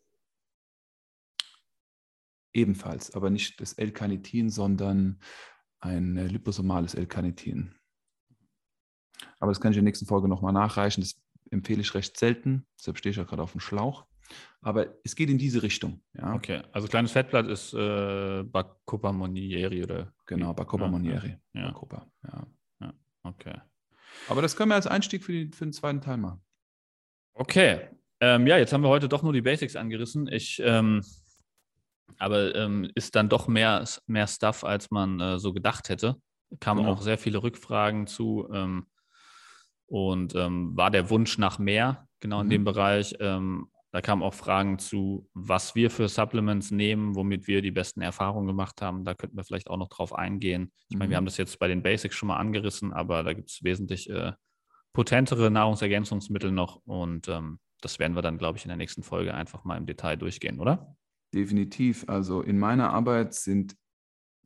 ebenfalls, 2.55 3.15
aber 3.15 3.31
nicht 3.31 3.61
das 3.61 3.75
L-Carnitin, 3.75 4.51
sondern 4.51 5.21
ein 5.81 6.17
äh, 6.17 6.27
liposomales 6.27 6.95
L-Carnitin. 6.95 7.75
Aber 9.39 9.51
das 9.51 9.61
kann 9.61 9.73
ich 9.73 9.79
in 9.79 9.85
der 9.85 9.91
nächsten 9.91 10.07
Folge 10.07 10.29
nochmal 10.29 10.53
nachreichen. 10.53 11.01
Das 11.03 11.21
empfehle 11.51 11.81
ich 11.81 11.95
recht 11.95 12.19
selten, 12.19 12.67
deshalb 12.79 12.99
stehe 12.99 13.11
ich 13.11 13.17
ja 13.17 13.25
gerade 13.25 13.43
auf 13.43 13.53
dem 13.53 13.61
Schlauch. 13.61 14.07
Aber 14.61 14.95
es 15.05 15.17
geht 15.17 15.29
in 15.29 15.39
diese 15.39 15.63
Richtung. 15.63 16.01
Ja. 16.15 16.35
Okay, 16.35 16.63
also 16.73 16.89
kleines 16.89 17.13
Fettblatt 17.13 17.49
ist 17.49 17.75
äh, 17.75 18.43
Bacopa 18.45 19.13
monieri 19.13 19.83
oder? 19.83 20.13
Genau, 20.27 20.55
Bacopa 20.55 20.85
ja, 20.85 20.91
monieri. 20.91 21.37
Ja. 21.53 21.67
Bacopa, 21.67 22.07
ja. 22.25 22.47
ja. 22.81 22.95
Okay. 23.25 23.61
Aber 24.29 24.41
das 24.41 24.57
können 24.57 24.71
wir 24.71 24.77
als 24.77 24.87
Einstieg 24.87 25.25
für, 25.25 25.33
die, 25.33 25.51
für 25.53 25.67
den 25.67 25.73
zweiten 25.73 26.01
Teil 26.01 26.17
machen. 26.17 26.41
Okay. 27.35 27.89
Ähm, 28.21 28.47
ja, 28.47 28.57
jetzt 28.57 28.73
haben 28.73 28.83
wir 28.83 28.89
heute 28.89 29.09
doch 29.09 29.23
nur 29.23 29.33
die 29.33 29.43
Basics 29.43 29.75
angerissen. 29.75 30.29
Ich 30.29 30.63
ähm, 30.65 31.03
aber 32.19 32.55
ähm, 32.55 32.91
ist 32.95 33.15
dann 33.15 33.29
doch 33.29 33.49
mehr, 33.49 33.85
mehr 34.07 34.27
Stuff, 34.27 34.65
als 34.65 34.91
man 34.91 35.21
äh, 35.21 35.39
so 35.39 35.53
gedacht 35.53 35.89
hätte. 35.89 36.17
Kamen 36.61 36.83
genau. 36.83 36.95
auch 36.95 37.03
sehr 37.03 37.19
viele 37.19 37.43
Rückfragen 37.43 38.07
zu 38.07 38.49
ähm, 38.53 38.87
und 39.87 40.35
ähm, 40.35 40.77
war 40.77 40.91
der 40.91 41.11
Wunsch 41.11 41.39
nach 41.39 41.59
mehr, 41.59 42.07
genau 42.21 42.41
in 42.41 42.47
mhm. 42.47 42.51
dem 42.51 42.65
Bereich. 42.65 43.15
Ähm, 43.21 43.69
da 43.93 44.01
kamen 44.01 44.23
auch 44.23 44.33
Fragen 44.33 44.79
zu, 44.79 45.29
was 45.35 45.75
wir 45.75 45.91
für 45.91 46.09
Supplements 46.09 46.71
nehmen, 46.71 47.15
womit 47.15 47.47
wir 47.47 47.61
die 47.61 47.71
besten 47.71 48.01
Erfahrungen 48.01 48.47
gemacht 48.47 48.81
haben. 48.81 49.05
Da 49.05 49.15
könnten 49.15 49.37
wir 49.37 49.45
vielleicht 49.45 49.69
auch 49.69 49.77
noch 49.77 49.89
drauf 49.89 50.15
eingehen. 50.15 50.73
Ich 50.89 50.97
meine, 50.97 51.11
wir 51.11 51.17
mhm. 51.17 51.19
haben 51.19 51.25
das 51.27 51.37
jetzt 51.37 51.59
bei 51.59 51.69
den 51.69 51.83
Basics 51.83 52.17
schon 52.17 52.29
mal 52.29 52.39
angerissen, 52.39 52.93
aber 52.93 53.23
da 53.23 53.35
gibt 53.35 53.51
es 53.51 53.63
wesentlich 53.63 54.09
äh, 54.09 54.33
potentere 54.95 55.51
Nahrungsergänzungsmittel 55.51 56.53
noch 56.53 56.81
und 56.87 57.29
ähm, 57.29 57.59
das 57.83 57.99
werden 57.99 58.15
wir 58.15 58.23
dann, 58.23 58.39
glaube 58.39 58.57
ich, 58.57 58.65
in 58.65 58.69
der 58.69 58.77
nächsten 58.77 59.03
Folge 59.03 59.35
einfach 59.35 59.65
mal 59.65 59.77
im 59.77 59.87
Detail 59.87 60.17
durchgehen, 60.17 60.61
oder? 60.61 60.97
Definitiv. 61.35 62.05
Also 62.09 62.43
in 62.43 62.59
meiner 62.59 62.91
Arbeit 62.91 63.35
sind 63.35 63.77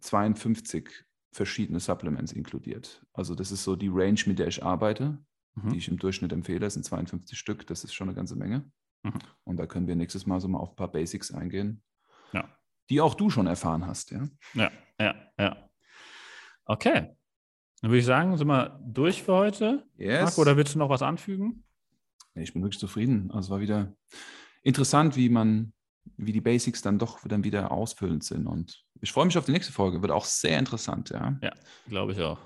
52 0.00 1.04
verschiedene 1.32 1.80
Supplements 1.80 2.32
inkludiert. 2.32 3.04
Also 3.12 3.34
das 3.34 3.52
ist 3.52 3.64
so 3.64 3.76
die 3.76 3.90
Range, 3.92 4.20
mit 4.26 4.38
der 4.38 4.46
ich 4.48 4.62
arbeite, 4.62 5.18
mhm. 5.54 5.70
die 5.70 5.78
ich 5.78 5.88
im 5.88 5.98
Durchschnitt 5.98 6.32
empfehle. 6.32 6.60
Das 6.60 6.74
sind 6.74 6.84
52 6.84 7.38
Stück. 7.38 7.66
Das 7.66 7.84
ist 7.84 7.92
schon 7.92 8.08
eine 8.08 8.16
ganze 8.16 8.36
Menge. 8.36 8.70
Mhm. 9.02 9.18
Und 9.44 9.56
da 9.56 9.66
können 9.66 9.86
wir 9.86 9.96
nächstes 9.96 10.26
Mal 10.26 10.40
so 10.40 10.48
mal 10.48 10.58
auf 10.58 10.70
ein 10.70 10.76
paar 10.76 10.90
Basics 10.90 11.32
eingehen, 11.32 11.82
ja. 12.32 12.48
die 12.88 13.00
auch 13.00 13.14
du 13.14 13.30
schon 13.30 13.46
erfahren 13.46 13.86
hast. 13.86 14.10
Ja, 14.10 14.28
ja, 14.54 14.70
ja. 14.98 15.14
ja. 15.38 15.70
Okay. 16.64 17.16
Dann 17.82 17.90
würde 17.90 17.98
ich 17.98 18.06
sagen, 18.06 18.36
sind 18.36 18.48
wir 18.48 18.80
durch 18.84 19.22
für 19.22 19.34
heute. 19.34 19.86
Yes. 19.96 20.22
Marco, 20.22 20.40
oder 20.40 20.56
willst 20.56 20.74
du 20.74 20.78
noch 20.78 20.88
was 20.88 21.02
anfügen? 21.02 21.64
Ich 22.34 22.52
bin 22.52 22.62
wirklich 22.62 22.80
zufrieden. 22.80 23.30
Also 23.30 23.46
es 23.46 23.50
war 23.50 23.60
wieder 23.60 23.94
interessant, 24.62 25.16
wie 25.16 25.28
man 25.28 25.72
wie 26.16 26.32
die 26.32 26.40
Basics 26.40 26.82
dann 26.82 26.98
doch 26.98 27.20
dann 27.26 27.44
wieder 27.44 27.70
ausfüllend 27.70 28.24
sind. 28.24 28.46
Und 28.46 28.84
ich 29.00 29.12
freue 29.12 29.26
mich 29.26 29.36
auf 29.36 29.44
die 29.44 29.52
nächste 29.52 29.72
Folge. 29.72 30.02
Wird 30.02 30.12
auch 30.12 30.24
sehr 30.24 30.58
interessant, 30.58 31.10
ja. 31.10 31.38
Ja, 31.42 31.52
glaube 31.88 32.12
ich 32.12 32.20
auch. 32.20 32.38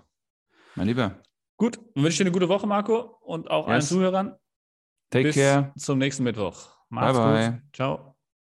Mein 0.75 0.87
Lieber. 0.87 1.23
Gut, 1.57 1.79
wünsche 1.95 2.09
ich 2.09 2.17
dir 2.19 2.25
eine 2.25 2.33
gute 2.33 2.49
Woche, 2.49 2.67
Marco, 2.67 3.19
und 3.21 3.51
auch 3.51 3.67
yes. 3.67 3.73
allen 3.73 3.83
Zuhörern. 3.83 4.37
Take 5.11 5.25
Bis 5.25 5.37
care. 5.37 5.73
zum 5.77 5.99
nächsten 5.99 6.23
Mittwoch. 6.23 6.69
Macht's 6.89 7.19
bye, 7.19 7.33
bye. 7.33 7.51
gut. 7.53 7.75
Ciao. 7.75 8.17